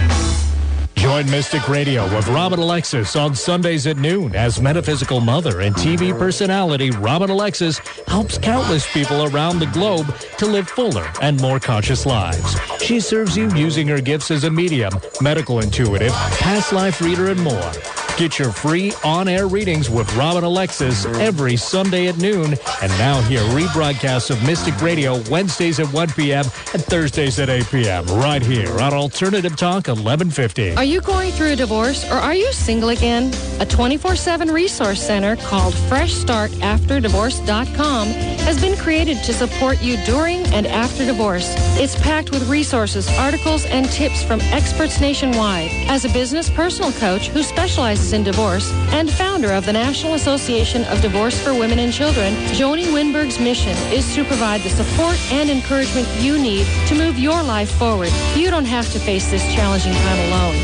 Join 1.01 1.25
Mystic 1.31 1.67
Radio 1.67 2.03
with 2.15 2.27
Robin 2.27 2.59
Alexis 2.59 3.15
on 3.15 3.33
Sundays 3.33 3.87
at 3.87 3.97
noon 3.97 4.35
as 4.35 4.61
metaphysical 4.61 5.19
mother 5.19 5.61
and 5.61 5.73
TV 5.73 6.15
personality 6.15 6.91
Robin 6.91 7.31
Alexis 7.31 7.79
helps 8.05 8.37
countless 8.37 8.85
people 8.93 9.23
around 9.25 9.57
the 9.57 9.65
globe 9.65 10.15
to 10.37 10.45
live 10.45 10.69
fuller 10.69 11.11
and 11.19 11.41
more 11.41 11.59
conscious 11.59 12.05
lives. 12.05 12.55
She 12.79 12.99
serves 12.99 13.35
you 13.35 13.49
using 13.55 13.87
her 13.87 13.99
gifts 13.99 14.29
as 14.29 14.43
a 14.43 14.51
medium, 14.51 14.93
medical 15.21 15.59
intuitive, 15.59 16.11
past 16.37 16.71
life 16.71 17.01
reader, 17.01 17.31
and 17.31 17.41
more. 17.41 17.71
Get 18.17 18.37
your 18.37 18.51
free 18.51 18.93
on-air 19.03 19.47
readings 19.47 19.89
with 19.89 20.13
Robin 20.15 20.43
Alexis 20.43 21.05
every 21.05 21.55
Sunday 21.57 22.07
at 22.07 22.17
noon. 22.17 22.53
And 22.81 22.91
now 22.99 23.19
hear 23.21 23.39
rebroadcasts 23.39 24.29
of 24.29 24.43
Mystic 24.45 24.79
Radio 24.79 25.19
Wednesdays 25.31 25.79
at 25.79 25.91
1 25.91 26.09
p.m. 26.09 26.45
and 26.73 26.83
Thursdays 26.83 27.39
at 27.39 27.49
8 27.49 27.65
p.m. 27.71 28.05
right 28.05 28.43
here 28.43 28.79
on 28.79 28.93
Alternative 28.93 29.55
Talk 29.55 29.87
1150. 29.87 30.75
Are 30.75 30.83
you 30.83 31.01
going 31.01 31.31
through 31.31 31.53
a 31.53 31.55
divorce 31.55 32.05
or 32.11 32.15
are 32.15 32.35
you 32.35 32.51
single 32.53 32.89
again? 32.89 33.29
A 33.59 33.65
24-7 33.65 34.51
resource 34.53 35.01
center 35.01 35.35
called 35.37 35.73
Fresh 35.73 36.13
Start 36.13 36.51
After 36.61 36.99
Divorce.com 36.99 38.07
has 38.07 38.61
been 38.61 38.77
created 38.77 39.17
to 39.23 39.33
support 39.33 39.81
you 39.81 39.97
during 40.05 40.45
and 40.53 40.67
after 40.67 41.05
divorce. 41.05 41.55
It's 41.79 41.99
packed 42.01 42.29
with 42.29 42.47
resources, 42.47 43.07
articles, 43.17 43.65
and 43.65 43.87
tips 43.89 44.21
from 44.23 44.41
experts 44.41 45.01
nationwide. 45.01 45.71
As 45.87 46.05
a 46.05 46.09
business 46.09 46.49
personal 46.51 46.91
coach 46.93 47.29
who 47.29 47.41
specializes 47.41 48.00
in 48.13 48.23
divorce 48.23 48.71
and 48.91 49.09
founder 49.09 49.53
of 49.53 49.65
the 49.65 49.71
National 49.71 50.15
Association 50.15 50.83
of 50.85 51.01
Divorce 51.01 51.39
for 51.41 51.53
Women 51.53 51.79
and 51.79 51.93
Children, 51.93 52.33
Joni 52.47 52.85
Winberg's 52.85 53.39
mission 53.39 53.77
is 53.93 54.13
to 54.15 54.25
provide 54.25 54.61
the 54.61 54.69
support 54.69 55.15
and 55.31 55.49
encouragement 55.49 56.07
you 56.19 56.37
need 56.37 56.65
to 56.87 56.95
move 56.95 57.17
your 57.17 57.41
life 57.41 57.71
forward. 57.71 58.11
You 58.35 58.49
don't 58.49 58.65
have 58.65 58.91
to 58.93 58.99
face 58.99 59.31
this 59.31 59.43
challenging 59.53 59.93
time 59.93 60.19
alone. 60.27 60.55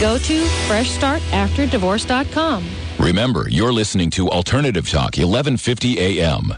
Go 0.00 0.18
to 0.18 0.44
freshstartafterdivorce.com. 0.68 2.64
Remember, 2.98 3.48
you're 3.48 3.72
listening 3.72 4.10
to 4.10 4.28
Alternative 4.30 4.88
Talk 4.88 5.16
1150 5.16 6.20
AM. 6.20 6.54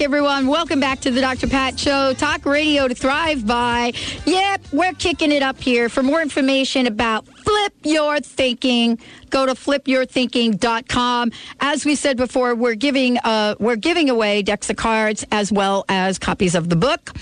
Everyone. 0.00 0.46
Welcome 0.46 0.80
back 0.80 1.00
to 1.00 1.10
the 1.10 1.20
Dr. 1.20 1.46
Pat 1.46 1.78
Show. 1.78 2.14
Talk 2.14 2.46
radio 2.46 2.88
to 2.88 2.94
thrive 2.94 3.46
by. 3.46 3.92
Yep, 4.24 4.62
we're 4.72 4.94
kicking 4.94 5.30
it 5.30 5.42
up 5.42 5.60
here. 5.60 5.88
For 5.90 6.02
more 6.02 6.22
information 6.22 6.86
about 6.86 7.26
Flip 7.26 7.74
Your 7.82 8.20
Thinking, 8.20 8.98
go 9.28 9.44
to 9.44 9.52
flipyourthinking.com. 9.52 11.32
As 11.60 11.84
we 11.84 11.94
said 11.96 12.16
before, 12.16 12.54
we're 12.54 12.76
giving 12.76 13.18
uh, 13.18 13.56
we're 13.58 13.76
giving 13.76 14.08
away 14.08 14.40
decks 14.42 14.70
of 14.70 14.76
cards 14.76 15.24
as 15.32 15.52
well 15.52 15.84
as 15.88 16.18
copies 16.18 16.54
of 16.54 16.70
the 16.70 16.76
book, 16.76 17.12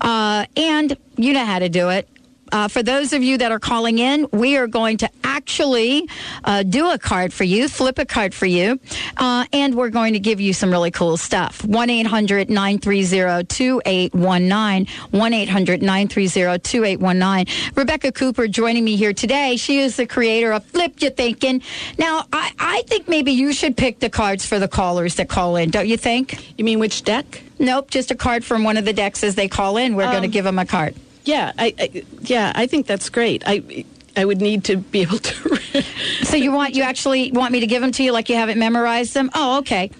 uh, 0.00 0.46
and 0.56 0.96
you 1.16 1.34
know 1.34 1.44
how 1.44 1.58
to 1.58 1.68
do 1.68 1.90
it. 1.90 2.08
Uh, 2.52 2.68
for 2.68 2.82
those 2.82 3.12
of 3.12 3.22
you 3.22 3.38
that 3.38 3.50
are 3.50 3.58
calling 3.58 3.98
in, 3.98 4.28
we 4.30 4.56
are 4.58 4.66
going 4.66 4.98
to 4.98 5.08
actually 5.24 6.06
uh, 6.44 6.62
do 6.62 6.90
a 6.90 6.98
card 6.98 7.32
for 7.32 7.44
you, 7.44 7.66
flip 7.68 7.98
a 7.98 8.04
card 8.04 8.34
for 8.34 8.46
you, 8.46 8.78
uh, 9.16 9.44
and 9.52 9.74
we're 9.74 9.88
going 9.88 10.12
to 10.12 10.18
give 10.20 10.40
you 10.40 10.52
some 10.52 10.70
really 10.70 10.90
cool 10.90 11.16
stuff. 11.16 11.64
1 11.64 11.90
800 11.90 12.50
930 12.50 13.44
2819. 13.46 14.86
1 15.10 15.32
800 15.32 15.82
930 15.82 16.58
2819. 16.58 17.72
Rebecca 17.74 18.12
Cooper 18.12 18.46
joining 18.46 18.84
me 18.84 18.96
here 18.96 19.12
today. 19.14 19.56
She 19.56 19.78
is 19.78 19.96
the 19.96 20.06
creator 20.06 20.52
of 20.52 20.64
Flip 20.66 21.00
You 21.00 21.10
Thinking. 21.10 21.62
Now, 21.98 22.26
I, 22.32 22.52
I 22.58 22.82
think 22.86 23.08
maybe 23.08 23.32
you 23.32 23.52
should 23.52 23.76
pick 23.76 24.00
the 24.00 24.10
cards 24.10 24.44
for 24.44 24.58
the 24.58 24.68
callers 24.68 25.14
that 25.16 25.28
call 25.28 25.56
in, 25.56 25.70
don't 25.70 25.88
you 25.88 25.96
think? 25.96 26.52
You 26.58 26.64
mean 26.64 26.78
which 26.78 27.02
deck? 27.02 27.42
Nope, 27.58 27.90
just 27.90 28.10
a 28.10 28.14
card 28.14 28.44
from 28.44 28.62
one 28.64 28.76
of 28.76 28.84
the 28.84 28.92
decks 28.92 29.24
as 29.24 29.36
they 29.36 29.48
call 29.48 29.76
in. 29.78 29.96
We're 29.96 30.04
going 30.10 30.22
to 30.22 30.28
Um, 30.28 30.32
give 30.32 30.44
them 30.44 30.58
a 30.58 30.66
card. 30.66 30.94
Yeah, 31.24 31.52
I, 31.58 31.74
I 31.78 32.02
yeah, 32.22 32.52
I 32.54 32.66
think 32.66 32.86
that's 32.86 33.08
great. 33.10 33.42
I 33.46 33.84
I 34.16 34.24
would 34.24 34.40
need 34.40 34.64
to 34.64 34.76
be 34.76 35.02
able 35.02 35.18
to. 35.18 35.58
So 36.22 36.36
you 36.36 36.52
want 36.52 36.74
you 36.74 36.82
actually 36.82 37.32
want 37.32 37.52
me 37.52 37.60
to 37.60 37.66
give 37.66 37.82
them 37.82 37.92
to 37.92 38.02
you 38.02 38.12
like 38.12 38.28
you 38.28 38.36
haven't 38.36 38.58
memorized 38.58 39.12
them? 39.14 39.30
Oh, 39.34 39.58
okay. 39.58 39.90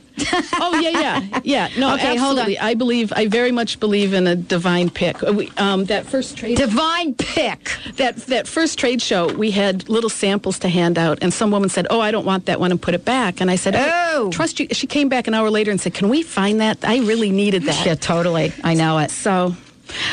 oh 0.60 0.78
yeah, 0.82 1.00
yeah, 1.00 1.40
yeah. 1.42 1.68
No, 1.78 1.94
Okay, 1.94 2.12
absolutely. 2.18 2.58
I 2.58 2.74
believe. 2.74 3.12
I 3.14 3.26
very 3.26 3.52
much 3.52 3.80
believe 3.80 4.12
in 4.12 4.26
a 4.26 4.36
divine 4.36 4.90
pick. 4.90 5.22
Uh, 5.22 5.32
We, 5.32 5.50
um, 5.56 5.86
that 5.86 6.06
first 6.06 6.36
trade 6.36 6.56
divine 6.58 7.14
pick. 7.14 7.70
That 7.96 8.16
that 8.28 8.46
first 8.46 8.78
trade 8.78 9.00
show, 9.02 9.26
we 9.32 9.50
had 9.50 9.88
little 9.88 10.10
samples 10.10 10.58
to 10.60 10.68
hand 10.68 10.98
out, 10.98 11.18
and 11.22 11.32
some 11.32 11.50
woman 11.50 11.68
said, 11.70 11.86
"Oh, 11.90 12.00
I 12.00 12.10
don't 12.10 12.26
want 12.26 12.44
that 12.46 12.60
one," 12.60 12.70
and 12.70 12.80
put 12.80 12.94
it 12.94 13.04
back. 13.04 13.40
And 13.40 13.50
I 13.50 13.56
said, 13.56 13.74
"Oh, 13.76 14.30
trust 14.30 14.60
you." 14.60 14.68
She 14.72 14.86
came 14.86 15.08
back 15.08 15.26
an 15.26 15.34
hour 15.34 15.50
later 15.50 15.70
and 15.70 15.80
said, 15.80 15.94
"Can 15.94 16.08
we 16.10 16.22
find 16.22 16.60
that? 16.60 16.78
I 16.84 16.98
really 16.98 17.30
needed 17.30 17.62
that." 17.64 17.86
Yeah, 17.86 17.94
totally. 17.94 18.52
I 18.62 18.74
know 18.74 18.98
it. 18.98 19.10
So, 19.10 19.56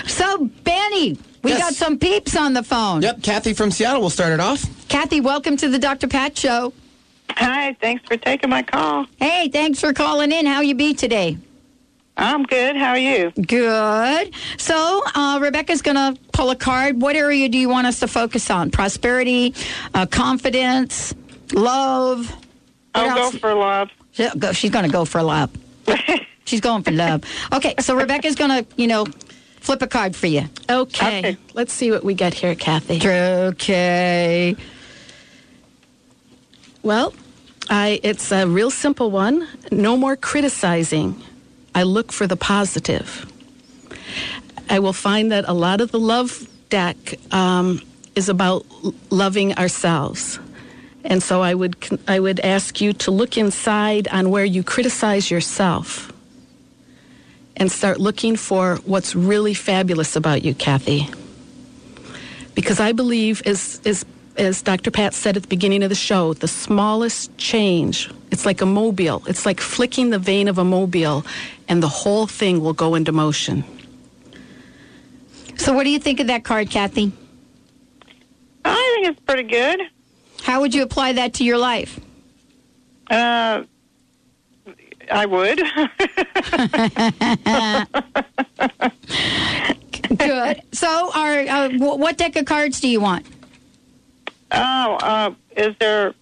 so 0.08 0.50
Benny, 0.64 1.18
we 1.44 1.52
Yes. 1.52 1.60
got 1.60 1.74
some 1.74 1.98
peeps 1.98 2.36
on 2.36 2.54
the 2.54 2.64
phone. 2.64 3.02
Yep, 3.02 3.22
Kathy 3.24 3.54
from 3.54 3.72
Seattle 3.72 4.02
will 4.02 4.10
start 4.10 4.34
it 4.34 4.40
off. 4.40 4.66
Kathy, 4.90 5.22
welcome 5.22 5.56
to 5.58 5.70
the 5.70 5.80
Dr. 5.80 6.08
Pat 6.08 6.38
Show. 6.38 6.74
Hi, 7.32 7.76
thanks 7.80 8.04
for 8.08 8.18
taking 8.18 8.50
my 8.50 8.64
call. 8.64 9.06
Hey, 9.18 9.50
thanks 9.50 9.80
for 9.80 9.94
calling 9.94 10.32
in. 10.32 10.46
How 10.46 10.62
you 10.62 10.76
be 10.76 10.94
today? 10.94 11.38
I'm 12.18 12.44
good. 12.44 12.76
How 12.76 12.90
are 12.90 12.98
you? 12.98 13.32
Good. 13.32 14.34
So, 14.58 15.04
uh, 15.16 15.40
Rebecca's 15.42 15.82
going 15.82 15.96
to 15.96 16.20
pull 16.34 16.50
a 16.50 16.56
card. 16.56 17.02
What 17.02 17.16
area 17.16 17.48
do 17.48 17.58
you 17.58 17.70
want 17.70 17.88
us 17.88 18.00
to 18.02 18.08
focus 18.10 18.50
on? 18.50 18.72
Prosperity, 18.72 19.54
uh, 19.94 20.06
confidence, 20.06 21.14
love? 21.54 22.30
What 22.30 22.40
I'll 23.10 23.18
else? 23.18 23.34
go 23.34 23.40
for 23.40 23.54
love. 23.54 23.90
She'll 24.12 24.36
go- 24.36 24.52
She's 24.52 24.72
going 24.72 24.84
to 24.86 24.92
go 24.92 25.06
for 25.06 25.24
love. 25.24 25.50
She's 26.44 26.60
going 26.62 26.84
for 26.84 26.92
love. 26.92 27.24
Okay, 27.54 27.76
so 27.80 27.96
Rebecca's 27.96 28.36
going 28.36 28.50
to, 28.50 28.66
you 28.76 28.88
know, 28.88 29.06
flip 29.62 29.82
a 29.82 29.88
card 29.88 30.16
for 30.16 30.28
you. 30.28 30.46
okay, 30.70 31.38
let's 31.54 31.74
see 31.74 31.92
what 31.92 32.04
we 32.04 32.14
get 32.14 32.34
here, 32.34 32.56
Kathy. 32.56 33.00
Okay. 33.08 34.56
Well, 36.82 37.14
I 37.70 38.00
it's 38.04 38.32
a 38.32 38.48
real 38.48 38.72
simple 38.72 39.12
one. 39.12 39.48
No 39.72 39.98
more 39.98 40.16
criticizing. 40.16 41.22
I 41.76 41.84
look 41.84 42.12
for 42.12 42.26
the 42.26 42.36
positive. 42.36 43.32
I 44.70 44.80
will 44.80 44.94
find 44.94 45.32
that 45.32 45.46
a 45.48 45.54
lot 45.54 45.82
of 45.82 45.92
the 45.92 46.00
love 46.00 46.48
deck 46.70 47.16
um, 47.32 47.82
is 48.16 48.30
about 48.30 48.66
loving 49.10 49.54
ourselves. 49.56 50.40
And 51.04 51.24
so 51.24 51.42
I 51.42 51.54
would 51.54 51.76
I 52.08 52.20
would 52.20 52.40
ask 52.40 52.82
you 52.82 52.94
to 52.94 53.12
look 53.12 53.38
inside 53.38 54.08
on 54.10 54.30
where 54.30 54.46
you 54.46 54.64
criticize 54.64 55.32
yourself 55.32 56.12
and 57.60 57.72
start 57.72 58.00
looking 58.00 58.36
for 58.36 58.78
what's 58.86 59.16
really 59.16 59.54
fabulous 59.54 60.16
about 60.16 60.44
you, 60.44 60.56
Kathy. 60.56 61.10
Because 62.56 62.80
I 62.80 62.94
believe 62.94 63.42
as 63.46 63.82
as 63.86 64.06
as 64.38 64.62
Dr. 64.62 64.90
Pat 64.90 65.14
said 65.14 65.36
at 65.36 65.44
the 65.44 65.50
beginning 65.50 65.84
of 65.84 65.90
the 65.90 65.96
show, 65.96 66.34
the 66.34 66.48
smallest 66.48 67.38
change, 67.38 68.10
it's 68.32 68.46
like 68.46 68.62
a 68.62 68.66
mobile. 68.66 69.22
It's 69.28 69.46
like 69.46 69.60
flicking 69.60 70.12
the 70.12 70.20
vane 70.20 70.48
of 70.48 70.58
a 70.58 70.64
mobile 70.64 71.26
and 71.68 71.84
the 71.84 71.90
whole 71.90 72.26
thing 72.26 72.62
will 72.62 72.74
go 72.74 72.96
into 72.96 73.12
motion. 73.12 73.64
So, 75.58 75.74
what 75.74 75.84
do 75.84 75.90
you 75.90 76.00
think 76.00 76.22
of 76.22 76.28
that 76.28 76.46
card, 76.46 76.70
Kathy? 76.70 77.12
I 78.64 78.94
think 78.96 79.08
it's 79.08 79.20
pretty 79.26 79.44
good. 79.44 79.82
How 80.42 80.62
would 80.62 80.74
you 80.74 80.84
apply 80.84 81.14
that 81.14 81.34
to 81.36 81.44
your 81.44 81.58
life? 81.58 82.00
Uh, 83.10 83.64
I 85.12 85.26
would. 85.26 85.60
Good. 90.18 90.62
So, 90.72 91.12
our 91.14 91.40
uh, 91.42 91.70
what 91.78 92.18
deck 92.18 92.36
of 92.36 92.46
cards 92.46 92.80
do 92.80 92.88
you 92.88 93.02
want? 93.02 93.26
oh, 94.52 94.96
uh, 95.02 95.32
is 95.56 95.76
there 95.80 96.14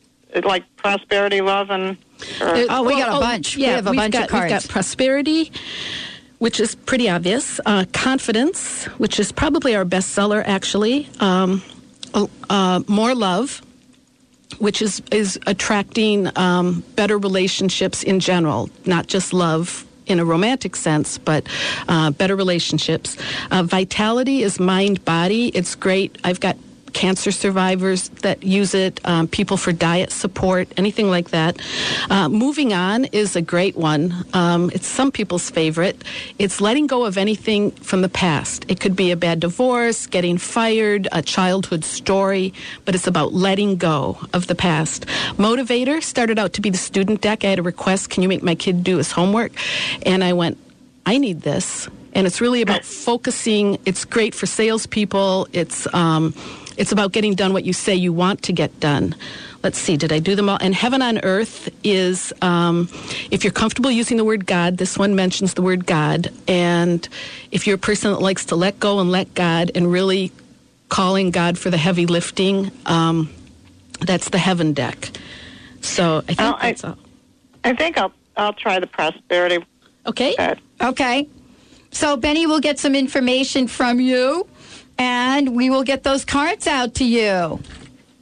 like 0.43 0.63
prosperity, 0.77 1.41
love, 1.41 1.69
and? 1.69 1.97
Or, 2.41 2.47
Uh, 2.47 2.65
Oh, 2.69 2.83
we 2.83 2.95
well, 2.95 3.05
got 3.05 3.13
a 3.13 3.17
oh, 3.17 3.21
bunch. 3.21 3.55
We 3.57 3.63
have 3.63 3.87
a 3.87 3.91
we've 3.91 3.97
bunch 3.99 4.15
of 4.15 4.21
got, 4.21 4.31
We've 4.31 4.49
cards. 4.49 4.65
got 4.65 4.71
prosperity, 4.71 5.51
which 6.39 6.59
is 6.59 6.75
pretty 6.75 7.09
obvious. 7.09 7.59
Uh, 7.65 7.85
confidence, 7.93 8.85
which 8.97 9.19
is 9.19 9.31
probably 9.31 9.75
our 9.75 9.85
bestseller, 9.85 10.43
actually. 10.45 11.07
Um, 11.19 11.61
uh, 12.49 12.81
more 12.87 13.13
love, 13.15 13.61
which 14.59 14.81
is 14.81 15.01
is 15.11 15.39
attracting 15.47 16.29
um, 16.37 16.83
better 16.95 17.17
relationships 17.17 18.03
in 18.03 18.19
general, 18.19 18.69
not 18.85 19.07
just 19.07 19.33
love 19.33 19.85
in 20.07 20.19
a 20.19 20.25
romantic 20.25 20.75
sense, 20.75 21.17
but 21.17 21.47
uh, 21.87 22.11
better 22.11 22.35
relationships. 22.35 23.17
Uh, 23.51 23.63
vitality 23.63 24.41
is 24.41 24.59
mind 24.59 25.03
body. 25.05 25.49
It's 25.49 25.75
great. 25.75 26.17
I've 26.23 26.39
got 26.39 26.57
cancer 26.93 27.31
survivors 27.31 28.09
that 28.21 28.43
use 28.43 28.73
it, 28.73 28.99
um, 29.05 29.27
people 29.27 29.57
for 29.57 29.71
diet 29.71 30.11
support, 30.11 30.67
anything 30.77 31.09
like 31.09 31.29
that. 31.29 31.59
Uh, 32.09 32.29
moving 32.29 32.73
on 32.73 33.05
is 33.05 33.35
a 33.35 33.41
great 33.41 33.75
one. 33.75 34.13
Um, 34.33 34.71
it's 34.73 34.87
some 34.87 35.11
people's 35.11 35.49
favorite. 35.49 36.03
It's 36.39 36.61
letting 36.61 36.87
go 36.87 37.05
of 37.05 37.17
anything 37.17 37.71
from 37.71 38.01
the 38.01 38.09
past. 38.09 38.65
It 38.67 38.79
could 38.79 38.95
be 38.95 39.11
a 39.11 39.15
bad 39.15 39.39
divorce, 39.39 40.07
getting 40.07 40.37
fired, 40.37 41.07
a 41.11 41.21
childhood 41.21 41.83
story, 41.83 42.53
but 42.85 42.95
it's 42.95 43.07
about 43.07 43.33
letting 43.33 43.77
go 43.77 44.17
of 44.33 44.47
the 44.47 44.55
past. 44.55 45.05
Motivator 45.37 46.01
started 46.01 46.39
out 46.39 46.53
to 46.53 46.61
be 46.61 46.69
the 46.69 46.77
student 46.77 47.21
deck. 47.21 47.43
I 47.43 47.49
had 47.49 47.59
a 47.59 47.63
request, 47.63 48.09
can 48.09 48.23
you 48.23 48.29
make 48.29 48.43
my 48.43 48.55
kid 48.55 48.83
do 48.83 48.97
his 48.97 49.11
homework? 49.11 49.51
And 50.05 50.23
I 50.23 50.33
went, 50.33 50.57
I 51.05 51.17
need 51.17 51.41
this. 51.41 51.87
And 52.13 52.25
it's 52.25 52.41
really 52.41 52.61
about 52.61 52.83
focusing. 52.83 53.77
It's 53.85 54.03
great 54.03 54.33
for 54.33 54.45
salespeople. 54.45 55.47
It's 55.53 55.87
um, 55.93 56.33
it's 56.77 56.91
about 56.91 57.11
getting 57.11 57.35
done 57.35 57.53
what 57.53 57.63
you 57.65 57.73
say 57.73 57.95
you 57.95 58.13
want 58.13 58.43
to 58.43 58.53
get 58.53 58.79
done. 58.79 59.15
Let's 59.63 59.79
see, 59.79 59.97
did 59.97 60.13
I 60.13 60.19
do 60.19 60.35
them 60.35 60.47
all? 60.49 60.57
And 60.61 60.73
heaven 60.73 61.01
on 61.01 61.17
earth 61.23 61.69
is, 61.83 62.31
um, 62.41 62.87
if 63.31 63.43
you're 63.43 63.51
comfortable 63.51 63.89
using 63.91 64.17
the 64.17 64.23
word 64.23 64.45
God, 64.45 64.77
this 64.77 64.97
one 64.97 65.15
mentions 65.15 65.55
the 65.55 65.61
word 65.63 65.85
God. 65.85 66.31
And 66.47 67.07
if 67.51 67.65
you're 67.65 67.75
a 67.75 67.79
person 67.79 68.11
that 68.11 68.19
likes 68.21 68.45
to 68.45 68.55
let 68.55 68.79
go 68.79 68.99
and 68.99 69.11
let 69.11 69.33
God 69.33 69.71
and 69.75 69.91
really 69.91 70.31
calling 70.89 71.31
God 71.31 71.57
for 71.57 71.69
the 71.69 71.77
heavy 71.77 72.05
lifting, 72.05 72.71
um, 72.85 73.29
that's 73.99 74.29
the 74.29 74.37
heaven 74.37 74.73
deck. 74.73 75.09
So 75.81 76.19
I 76.19 76.21
think 76.21 76.39
Well, 76.39 76.57
I- 76.61 76.67
that's 76.67 76.83
all. 76.83 76.97
I 77.63 77.73
think 77.73 77.97
I'll 77.97 78.13
I'll 78.37 78.53
try 78.53 78.79
the 78.79 78.87
prosperity. 78.87 79.65
Okay. 80.05 80.35
Okay. 80.79 81.27
So 81.91 82.15
Benny 82.15 82.45
will 82.45 82.59
get 82.59 82.77
some 82.77 82.93
information 82.93 83.67
from 83.67 83.99
you, 83.99 84.47
and 84.97 85.55
we 85.55 85.69
will 85.69 85.83
get 85.83 86.03
those 86.03 86.25
cards 86.25 86.67
out 86.67 86.95
to 86.95 87.05
you. 87.05 87.59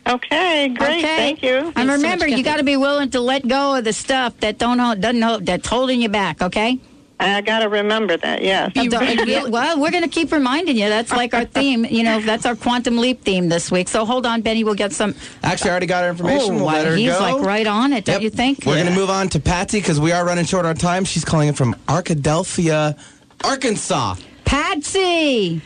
Okay, 0.07 0.69
great. 0.69 1.01
Thank 1.01 1.41
you. 1.41 1.73
And 1.75 1.89
remember, 1.89 2.27
you 2.27 2.43
got 2.43 2.57
to 2.57 2.63
be 2.63 2.77
willing 2.77 3.09
to 3.11 3.21
let 3.21 3.47
go 3.47 3.75
of 3.75 3.83
the 3.83 3.93
stuff 3.93 4.39
that 4.41 4.59
don't 4.59 4.77
hold, 4.77 5.01
doesn't 5.01 5.21
hold, 5.21 5.45
that's 5.47 5.67
holding 5.67 5.99
you 6.01 6.09
back. 6.09 6.41
Okay. 6.41 6.79
I 7.19 7.39
got 7.41 7.59
to 7.59 7.69
remember 7.69 8.17
that. 8.17 8.43
Yes. 8.43 8.73
Yeah, 8.75 9.45
well, 9.47 9.79
we're 9.79 9.89
going 9.89 10.03
to 10.03 10.09
keep 10.09 10.31
reminding 10.33 10.75
you. 10.75 10.89
That's 10.89 11.11
like 11.11 11.33
our 11.33 11.45
theme. 11.45 11.85
You 11.85 12.03
know, 12.03 12.19
that's 12.19 12.45
our 12.45 12.55
quantum 12.57 12.97
leap 12.97 13.21
theme 13.21 13.47
this 13.47 13.71
week. 13.71 13.87
So 13.87 14.05
hold 14.05 14.25
on, 14.25 14.41
Benny. 14.41 14.63
We'll 14.65 14.75
get 14.75 14.91
some. 14.91 15.15
Actually, 15.41 15.69
I 15.69 15.73
already 15.73 15.85
got 15.87 16.03
our 16.03 16.09
information. 16.09 16.55
Oh, 16.55 16.57
we'll 16.57 16.65
wow, 16.65 16.93
he's 16.93 17.13
go. 17.13 17.19
like 17.19 17.41
right 17.41 17.65
on 17.65 17.93
it, 17.93 18.03
don't 18.05 18.15
Yep. 18.15 18.21
you 18.21 18.29
think? 18.29 18.65
We're 18.65 18.75
going 18.75 18.87
to 18.87 18.93
move 18.93 19.09
on 19.09 19.29
to 19.29 19.39
Patsy 19.39 19.79
because 19.79 19.99
we 19.99 20.11
are 20.11 20.25
running 20.25 20.43
short 20.45 20.65
on 20.65 20.75
time. 20.75 21.05
She's 21.05 21.23
calling 21.23 21.47
in 21.47 21.53
from 21.53 21.73
Arkadelphia, 21.87 22.99
Arkansas. 23.45 24.15
Patsy. 24.43 25.61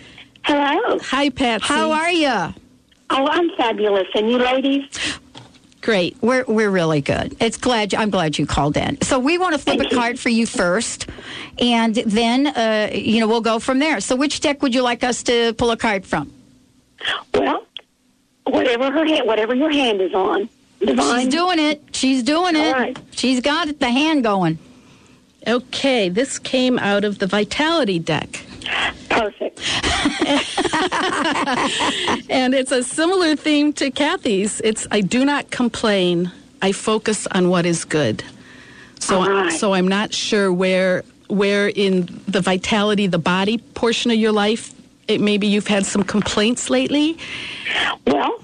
Hello. 0.49 0.97
Hi, 0.97 1.29
Patsy. 1.29 1.67
How 1.67 1.91
are 1.91 2.09
you? 2.09 2.55
Oh, 3.11 3.27
I'm 3.27 3.51
fabulous. 3.55 4.07
And 4.15 4.31
you 4.31 4.39
ladies? 4.39 4.83
Great. 5.81 6.17
We're 6.21 6.43
we're 6.47 6.71
really 6.71 7.01
good. 7.01 7.37
It's 7.39 7.55
glad 7.55 7.93
I'm 7.93 8.09
glad 8.09 8.39
you 8.39 8.47
called 8.47 8.75
in. 8.75 8.99
So 9.01 9.19
we 9.19 9.37
want 9.37 9.53
to 9.53 9.59
flip 9.59 9.79
a 9.79 9.93
card 9.93 10.19
for 10.19 10.29
you 10.29 10.47
first, 10.47 11.05
and 11.59 11.93
then 11.93 12.47
uh, 12.47 12.89
you 12.91 13.19
know 13.19 13.27
we'll 13.27 13.41
go 13.41 13.59
from 13.59 13.77
there. 13.77 14.01
So 14.01 14.15
which 14.15 14.39
deck 14.39 14.63
would 14.63 14.73
you 14.73 14.81
like 14.81 15.03
us 15.03 15.21
to 15.23 15.53
pull 15.53 15.69
a 15.69 15.77
card 15.77 16.03
from? 16.03 16.33
Well, 17.35 17.63
whatever 18.45 18.91
her 18.91 19.05
hand, 19.05 19.27
whatever 19.27 19.53
your 19.53 19.69
hand 19.69 20.01
is 20.01 20.15
on. 20.15 20.49
Divine. 20.79 21.25
She's 21.25 21.31
doing 21.31 21.59
it. 21.59 21.83
She's 21.91 22.23
doing 22.23 22.55
it. 22.55 22.73
All 22.73 22.81
right. 22.81 22.97
She's 23.11 23.39
got 23.39 23.67
it, 23.67 23.79
the 23.79 23.89
hand 23.91 24.23
going. 24.23 24.57
Okay, 25.45 26.09
this 26.09 26.39
came 26.39 26.79
out 26.79 27.03
of 27.03 27.19
the 27.19 27.27
Vitality 27.27 27.99
deck. 27.99 28.45
Perfect. 29.09 29.59
and 32.29 32.53
it's 32.53 32.71
a 32.71 32.83
similar 32.83 33.35
theme 33.35 33.73
to 33.73 33.91
Kathy's. 33.91 34.61
It's 34.61 34.87
I 34.91 35.01
do 35.01 35.25
not 35.25 35.51
complain. 35.51 36.31
I 36.61 36.71
focus 36.71 37.27
on 37.27 37.49
what 37.49 37.65
is 37.65 37.85
good. 37.85 38.23
So 38.99 39.25
right. 39.25 39.51
so 39.51 39.73
I'm 39.73 39.87
not 39.87 40.13
sure 40.13 40.53
where 40.53 41.03
where 41.27 41.69
in 41.69 42.21
the 42.27 42.41
vitality, 42.41 43.07
the 43.07 43.19
body 43.19 43.57
portion 43.57 44.11
of 44.11 44.17
your 44.17 44.31
life, 44.31 44.73
it 45.07 45.21
maybe 45.21 45.47
you've 45.47 45.67
had 45.67 45.85
some 45.85 46.03
complaints 46.03 46.69
lately. 46.69 47.17
Well, 48.05 48.43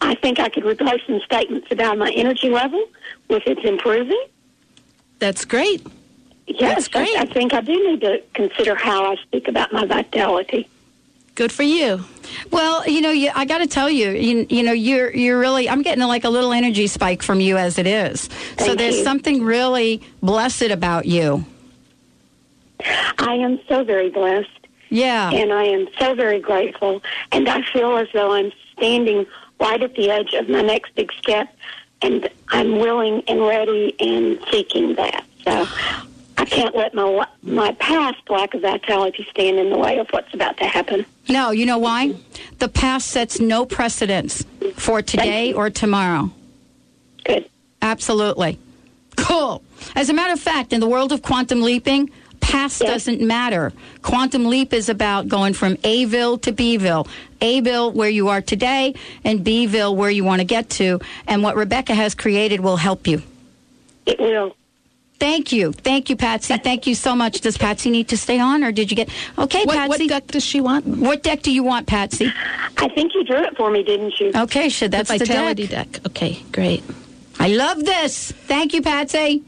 I 0.00 0.14
think 0.16 0.40
I 0.40 0.48
could 0.48 0.64
replace 0.64 1.02
some 1.06 1.20
statements 1.20 1.68
about 1.70 1.98
my 1.98 2.10
energy 2.10 2.50
level 2.50 2.84
if 3.28 3.44
it's 3.46 3.64
improving. 3.64 4.24
That's 5.18 5.44
great. 5.44 5.86
Yes, 6.46 6.88
great. 6.88 7.16
I, 7.16 7.22
I 7.22 7.24
think 7.26 7.54
I 7.54 7.60
do 7.60 7.72
need 7.72 8.00
to 8.00 8.22
consider 8.34 8.74
how 8.74 9.12
I 9.12 9.16
speak 9.16 9.48
about 9.48 9.72
my 9.72 9.86
vitality. 9.86 10.68
Good 11.34 11.52
for 11.52 11.62
you. 11.62 12.04
Well, 12.50 12.86
you 12.86 13.00
know, 13.00 13.10
you, 13.10 13.30
I 13.34 13.46
got 13.46 13.58
to 13.58 13.66
tell 13.66 13.88
you, 13.88 14.10
you, 14.10 14.46
you 14.50 14.62
know, 14.62 14.72
you're 14.72 15.14
you're 15.14 15.38
really. 15.38 15.68
I'm 15.68 15.82
getting 15.82 16.04
like 16.04 16.24
a 16.24 16.28
little 16.28 16.52
energy 16.52 16.86
spike 16.86 17.22
from 17.22 17.40
you 17.40 17.56
as 17.56 17.78
it 17.78 17.86
is. 17.86 18.28
so 18.58 18.74
there's 18.74 18.98
you. 18.98 19.04
something 19.04 19.42
really 19.42 20.02
blessed 20.22 20.62
about 20.62 21.06
you. 21.06 21.46
I 22.84 23.34
am 23.34 23.60
so 23.68 23.84
very 23.84 24.10
blessed. 24.10 24.48
Yeah. 24.90 25.30
And 25.30 25.52
I 25.52 25.64
am 25.64 25.88
so 25.98 26.14
very 26.14 26.40
grateful. 26.40 27.02
And 27.30 27.48
I 27.48 27.62
feel 27.62 27.96
as 27.96 28.08
though 28.12 28.32
I'm 28.32 28.52
standing 28.76 29.26
right 29.58 29.82
at 29.82 29.94
the 29.94 30.10
edge 30.10 30.34
of 30.34 30.48
my 30.50 30.60
next 30.60 30.94
big 30.94 31.10
step. 31.14 31.48
And 32.02 32.28
I'm 32.48 32.78
willing 32.78 33.22
and 33.26 33.40
ready 33.40 33.94
and 34.00 34.38
seeking 34.50 34.96
that. 34.96 35.24
So 35.44 35.66
I 36.42 36.44
can't 36.44 36.74
let 36.74 36.92
my 36.92 37.24
my 37.44 37.70
past 37.74 38.18
lack 38.28 38.52
of 38.54 38.62
vitality 38.62 39.24
stand 39.30 39.60
in 39.60 39.70
the 39.70 39.78
way 39.78 39.98
of 39.98 40.08
what's 40.10 40.34
about 40.34 40.56
to 40.56 40.64
happen. 40.64 41.06
No, 41.28 41.52
you 41.52 41.64
know 41.66 41.78
why? 41.78 42.16
The 42.58 42.68
past 42.68 43.06
sets 43.10 43.38
no 43.38 43.64
precedence 43.64 44.44
for 44.74 45.02
today 45.02 45.52
or 45.52 45.70
tomorrow. 45.70 46.32
Good. 47.24 47.48
Absolutely. 47.80 48.58
Cool. 49.16 49.62
As 49.94 50.10
a 50.10 50.14
matter 50.14 50.32
of 50.32 50.40
fact, 50.40 50.72
in 50.72 50.80
the 50.80 50.88
world 50.88 51.12
of 51.12 51.22
quantum 51.22 51.62
leaping, 51.62 52.10
past 52.40 52.80
doesn't 52.80 53.20
matter. 53.20 53.72
Quantum 54.02 54.46
leap 54.46 54.72
is 54.72 54.88
about 54.88 55.28
going 55.28 55.54
from 55.54 55.76
Aville 55.84 56.38
to 56.38 56.52
Bville. 56.52 57.06
Aville, 57.40 57.92
where 57.92 58.10
you 58.10 58.30
are 58.30 58.40
today, 58.40 58.96
and 59.22 59.44
Bville, 59.44 59.94
where 59.94 60.10
you 60.10 60.24
want 60.24 60.40
to 60.40 60.44
get 60.44 60.70
to. 60.70 60.98
And 61.28 61.44
what 61.44 61.54
Rebecca 61.54 61.94
has 61.94 62.16
created 62.16 62.58
will 62.58 62.78
help 62.78 63.06
you. 63.06 63.22
It 64.06 64.18
will. 64.18 64.56
Thank 65.22 65.52
you. 65.52 65.70
Thank 65.70 66.10
you, 66.10 66.16
Patsy. 66.16 66.56
Thank 66.58 66.88
you 66.88 66.96
so 66.96 67.14
much. 67.14 67.42
Does 67.42 67.56
Patsy 67.56 67.90
need 67.90 68.08
to 68.08 68.16
stay 68.16 68.40
on, 68.40 68.64
or 68.64 68.72
did 68.72 68.90
you 68.90 68.96
get. 68.96 69.08
Okay, 69.38 69.64
What- 69.64 69.76
Patsy. 69.76 69.88
what 69.88 70.08
deck 70.08 70.26
does 70.26 70.44
she 70.44 70.60
want? 70.60 70.84
What 70.84 71.22
deck 71.22 71.42
do 71.42 71.52
you 71.52 71.62
want, 71.62 71.86
Patsy? 71.86 72.32
I 72.78 72.88
think 72.88 73.14
you 73.14 73.22
drew 73.22 73.36
it 73.36 73.56
for 73.56 73.70
me, 73.70 73.84
didn't 73.84 74.18
you? 74.18 74.32
Okay, 74.34 74.68
should 74.68 74.90
That's 74.90 75.12
the, 75.12 75.18
vitality 75.18 75.68
deck. 75.68 76.00
Okay, 76.08 76.42
great. 76.50 76.82
I 77.38 77.48
love 77.48 77.84
this. 77.84 78.32
Thank 78.32 78.74
you, 78.74 78.82
Patsy. 78.82 79.42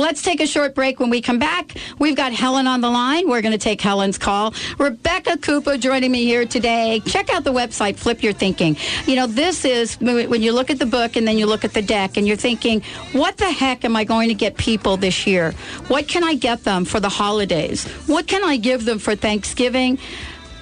Let's 0.00 0.22
take 0.22 0.40
a 0.40 0.46
short 0.46 0.76
break. 0.76 1.00
When 1.00 1.10
we 1.10 1.20
come 1.20 1.40
back, 1.40 1.76
we've 1.98 2.14
got 2.14 2.32
Helen 2.32 2.68
on 2.68 2.80
the 2.80 2.88
line. 2.88 3.28
We're 3.28 3.42
going 3.42 3.50
to 3.50 3.58
take 3.58 3.80
Helen's 3.80 4.16
call. 4.16 4.54
Rebecca 4.78 5.38
Cooper 5.38 5.76
joining 5.76 6.12
me 6.12 6.24
here 6.24 6.46
today. 6.46 7.02
Check 7.04 7.34
out 7.34 7.42
the 7.42 7.52
website, 7.52 7.96
Flip 7.96 8.22
Your 8.22 8.32
Thinking. 8.32 8.76
You 9.06 9.16
know, 9.16 9.26
this 9.26 9.64
is 9.64 9.98
when 10.00 10.40
you 10.40 10.52
look 10.52 10.70
at 10.70 10.78
the 10.78 10.86
book 10.86 11.16
and 11.16 11.26
then 11.26 11.36
you 11.36 11.46
look 11.46 11.64
at 11.64 11.72
the 11.72 11.82
deck 11.82 12.16
and 12.16 12.28
you're 12.28 12.36
thinking, 12.36 12.80
what 13.10 13.38
the 13.38 13.50
heck 13.50 13.84
am 13.84 13.96
I 13.96 14.04
going 14.04 14.28
to 14.28 14.34
get 14.34 14.56
people 14.56 14.96
this 14.96 15.26
year? 15.26 15.50
What 15.88 16.06
can 16.06 16.22
I 16.22 16.36
get 16.36 16.62
them 16.62 16.84
for 16.84 17.00
the 17.00 17.08
holidays? 17.08 17.84
What 18.06 18.28
can 18.28 18.44
I 18.44 18.56
give 18.56 18.84
them 18.84 19.00
for 19.00 19.16
Thanksgiving? 19.16 19.98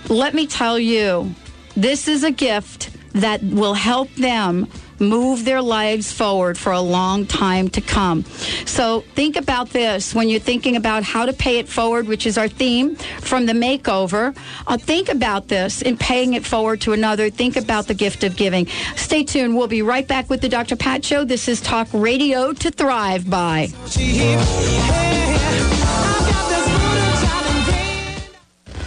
Let 0.09 0.33
me 0.33 0.47
tell 0.47 0.79
you, 0.79 1.35
this 1.77 2.09
is 2.09 2.25
a 2.25 2.31
gift 2.31 2.89
that 3.13 3.43
will 3.43 3.75
help 3.75 4.11
them 4.15 4.67
move 5.01 5.45
their 5.45 5.63
lives 5.63 6.13
forward 6.13 6.59
for 6.59 6.73
a 6.73 6.81
long 6.81 7.27
time 7.27 7.69
to 7.71 7.81
come. 7.81 8.25
So 8.65 9.03
think 9.15 9.37
about 9.37 9.71
this 9.71 10.15
when 10.15 10.29
you're 10.29 10.41
thinking 10.41 10.77
about 10.77 11.03
how 11.03 11.27
to 11.27 11.33
pay 11.33 11.59
it 11.59 11.69
forward, 11.69 12.09
which 12.09 12.27
is 12.27 12.39
our 12.39 12.49
theme 12.49 12.97
from 13.21 13.47
the 13.47 13.53
makeover. 13.53 14.37
Uh, 14.67 14.77
think 14.77 15.09
about 15.09 15.49
this 15.49 15.83
in 15.83 15.97
paying 15.97 16.35
it 16.35 16.45
forward 16.45 16.81
to 16.83 16.93
another. 16.93 17.31
Think 17.31 17.57
about 17.57 17.87
the 17.87 17.95
gift 17.95 18.25
of 18.25 18.37
giving. 18.37 18.67
Stay 18.97 19.25
tuned. 19.25 19.57
We'll 19.57 19.69
be 19.69 19.83
right 19.83 20.07
back 20.07 20.29
with 20.31 20.41
the 20.41 20.49
Dr. 20.49 20.77
Pat 20.77 21.05
Show. 21.05 21.25
This 21.25 21.49
is 21.49 21.61
Talk 21.61 21.89
Radio 21.93 22.53
to 22.53 22.71
Thrive 22.71 23.29
by. 23.29 23.69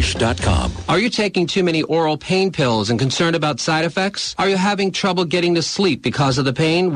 Are 0.88 1.00
you 1.00 1.10
taking 1.10 1.48
too 1.48 1.64
many 1.64 1.84
oral 1.84 2.18
pain 2.18 2.50
pills 2.52 2.89
and 2.89 2.98
concerned 2.98 3.36
about 3.36 3.60
side 3.60 3.84
effects? 3.84 4.34
Are 4.38 4.48
you 4.48 4.56
having 4.56 4.92
trouble 4.92 5.26
getting 5.26 5.56
to 5.56 5.62
sleep 5.62 6.02
because 6.02 6.38
of 6.38 6.46
the 6.46 6.54
pain? 6.54 6.96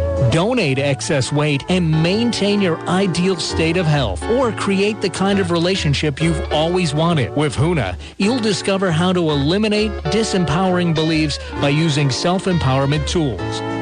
Donate 0.29 0.77
excess 0.77 1.33
weight 1.33 1.63
and 1.69 1.89
maintain 2.03 2.61
your 2.61 2.77
ideal 2.87 3.37
state 3.37 3.75
of 3.75 3.87
health 3.87 4.21
or 4.29 4.51
create 4.51 5.01
the 5.01 5.09
kind 5.09 5.39
of 5.39 5.49
relationship 5.49 6.21
you've 6.21 6.39
always 6.51 6.93
wanted. 6.93 7.35
With 7.35 7.55
Huna, 7.55 7.97
you'll 8.17 8.39
discover 8.39 8.91
how 8.91 9.13
to 9.13 9.31
eliminate 9.31 9.91
disempowering 10.05 10.93
beliefs 10.93 11.39
by 11.53 11.69
using 11.69 12.11
self-empowerment 12.11 13.07
tools. 13.07 13.41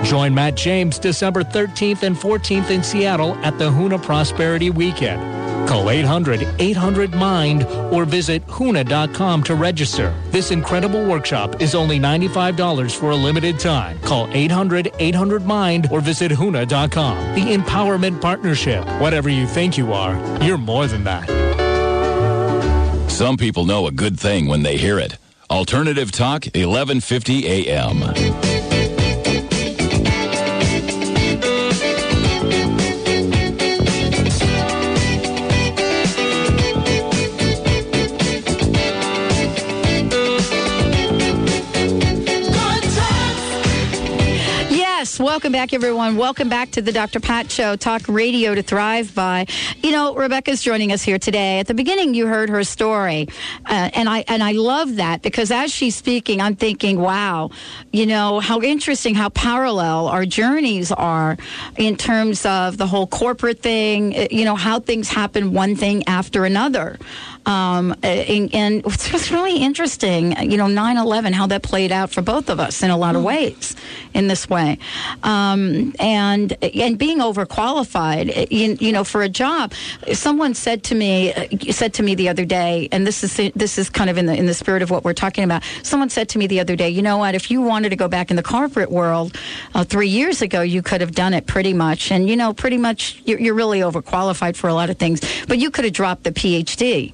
Join 0.10 0.34
Matt 0.34 0.56
James 0.56 0.98
December 0.98 1.44
13th 1.44 2.04
and 2.04 2.16
14th 2.16 2.70
in 2.70 2.84
Seattle 2.84 3.36
at 3.44 3.58
the 3.58 3.70
Huna 3.70 4.02
Prosperity 4.02 4.70
Weekend. 4.70 5.39
Call 5.70 5.86
800-800-MIND 5.86 7.63
or 7.93 8.03
visit 8.03 8.41
HUNA.com 8.47 9.43
to 9.43 9.53
register. 9.53 10.20
This 10.32 10.49
incredible 10.49 11.05
workshop 11.05 11.61
is 11.61 11.76
only 11.76 11.99
$95 11.99 12.95
for 12.95 13.11
a 13.11 13.15
limited 13.15 13.59
time. 13.59 13.99
Call 13.99 14.28
800-800-MIND 14.30 15.91
or 15.91 16.01
visit 16.01 16.32
HUNA.com. 16.32 17.36
The 17.36 17.53
Empowerment 17.53 18.20
Partnership. 18.20 18.84
Whatever 18.99 19.30
you 19.30 19.45
think 19.45 19.78
you 19.78 19.93
are, 19.93 20.15
you're 20.43 20.57
more 20.57 20.88
than 20.88 21.03
that. 21.03 21.30
Some 23.11 23.38
people 23.38 23.65
know 23.65 23.86
a 23.86 23.91
good 23.91 24.20
thing 24.20 24.47
when 24.47 24.63
they 24.63 24.76
hear 24.76 24.97
it. 24.97 25.17
Alternative 25.51 26.11
Talk, 26.11 26.45
1150 26.45 27.67
a.m. 27.70 28.49
welcome 45.20 45.51
back, 45.51 45.74
everyone. 45.74 46.15
Welcome 46.15 46.49
back 46.49 46.72
to 46.72 46.82
the 46.82 46.91
Dr. 46.91 47.20
Pat 47.20 47.51
Show, 47.51 47.76
talk 47.76 48.01
radio 48.07 48.55
to 48.55 48.63
thrive 48.63 49.13
by. 49.13 49.45
You 49.84 49.91
know, 49.91 50.15
Rebecca's 50.15 50.61
joining 50.61 50.91
us 50.91 51.01
here 51.01 51.20
today. 51.20 51.59
At 51.59 51.67
the 51.67 51.74
beginning, 51.74 52.13
you 52.13 52.28
heard 52.28 52.49
her 52.49 52.63
story, 52.63 53.28
uh, 53.65 53.89
and 53.93 54.07
I 54.09 54.24
and 54.28 54.41
I 54.41 54.53
love 54.53 54.95
that 54.95 55.22
because 55.22 55.51
as 55.51 55.72
she's 55.72 55.95
speaking, 55.95 56.41
I'm 56.41 56.55
thinking, 56.55 56.99
wow, 56.99 57.51
you 57.91 58.05
know, 58.05 58.39
how 58.39 58.61
interesting, 58.61 59.15
how 59.15 59.30
parallel 59.30 60.07
our 60.07 60.26
journeys 60.26 60.91
are 60.91 61.38
in 61.78 61.95
terms 61.95 62.45
of 62.45 62.78
the 62.78 62.88
whole 62.88 63.07
corporate 63.07 63.61
thing. 63.61 64.15
uh, 64.15 64.28
You 64.32 64.45
know, 64.45 64.55
how 64.55 64.80
things 64.80 65.09
happen 65.09 65.53
one 65.53 65.76
thing 65.76 66.03
after 66.07 66.45
another. 66.45 66.97
Um, 67.46 67.96
and, 68.04 68.54
and 68.54 68.86
it's 68.86 69.10
just 69.10 69.32
really 69.32 69.58
interesting, 69.58 70.36
you 70.50 70.58
know, 70.58 70.68
9 70.68 70.98
11, 70.98 71.34
how 71.34 71.48
that 71.48 71.64
played 71.64 71.92
out 71.92 72.12
for 72.12 72.22
both 72.22 72.50
of 72.50 72.60
us 72.60 72.84
in 72.84 72.92
a 72.92 72.98
lot 72.98 73.16
of 73.16 73.24
ways 73.24 73.76
in 74.14 74.28
this 74.28 74.50
way. 74.50 74.78
Um, 75.24 75.94
and, 76.00 76.56
and 76.64 76.98
being 76.98 77.20
overqualified, 77.20 78.52
you, 78.52 78.78
you 78.80 78.92
know, 78.92 79.04
for 79.04 79.22
a 79.22 79.30
job. 79.30 79.74
Someone 80.14 80.54
said 80.54 80.84
to 80.86 80.96
me, 80.96 81.34
said 81.72 81.94
to 81.96 82.04
me 82.04 82.16
the 82.16 82.30
other 82.30 82.46
day, 82.46 82.90
and 82.92 83.06
this 83.06 83.24
is, 83.24 83.52
this 83.56 83.78
is 83.78 83.90
kind 83.90 84.10
of 84.10 84.18
in 84.18 84.26
the, 84.26 84.36
in 84.36 84.46
the 84.46 84.54
spirit 84.54 84.82
of 84.82 84.90
what 84.90 85.04
we're 85.04 85.14
talking 85.14 85.44
about. 85.44 85.64
Someone 85.84 86.10
said 86.10 86.30
to 86.30 86.38
me 86.38 86.48
the 86.48 86.60
other 86.60 86.76
day, 86.76 86.90
you 86.90 87.02
know 87.02 87.18
what, 87.18 87.36
if 87.36 87.50
you 87.52 87.62
wanted 87.62 87.90
to 87.90 87.96
go 87.96 88.08
back 88.08 88.30
in 88.30 88.36
the 88.36 88.44
corporate 88.44 88.92
world 88.92 89.36
uh, 89.74 89.84
three 89.84 90.10
years 90.10 90.42
ago, 90.42 90.62
you 90.62 90.82
could 90.82 91.02
have 91.02 91.14
done 91.14 91.34
it 91.34 91.46
pretty 91.48 91.74
much. 91.74 92.12
And, 92.12 92.30
you 92.30 92.36
know, 92.36 92.54
pretty 92.54 92.78
much 92.78 93.22
you're, 93.26 93.40
you're 93.40 93.56
really 93.56 93.80
overqualified 93.80 94.56
for 94.56 94.68
a 94.68 94.74
lot 94.74 94.90
of 94.90 94.98
things, 94.98 95.22
but 95.48 95.58
you 95.58 95.72
could 95.72 95.86
have 95.86 95.94
dropped 95.94 96.24
the 96.24 96.32
PhD. 96.32 97.14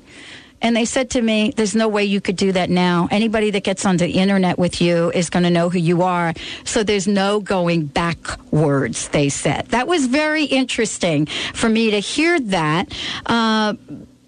And 0.65 0.75
they 0.75 0.85
said 0.85 1.11
to 1.11 1.21
me, 1.21 1.53
there's 1.55 1.75
no 1.75 1.87
way 1.87 2.05
you 2.05 2.19
could 2.19 2.37
do 2.37 2.51
that 2.53 2.71
now. 2.71 3.07
Anybody 3.11 3.51
that 3.51 3.63
gets 3.63 3.85
on 3.85 3.97
the 3.97 4.09
internet 4.09 4.57
with 4.57 4.81
you 4.81 5.11
is 5.11 5.29
going 5.29 5.43
to 5.43 5.51
know 5.51 5.69
who 5.69 5.77
you 5.77 6.01
are. 6.01 6.33
So 6.63 6.81
there's 6.81 7.07
no 7.07 7.39
going 7.39 7.85
backwards, 7.85 9.09
they 9.09 9.29
said. 9.29 9.67
That 9.67 9.87
was 9.87 10.07
very 10.07 10.45
interesting 10.45 11.27
for 11.53 11.69
me 11.69 11.91
to 11.91 11.99
hear 11.99 12.39
that. 12.39 12.91
Uh, 13.27 13.75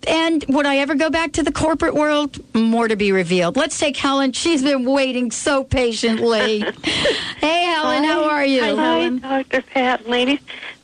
and 0.08 0.46
would 0.48 0.68
I 0.68 0.78
ever 0.78 0.94
go 0.94 1.10
back 1.10 1.32
to 1.34 1.44
the 1.44 1.52
corporate 1.52 1.96
world? 1.96 2.38
More 2.54 2.88
to 2.88 2.96
be 2.96 3.12
revealed. 3.12 3.58
Let's 3.58 3.80
take 3.80 3.98
Helen. 3.98 4.32
She's 4.32 4.62
been 4.62 4.86
waiting 4.86 5.32
so 5.32 5.64
patiently. 5.64 6.60
hey, 7.40 7.64
Helen, 7.64 8.04
how 8.04 8.30
are 8.30 8.46
you? 8.46 8.76
Hi, 8.76 9.10
Dr. 9.10 9.64
Pat, 9.64 10.08
ladies. 10.08 10.42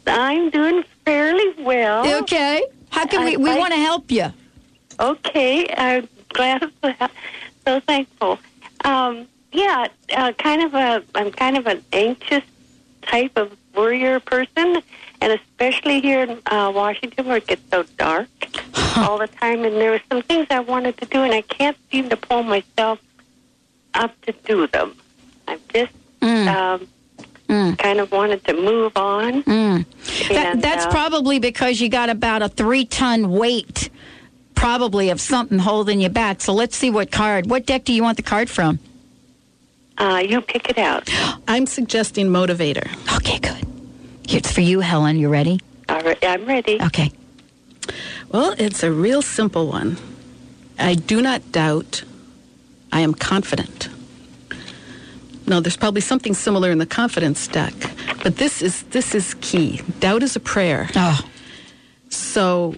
I'm 0.07 0.49
doing 0.49 0.83
fairly 1.05 1.53
well. 1.59 2.23
Okay. 2.23 2.65
How 2.89 3.05
can 3.05 3.23
we? 3.23 3.37
We 3.37 3.55
want 3.55 3.71
to 3.73 3.79
help 3.79 4.09
you. 4.09 4.33
Okay, 5.03 5.67
I'm 5.77 6.07
glad 6.29 6.63
of 6.63 6.71
that. 6.81 7.11
So 7.65 7.79
thankful. 7.81 8.39
Um, 8.85 9.27
yeah, 9.51 9.87
uh, 10.15 10.31
kind 10.33 10.63
of 10.63 10.73
a. 10.73 11.03
I'm 11.13 11.31
kind 11.31 11.57
of 11.57 11.67
an 11.67 11.83
anxious 11.91 12.43
type 13.01 13.37
of 13.37 13.55
worrier 13.75 14.19
person, 14.19 14.81
and 15.21 15.33
especially 15.33 15.99
here 15.99 16.23
in 16.23 16.39
uh, 16.45 16.71
Washington, 16.73 17.27
where 17.27 17.37
it 17.37 17.47
gets 17.47 17.61
so 17.69 17.83
dark 17.97 18.29
all 18.97 19.17
the 19.17 19.27
time. 19.27 19.63
And 19.65 19.75
there 19.75 19.91
were 19.91 20.01
some 20.09 20.21
things 20.21 20.47
I 20.49 20.61
wanted 20.61 20.97
to 20.97 21.05
do, 21.05 21.21
and 21.21 21.33
I 21.33 21.41
can't 21.41 21.77
seem 21.91 22.09
to 22.09 22.17
pull 22.17 22.43
myself 22.43 22.99
up 23.93 24.19
to 24.21 24.31
do 24.45 24.67
them. 24.67 24.95
I'm 25.47 25.59
just 25.73 25.91
um, 26.21 26.87
kind 27.77 27.99
of 27.99 28.11
wanted 28.11 28.43
to 28.45 28.53
move 28.53 28.95
on. 28.95 29.43
Mm. 29.43 29.85
That, 30.29 30.61
that's 30.61 30.85
uh, 30.85 30.91
probably 30.91 31.39
because 31.39 31.81
you 31.81 31.89
got 31.89 32.09
about 32.09 32.41
a 32.41 32.49
three 32.49 32.85
ton 32.85 33.29
weight, 33.31 33.89
probably 34.63 35.09
of 35.09 35.19
something 35.19 35.59
holding 35.59 35.99
you 35.99 36.07
back. 36.07 36.39
So 36.39 36.53
let's 36.53 36.77
see 36.77 36.89
what 36.89 37.11
card. 37.11 37.49
What 37.49 37.65
deck 37.65 37.83
do 37.83 37.91
you 37.91 38.01
want 38.01 38.15
the 38.15 38.23
card 38.23 38.49
from? 38.49 38.79
Uh, 39.97 40.23
you 40.25 40.39
pick 40.39 40.69
it 40.69 40.77
out. 40.77 41.09
I'm 41.49 41.65
suggesting 41.65 42.27
motivator. 42.29 42.87
Okay, 43.17 43.39
good. 43.39 43.67
It's 44.29 44.53
for 44.53 44.61
you, 44.61 44.79
Helen. 44.79 45.17
You 45.17 45.27
ready? 45.27 45.59
All 45.89 45.99
right, 45.99 46.17
I'm 46.23 46.45
ready. 46.45 46.81
Okay. 46.81 47.11
Well, 48.29 48.55
it's 48.57 48.83
a 48.83 48.89
real 48.89 49.21
simple 49.21 49.67
one. 49.67 49.97
I 50.79 50.95
do 50.95 51.21
not 51.21 51.51
doubt. 51.51 52.05
I 52.93 53.01
am 53.01 53.13
confident. 53.13 53.89
No, 55.45 55.59
there's 55.59 55.75
probably 55.75 55.99
something 55.99 56.33
similar 56.33 56.71
in 56.71 56.77
the 56.77 56.85
confidence 56.85 57.49
deck, 57.49 57.73
but 58.23 58.37
this 58.37 58.61
is 58.61 58.83
this 58.83 59.13
is 59.13 59.33
key. 59.41 59.81
Doubt 59.99 60.23
is 60.23 60.37
a 60.37 60.39
prayer. 60.39 60.89
Oh. 60.95 61.19
So, 62.07 62.75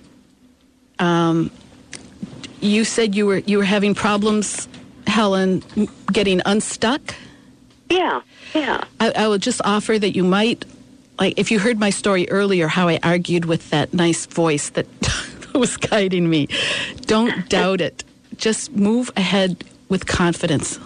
um, 0.97 1.51
you 2.65 2.83
said 2.85 3.15
you 3.15 3.25
were 3.25 3.37
you 3.39 3.57
were 3.57 3.63
having 3.63 3.93
problems, 3.95 4.67
Helen, 5.07 5.63
getting 6.11 6.41
unstuck. 6.45 7.15
Yeah, 7.89 8.21
yeah. 8.53 8.83
I, 8.99 9.11
I 9.11 9.27
would 9.27 9.41
just 9.41 9.61
offer 9.63 9.97
that 9.99 10.15
you 10.15 10.23
might, 10.23 10.65
like, 11.19 11.35
if 11.37 11.51
you 11.51 11.59
heard 11.59 11.79
my 11.79 11.91
story 11.91 12.27
earlier, 12.29 12.67
how 12.67 12.87
I 12.87 12.99
argued 13.03 13.45
with 13.45 13.69
that 13.69 13.93
nice 13.93 14.25
voice 14.25 14.69
that 14.71 14.87
was 15.53 15.77
guiding 15.77 16.27
me. 16.29 16.47
Don't 17.01 17.47
doubt 17.57 17.81
it. 17.81 18.03
just 18.37 18.71
move 18.71 19.11
ahead 19.15 19.63
with 19.87 20.07
confidence 20.07 20.79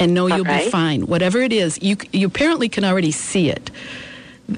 and 0.00 0.12
know 0.14 0.26
you'll 0.26 0.44
be 0.44 0.68
fine. 0.70 1.06
Whatever 1.06 1.40
it 1.40 1.52
is, 1.52 1.78
you 1.82 1.96
you 2.12 2.26
apparently 2.26 2.68
can 2.68 2.84
already 2.84 3.12
see 3.12 3.48
it, 3.50 3.70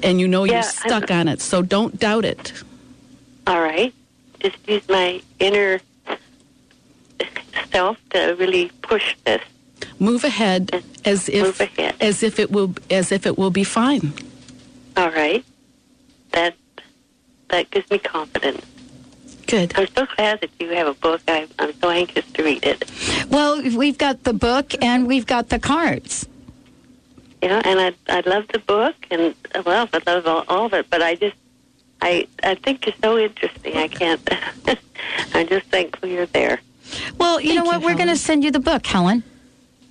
and 0.02 0.18
you 0.20 0.26
know 0.28 0.44
Yeah, 0.44 0.54
you're 0.54 0.62
stuck 0.62 1.10
I'm- 1.10 1.20
on 1.20 1.28
it. 1.28 1.40
So 1.42 1.60
don't 1.62 1.98
doubt 1.98 2.24
it. 2.24 2.52
All 3.46 3.60
right. 3.60 3.92
Just 4.40 4.56
use 4.68 4.88
my 4.88 5.20
inner 5.38 5.80
self 7.70 7.96
to 8.10 8.36
really 8.38 8.70
push 8.82 9.14
this. 9.24 9.42
Move 9.98 10.24
ahead 10.24 10.82
as 11.04 11.28
if 11.28 11.42
Move 11.42 11.60
ahead. 11.60 11.94
as 12.00 12.22
if 12.22 12.38
it 12.38 12.50
will 12.50 12.74
as 12.90 13.12
if 13.12 13.26
it 13.26 13.36
will 13.38 13.50
be 13.50 13.64
fine. 13.64 14.12
All 14.96 15.10
right. 15.10 15.44
That 16.32 16.54
that 17.48 17.70
gives 17.70 17.90
me 17.90 17.98
confidence. 17.98 18.64
Good. 19.46 19.74
I'm 19.76 19.86
so 19.88 20.06
glad 20.16 20.40
that 20.40 20.50
you 20.58 20.70
have 20.70 20.86
a 20.86 20.94
book. 20.94 21.20
I, 21.28 21.46
I'm 21.58 21.74
so 21.74 21.90
anxious 21.90 22.24
to 22.32 22.42
read 22.42 22.64
it. 22.64 22.90
Well, 23.28 23.60
we've 23.62 23.98
got 23.98 24.24
the 24.24 24.32
book 24.32 24.72
and 24.82 25.06
we've 25.06 25.26
got 25.26 25.50
the 25.50 25.58
cards. 25.58 26.26
Yeah, 27.42 27.60
and 27.64 27.80
I 27.80 27.92
I 28.08 28.20
love 28.20 28.46
the 28.48 28.60
book, 28.60 28.94
and 29.10 29.34
well, 29.66 29.88
I 29.92 29.98
love 30.06 30.26
all, 30.26 30.44
all 30.48 30.66
of 30.66 30.74
it. 30.74 30.88
But 30.88 31.02
I 31.02 31.16
just 31.16 31.36
I 32.00 32.26
I 32.42 32.54
think 32.54 32.86
you're 32.86 32.94
so 33.02 33.18
interesting. 33.18 33.76
I 33.76 33.88
can't. 33.88 34.20
I'm 35.34 35.48
just 35.48 35.66
thankful 35.66 36.08
you're 36.08 36.26
there. 36.26 36.60
Well, 37.18 37.40
you 37.40 37.54
know 37.54 37.64
what? 37.64 37.82
We're 37.82 37.94
going 37.94 38.08
to 38.08 38.16
send 38.16 38.44
you 38.44 38.50
the 38.50 38.60
book, 38.60 38.86
Helen. 38.86 39.22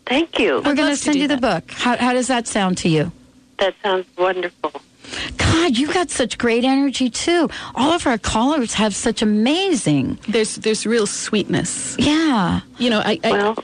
Thank 0.06 0.40
you. 0.40 0.62
We're 0.66 0.76
going 0.76 0.90
to 0.90 0.96
send 0.96 1.18
you 1.18 1.28
the 1.28 1.38
book. 1.38 1.72
How, 1.72 1.96
how 1.98 2.14
does 2.14 2.28
that 2.28 2.48
sound 2.48 2.78
to 2.80 2.90
you? 2.90 3.12
That 3.60 3.76
sounds 3.84 4.06
wonderful. 4.18 4.82
God, 5.38 5.78
you 5.78 5.92
got 5.92 6.10
such 6.10 6.38
great 6.38 6.64
energy 6.64 7.10
too. 7.10 7.50
All 7.76 7.92
of 7.92 8.08
our 8.08 8.18
callers 8.18 8.74
have 8.76 8.96
such 8.96 9.22
amazing. 9.22 10.20
There's 10.28 10.56
there's 10.56 10.86
real 10.86 11.06
sweetness. 11.06 11.96
Yeah. 12.00 12.62
You 12.78 12.90
know, 12.90 13.00
I, 13.00 13.20
I 13.24 13.32
well, 13.32 13.64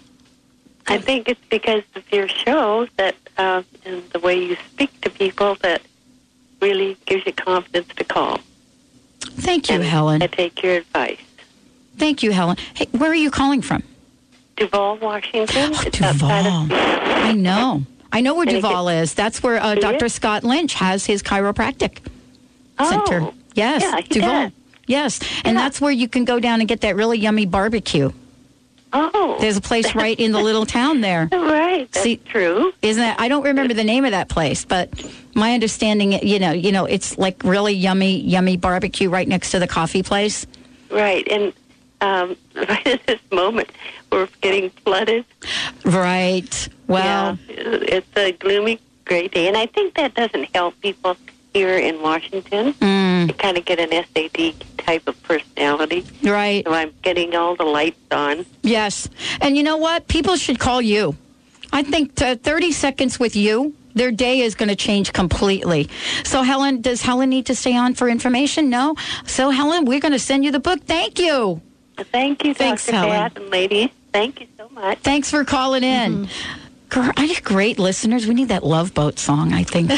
I 0.87 0.97
think 0.97 1.29
it's 1.29 1.43
because 1.49 1.83
of 1.95 2.03
your 2.11 2.27
show 2.27 2.87
that 2.97 3.15
uh, 3.37 3.63
and 3.85 4.07
the 4.11 4.19
way 4.19 4.37
you 4.39 4.55
speak 4.71 4.99
to 5.01 5.09
people 5.09 5.55
that 5.61 5.81
really 6.61 6.97
gives 7.05 7.25
you 7.25 7.33
confidence 7.33 7.87
to 7.95 8.03
call. 8.03 8.39
Thank 9.19 9.69
you, 9.69 9.75
And 9.75 9.83
Helen. 9.83 10.21
I 10.21 10.27
take 10.27 10.61
your 10.63 10.75
advice. 10.75 11.19
Thank 11.97 12.23
you, 12.23 12.31
Helen. 12.31 12.57
Hey, 12.73 12.87
where 12.91 13.11
are 13.11 13.15
you 13.15 13.31
calling 13.31 13.61
from? 13.61 13.83
Duvall, 14.55 14.97
Washington. 14.97 15.71
Oh, 15.75 15.83
Duvall. 15.89 16.31
of 16.31 16.71
I 16.71 17.33
know. 17.33 17.83
I 18.11 18.21
know 18.21 18.33
where 18.35 18.47
And 18.47 18.55
Duvall 18.61 18.89
is. 18.89 19.13
That's 19.13 19.43
where 19.43 19.61
uh, 19.61 19.75
Dr. 19.75 20.05
it? 20.05 20.09
Scott 20.11 20.43
Lynch 20.43 20.73
has 20.75 21.05
his 21.05 21.21
chiropractic 21.21 21.99
Oh, 22.79 22.89
center. 22.89 23.31
Yes, 23.55 23.81
yeah, 23.81 24.01
Duvall. 24.01 24.29
does. 24.43 24.51
Yes, 24.87 25.19
and 25.43 25.57
that's 25.57 25.81
where 25.81 25.91
you 25.91 26.07
can 26.07 26.23
go 26.23 26.39
down 26.39 26.59
and 26.61 26.69
get 26.69 26.81
that 26.81 26.95
really 26.95 27.17
yummy 27.17 27.45
barbecue. 27.45 28.11
Oh, 28.93 29.37
There's 29.41 29.57
a 29.57 29.61
place 29.61 29.93
right 29.95 30.17
in 30.17 30.31
the 30.31 30.39
little 30.39 30.65
town 30.65 31.01
there. 31.01 31.27
right. 31.31 31.91
That's 31.91 32.03
See, 32.03 32.17
true. 32.17 32.71
Isn't 32.81 33.01
that? 33.01 33.19
I 33.19 33.27
don't 33.27 33.43
remember 33.43 33.73
the 33.73 33.83
name 33.83 34.05
of 34.05 34.11
that 34.11 34.29
place, 34.29 34.63
but 34.63 34.89
my 35.35 35.53
understanding, 35.53 36.13
you 36.25 36.39
know, 36.39 36.51
you 36.51 36.71
know, 36.71 36.85
it's 36.85 37.17
like 37.17 37.43
really 37.43 37.73
yummy, 37.73 38.21
yummy 38.21 38.55
barbecue 38.55 39.09
right 39.09 39.27
next 39.27 39.51
to 39.51 39.59
the 39.59 39.67
coffee 39.67 40.03
place. 40.03 40.47
Right, 40.89 41.27
and 41.27 41.51
um, 42.01 42.35
right 42.55 42.87
at 42.95 43.05
this 43.07 43.19
moment, 43.31 43.69
we're 44.11 44.27
getting 44.41 44.69
flooded. 44.69 45.25
Right. 45.85 46.69
Well, 46.87 47.37
yeah, 47.47 47.55
it's 47.57 48.07
a 48.15 48.31
gloomy, 48.33 48.79
gray 49.05 49.27
day, 49.27 49.47
and 49.47 49.57
I 49.57 49.65
think 49.65 49.95
that 49.95 50.13
doesn't 50.13 50.55
help 50.55 50.79
people 50.81 51.17
here 51.53 51.77
in 51.77 52.01
Washington. 52.01 52.73
Mm. 52.73 53.27
They 53.27 53.33
kind 53.33 53.57
of 53.57 53.65
get 53.65 53.79
an 53.79 53.91
SAD 53.91 54.53
type 54.77 55.07
of 55.07 55.21
personality. 55.23 56.05
right. 56.23 56.63
So 56.65 56.73
I'm 56.73 56.93
getting 57.01 57.35
all 57.35 57.55
the 57.55 57.63
lights 57.65 57.99
on. 58.11 58.45
Yes. 58.61 59.09
And 59.41 59.57
you 59.57 59.63
know 59.63 59.77
what? 59.77 60.07
People 60.07 60.35
should 60.35 60.59
call 60.59 60.81
you. 60.81 61.15
I 61.73 61.83
think 61.83 62.15
t- 62.15 62.35
30 62.35 62.71
seconds 62.71 63.19
with 63.19 63.35
you, 63.35 63.75
their 63.95 64.11
day 64.11 64.41
is 64.41 64.55
going 64.55 64.69
to 64.69 64.75
change 64.75 65.11
completely. 65.11 65.89
So, 66.23 66.43
Helen, 66.43 66.81
does 66.81 67.01
Helen 67.01 67.29
need 67.29 67.47
to 67.47 67.55
stay 67.55 67.75
on 67.75 67.95
for 67.95 68.07
information? 68.07 68.69
No. 68.69 68.95
So, 69.25 69.49
Helen, 69.49 69.85
we're 69.85 69.99
going 69.99 70.13
to 70.13 70.19
send 70.19 70.45
you 70.45 70.51
the 70.51 70.59
book. 70.59 70.83
Thank 70.85 71.19
you. 71.19 71.61
Thank 72.05 72.45
you, 72.45 72.53
Thanks, 72.53 72.85
Dr. 72.85 72.95
Helen. 72.95 73.11
Pat 73.11 73.37
and 73.37 73.49
ladies. 73.49 73.89
Thank 74.13 74.41
you 74.41 74.47
so 74.57 74.69
much. 74.69 74.99
Thanks 74.99 75.29
for 75.29 75.43
calling 75.43 75.83
in. 75.83 76.25
Gr- 76.25 76.29
I 76.91 77.25
have 77.25 77.43
great 77.43 77.77
listeners. 77.79 78.27
We 78.27 78.33
need 78.33 78.47
that 78.47 78.63
Love 78.63 78.93
Boat 78.93 79.19
song, 79.19 79.53
I 79.53 79.63
think. 79.63 79.91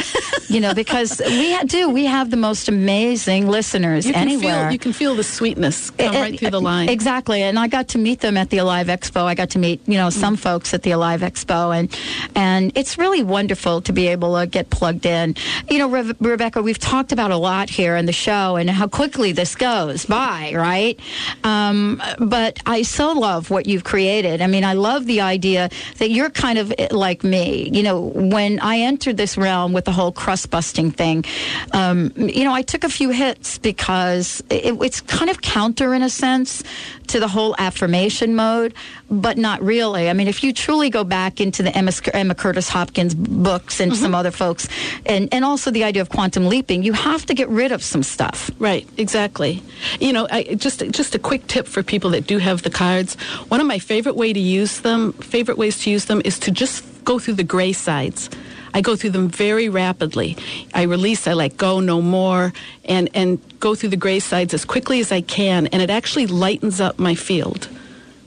you 0.48 0.60
know, 0.60 0.74
because 0.74 1.20
we 1.24 1.52
ha- 1.52 1.62
do. 1.64 1.88
We 1.88 2.04
have 2.06 2.30
the 2.30 2.36
most 2.36 2.68
amazing 2.68 3.46
listeners 3.48 4.06
you 4.06 4.12
can 4.12 4.22
anywhere. 4.22 4.64
feel 4.64 4.72
you 4.72 4.78
can 4.78 4.92
feel 4.92 5.14
the 5.14 5.22
sweetness 5.22 5.90
come 5.90 6.14
Eh, 6.16 6.20
right 6.20 6.38
through 6.38 6.50
the 6.50 6.60
line. 6.60 6.88
Exactly, 6.88 7.42
and 7.42 7.58
I 7.58 7.68
got 7.68 7.88
to 7.88 7.98
meet 7.98 8.20
them 8.20 8.36
at 8.36 8.50
the 8.50 8.58
Alive 8.58 8.88
Expo. 8.88 9.22
I 9.24 9.34
got 9.34 9.50
to 9.50 9.58
meet 9.58 9.80
you 9.86 9.94
know 9.94 10.10
some 10.10 10.36
folks 10.36 10.74
at 10.74 10.82
the 10.82 10.90
Alive 10.90 11.20
Expo, 11.20 11.76
and 11.78 11.96
and 12.34 12.72
it's 12.74 12.98
really 12.98 13.22
wonderful 13.22 13.80
to 13.82 13.92
be 13.92 14.08
able 14.08 14.38
to 14.40 14.46
get 14.46 14.70
plugged 14.70 15.06
in. 15.06 15.36
You 15.70 15.78
know, 15.78 15.88
Re- 15.88 16.12
Rebecca, 16.20 16.60
we've 16.60 16.78
talked 16.78 17.12
about 17.12 17.30
a 17.30 17.36
lot 17.36 17.70
here 17.70 17.94
in 17.96 18.06
the 18.06 18.12
show 18.12 18.56
and 18.56 18.68
how 18.68 18.88
quickly 18.88 19.30
this 19.32 19.54
goes 19.54 20.06
by, 20.06 20.52
right? 20.54 20.98
Um, 21.44 22.02
but 22.18 22.58
I 22.66 22.82
so 22.82 23.12
love 23.12 23.50
what 23.50 23.66
you've 23.66 23.84
created. 23.84 24.42
I 24.42 24.46
mean, 24.48 24.64
I 24.64 24.72
love 24.72 25.06
the 25.06 25.20
idea 25.20 25.70
that 25.98 26.10
you're 26.10 26.30
kind 26.30 26.58
of 26.58 26.72
eh, 26.78 26.79
like 26.90 27.24
me. 27.24 27.70
You 27.72 27.82
know, 27.82 28.00
when 28.00 28.60
I 28.60 28.80
entered 28.80 29.16
this 29.16 29.36
realm 29.36 29.72
with 29.72 29.84
the 29.84 29.92
whole 29.92 30.12
crust 30.12 30.50
busting 30.50 30.92
thing, 30.92 31.24
um, 31.72 32.12
you 32.16 32.44
know, 32.44 32.52
I 32.52 32.62
took 32.62 32.84
a 32.84 32.88
few 32.88 33.10
hits 33.10 33.58
because 33.58 34.42
it, 34.50 34.74
it's 34.80 35.00
kind 35.00 35.30
of 35.30 35.42
counter 35.42 35.94
in 35.94 36.02
a 36.02 36.10
sense 36.10 36.62
to 37.10 37.20
the 37.20 37.28
whole 37.28 37.54
affirmation 37.58 38.34
mode, 38.34 38.74
but 39.10 39.36
not 39.36 39.62
really. 39.62 40.08
I 40.08 40.12
mean, 40.12 40.28
if 40.28 40.42
you 40.42 40.52
truly 40.52 40.90
go 40.90 41.04
back 41.04 41.40
into 41.40 41.62
the 41.62 41.76
Emma, 41.76 41.92
Emma 42.12 42.34
Curtis 42.34 42.68
Hopkins 42.68 43.14
books 43.14 43.80
and 43.80 43.94
some 43.94 44.06
mm-hmm. 44.06 44.14
other 44.14 44.30
folks, 44.30 44.68
and, 45.06 45.28
and 45.32 45.44
also 45.44 45.70
the 45.70 45.84
idea 45.84 46.02
of 46.02 46.08
quantum 46.08 46.46
leaping, 46.46 46.82
you 46.82 46.92
have 46.92 47.26
to 47.26 47.34
get 47.34 47.48
rid 47.48 47.72
of 47.72 47.82
some 47.82 48.02
stuff. 48.02 48.50
Right, 48.58 48.88
exactly. 48.96 49.62
You 50.00 50.12
know, 50.12 50.28
I, 50.30 50.54
just 50.54 50.80
just 50.90 51.14
a 51.14 51.18
quick 51.18 51.46
tip 51.46 51.66
for 51.66 51.82
people 51.82 52.10
that 52.10 52.26
do 52.26 52.38
have 52.38 52.62
the 52.62 52.70
cards. 52.70 53.14
One 53.48 53.60
of 53.60 53.66
my 53.66 53.78
favorite 53.78 54.16
way 54.16 54.32
to 54.32 54.40
use 54.40 54.80
them, 54.80 55.12
favorite 55.14 55.58
ways 55.58 55.80
to 55.82 55.90
use 55.90 56.04
them, 56.06 56.22
is 56.24 56.38
to 56.40 56.50
just 56.50 56.84
go 57.04 57.18
through 57.18 57.34
the 57.34 57.44
gray 57.44 57.72
sides. 57.72 58.30
I 58.72 58.80
go 58.80 58.96
through 58.96 59.10
them 59.10 59.28
very 59.28 59.68
rapidly. 59.68 60.36
I 60.74 60.82
release, 60.82 61.26
I 61.26 61.32
let 61.32 61.56
go, 61.56 61.80
no 61.80 62.00
more, 62.00 62.52
and 62.84 63.08
and 63.14 63.38
go 63.60 63.74
through 63.74 63.90
the 63.90 63.96
gray 63.96 64.20
sides 64.20 64.54
as 64.54 64.64
quickly 64.64 65.00
as 65.00 65.12
I 65.12 65.20
can, 65.20 65.66
and 65.68 65.82
it 65.82 65.90
actually 65.90 66.26
lightens 66.26 66.80
up 66.80 66.98
my 66.98 67.14
field 67.14 67.68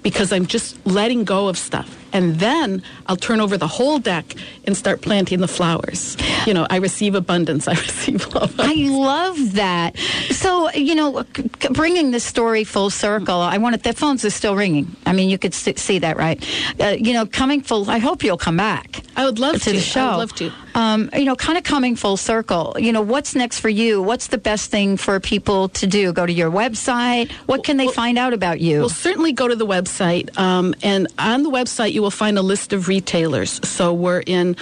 because 0.02 0.34
I'm 0.34 0.46
just 0.46 0.78
letting 0.86 1.24
go 1.24 1.48
of 1.48 1.58
stuff. 1.58 2.03
And 2.14 2.40
then 2.40 2.84
I'll 3.08 3.18
turn 3.18 3.42
over 3.42 3.58
the 3.58 3.68
whole 3.68 4.00
deck 4.00 4.36
and 4.66 4.78
start 4.78 5.02
planting 5.02 5.40
the 5.40 5.48
flowers. 5.48 6.16
You 6.46 6.54
know, 6.54 6.68
I 6.70 6.78
receive 6.78 7.16
abundance, 7.16 7.68
I 7.74 7.74
receive 7.74 8.34
love. 8.34 8.56
I 8.60 8.74
love 8.74 9.54
that. 9.54 9.98
So, 10.32 10.72
you 10.72 10.96
know, 10.96 11.26
bringing 11.72 12.12
this 12.12 12.24
story 12.24 12.64
full 12.64 12.90
circle, 12.90 13.36
I 13.36 13.58
wanted 13.58 13.84
the 13.84 13.94
phones 13.94 14.24
are 14.24 14.30
still 14.30 14.56
ringing. 14.56 14.96
I 15.06 15.14
mean, 15.14 15.30
you 15.30 15.38
could 15.38 15.54
see 15.54 16.00
that, 16.00 16.18
right? 16.18 16.44
Uh, 16.80 16.96
you 17.00 17.14
know, 17.14 17.26
coming 17.26 17.62
full. 17.62 17.90
I 17.90 17.98
hope 17.98 18.24
you'll 18.24 18.38
come 18.38 18.58
back. 18.58 19.02
I 19.16 19.26
would 19.26 19.40
love 19.40 19.56
to, 19.56 19.60
to. 19.60 19.72
the 19.72 19.78
I 19.78 19.82
show. 19.82 20.10
would 20.12 20.18
love 20.18 20.34
to. 20.36 20.52
Um, 20.76 21.10
you 21.14 21.26
know, 21.26 21.36
kind 21.36 21.58
of 21.58 21.64
coming 21.64 21.96
full 21.96 22.18
circle. 22.18 22.76
You 22.80 22.92
know, 22.92 23.02
what's 23.02 23.36
next 23.36 23.60
for 23.60 23.70
you? 23.70 24.02
What's 24.02 24.28
the 24.28 24.38
best 24.38 24.72
thing 24.72 24.98
for 24.98 25.20
people 25.20 25.70
to 25.70 25.88
do? 25.88 26.12
Go 26.14 26.26
to 26.26 26.34
your 26.34 26.50
website. 26.50 27.32
What 27.46 27.64
can 27.64 27.78
they 27.78 27.88
find 27.88 28.18
out 28.18 28.34
about 28.34 28.60
you? 28.60 28.80
Well, 28.80 28.90
certainly 28.90 29.34
go 29.34 29.48
to 29.48 29.56
the 29.56 29.68
website, 29.68 30.36
um, 30.38 30.74
and 30.82 31.08
on 31.20 31.44
the 31.44 31.50
website 31.50 31.94
you 31.94 32.02
will 32.02 32.12
find 32.12 32.38
a 32.38 32.42
list 32.42 32.74
of 32.74 32.88
retailers. 32.88 33.60
So 33.68 33.94
we're 33.94 34.24
in, 34.26 34.56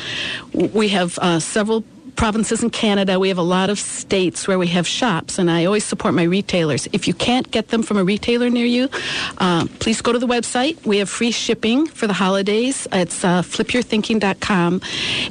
we 0.54 0.90
have 0.90 1.18
uh, 1.20 1.40
several 1.40 1.84
provinces 2.16 2.64
in 2.64 2.70
Canada. 2.70 3.20
We 3.20 3.30
have 3.30 3.38
a 3.38 3.44
lot 3.44 3.70
of 3.70 3.80
states 3.80 4.48
where 4.48 4.60
we 4.60 4.68
have 4.68 4.88
shops, 4.88 5.40
and 5.40 5.50
I 5.50 5.66
always 5.66 5.84
support 5.84 6.14
my 6.14 6.24
retailers. 6.24 6.88
If 6.94 7.08
you 7.08 7.14
can't 7.14 7.50
get 7.52 7.70
them 7.70 7.84
from 7.84 7.98
a 7.98 8.04
retailer 8.04 8.50
near 8.50 8.66
you, 8.66 8.90
uh, 9.38 9.68
please 9.80 10.02
go 10.02 10.12
to 10.12 10.20
the 10.20 10.28
website. 10.28 10.86
We 10.86 10.98
have 10.98 11.10
free 11.10 11.32
shipping 11.32 11.88
for 11.88 12.08
the 12.08 12.14
holidays. 12.14 12.88
It's 12.92 13.24
uh, 13.24 13.42
flipyourthinking.com, 13.42 14.82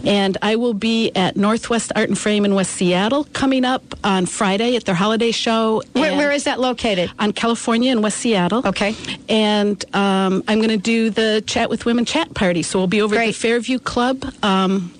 and 0.04 0.38
I 0.42 0.56
will 0.56 0.74
be 0.74 1.10
at 1.14 1.36
Northwest 1.36 1.92
Art 1.94 2.08
and 2.08 2.18
Frame 2.18 2.44
in 2.44 2.54
West 2.54 2.72
Seattle 2.72 3.24
coming 3.32 3.64
up 3.64 3.82
on 4.02 4.26
Friday 4.26 4.76
at 4.76 4.84
their 4.84 4.94
holiday 4.94 5.30
show. 5.30 5.82
Where, 5.92 6.16
where 6.16 6.32
is 6.32 6.44
that 6.44 6.60
located? 6.60 7.10
on 7.18 7.32
California 7.32 7.92
in 7.92 8.02
West 8.02 8.18
Seattle. 8.18 8.66
Okay. 8.66 8.94
And 9.28 9.84
um, 9.94 10.42
I'm 10.48 10.58
going 10.58 10.70
to 10.70 10.76
do 10.76 11.10
the 11.10 11.42
Chat 11.46 11.70
with 11.70 11.84
Women 11.84 12.04
chat 12.04 12.34
party. 12.34 12.62
So 12.62 12.78
we'll 12.78 12.88
be 12.88 13.02
over 13.02 13.16
at 13.16 13.26
the 13.26 13.32
Fairview 13.32 13.78
Club. 13.78 14.24
Um, 14.42 14.92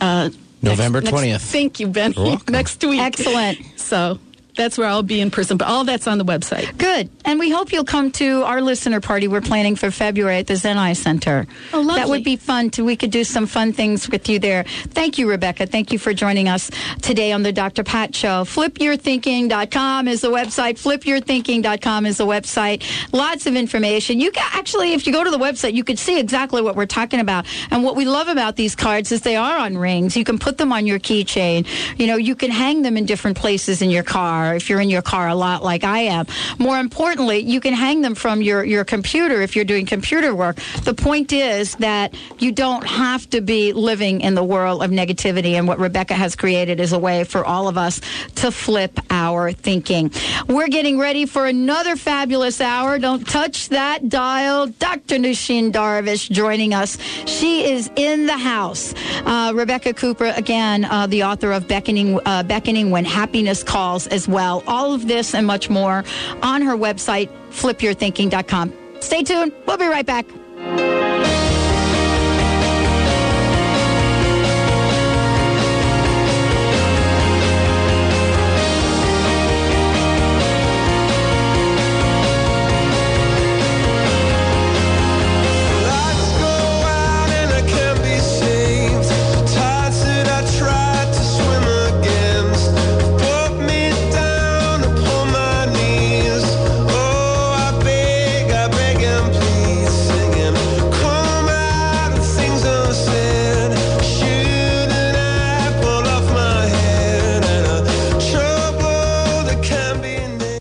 uh, 0.00 0.30
November 0.62 1.00
20th. 1.00 1.40
Thank 1.40 1.80
you, 1.80 1.88
Ben. 1.88 2.14
Next 2.48 2.82
week. 2.84 3.00
Excellent. 3.00 3.58
So 3.76 4.18
that's 4.56 4.78
where 4.78 4.88
I'll 4.88 5.02
be 5.02 5.20
in 5.20 5.30
person. 5.30 5.56
But 5.56 5.68
all 5.68 5.84
that's 5.84 6.06
on 6.06 6.18
the 6.18 6.24
website. 6.24 6.76
Good. 6.78 7.10
And 7.24 7.38
we 7.38 7.50
hope 7.50 7.72
you'll 7.72 7.84
come 7.84 8.10
to 8.12 8.42
our 8.42 8.60
listener 8.60 9.00
party 9.00 9.28
we're 9.28 9.40
planning 9.40 9.76
for 9.76 9.90
February 9.90 10.38
at 10.38 10.46
the 10.46 10.54
Zenai 10.54 10.96
Center. 10.96 11.46
Oh, 11.72 11.80
lovely. 11.80 11.94
That 11.94 12.08
would 12.08 12.24
be 12.24 12.36
fun. 12.36 12.70
To, 12.70 12.84
we 12.84 12.96
could 12.96 13.10
do 13.10 13.22
some 13.22 13.46
fun 13.46 13.72
things 13.72 14.08
with 14.08 14.28
you 14.28 14.38
there. 14.38 14.64
Thank 14.64 15.18
you, 15.18 15.28
Rebecca. 15.28 15.66
Thank 15.66 15.92
you 15.92 15.98
for 15.98 16.14
joining 16.14 16.48
us 16.48 16.70
today 17.02 17.32
on 17.32 17.42
the 17.42 17.52
Dr. 17.52 17.84
Pat 17.84 18.14
Show. 18.14 18.44
FlipYourThinking.com 18.44 20.08
is 20.08 20.22
the 20.22 20.30
website. 20.30 20.80
FlipYourThinking.com 20.82 22.06
is 22.06 22.16
the 22.16 22.26
website. 22.26 22.82
Lots 23.12 23.46
of 23.46 23.56
information. 23.56 24.20
You 24.20 24.30
can 24.30 24.48
actually, 24.54 24.94
if 24.94 25.06
you 25.06 25.12
go 25.12 25.22
to 25.22 25.30
the 25.30 25.38
website, 25.38 25.74
you 25.74 25.84
could 25.84 25.98
see 25.98 26.18
exactly 26.18 26.62
what 26.62 26.76
we're 26.76 26.86
talking 26.86 27.20
about. 27.20 27.46
And 27.70 27.84
what 27.84 27.94
we 27.96 28.06
love 28.06 28.28
about 28.28 28.56
these 28.56 28.74
cards 28.74 29.12
is 29.12 29.20
they 29.20 29.36
are 29.36 29.58
on 29.58 29.76
rings. 29.76 30.16
You 30.16 30.24
can 30.24 30.38
put 30.38 30.58
them 30.58 30.72
on 30.72 30.86
your 30.86 30.98
keychain. 30.98 31.66
You 31.98 32.06
know, 32.06 32.16
you 32.16 32.34
can 32.34 32.50
hang 32.50 32.82
them 32.82 32.96
in 32.96 33.04
different 33.04 33.36
places 33.36 33.82
in 33.82 33.90
your 33.90 34.02
car 34.02 34.45
if 34.54 34.68
you're 34.68 34.80
in 34.80 34.90
your 34.90 35.02
car 35.02 35.28
a 35.28 35.34
lot 35.34 35.62
like 35.62 35.84
I 35.84 36.00
am. 36.00 36.26
More 36.58 36.78
importantly, 36.78 37.38
you 37.38 37.60
can 37.60 37.74
hang 37.74 38.02
them 38.02 38.14
from 38.14 38.42
your, 38.42 38.64
your 38.64 38.84
computer 38.84 39.42
if 39.42 39.56
you're 39.56 39.64
doing 39.64 39.86
computer 39.86 40.34
work. 40.34 40.58
The 40.84 40.94
point 40.94 41.32
is 41.32 41.74
that 41.76 42.14
you 42.38 42.52
don't 42.52 42.86
have 42.86 43.28
to 43.30 43.40
be 43.40 43.72
living 43.72 44.20
in 44.20 44.34
the 44.34 44.44
world 44.44 44.82
of 44.82 44.90
negativity. 44.90 45.52
And 45.52 45.66
what 45.66 45.78
Rebecca 45.78 46.14
has 46.14 46.36
created 46.36 46.80
is 46.80 46.92
a 46.92 46.98
way 46.98 47.24
for 47.24 47.44
all 47.44 47.68
of 47.68 47.78
us 47.78 48.00
to 48.36 48.50
flip 48.50 48.98
our 49.10 49.52
thinking. 49.52 50.10
We're 50.48 50.68
getting 50.68 50.98
ready 50.98 51.26
for 51.26 51.46
another 51.46 51.96
fabulous 51.96 52.60
hour. 52.60 52.98
Don't 52.98 53.26
touch 53.26 53.70
that 53.70 54.08
dial. 54.08 54.66
Dr. 54.66 55.16
Nooshin 55.16 55.72
Darvish 55.72 56.30
joining 56.30 56.74
us. 56.74 56.98
She 57.26 57.70
is 57.70 57.90
in 57.96 58.26
the 58.26 58.36
house. 58.36 58.94
Uh, 59.24 59.52
Rebecca 59.54 59.94
Cooper, 59.94 60.32
again, 60.36 60.84
uh, 60.84 61.06
the 61.06 61.24
author 61.24 61.52
of 61.52 61.66
Beckoning, 61.68 62.20
uh, 62.24 62.42
Beckoning 62.42 62.90
When 62.90 63.04
Happiness 63.04 63.62
Calls 63.62 64.06
as 64.06 64.28
well. 64.36 64.62
All 64.66 64.92
of 64.92 65.08
this 65.08 65.34
and 65.34 65.46
much 65.46 65.70
more 65.70 66.04
on 66.42 66.60
her 66.60 66.76
website, 66.76 67.30
flipyourthinking.com. 67.50 68.72
Stay 69.00 69.22
tuned. 69.22 69.52
We'll 69.66 69.78
be 69.78 69.86
right 69.86 70.04
back. 70.04 70.26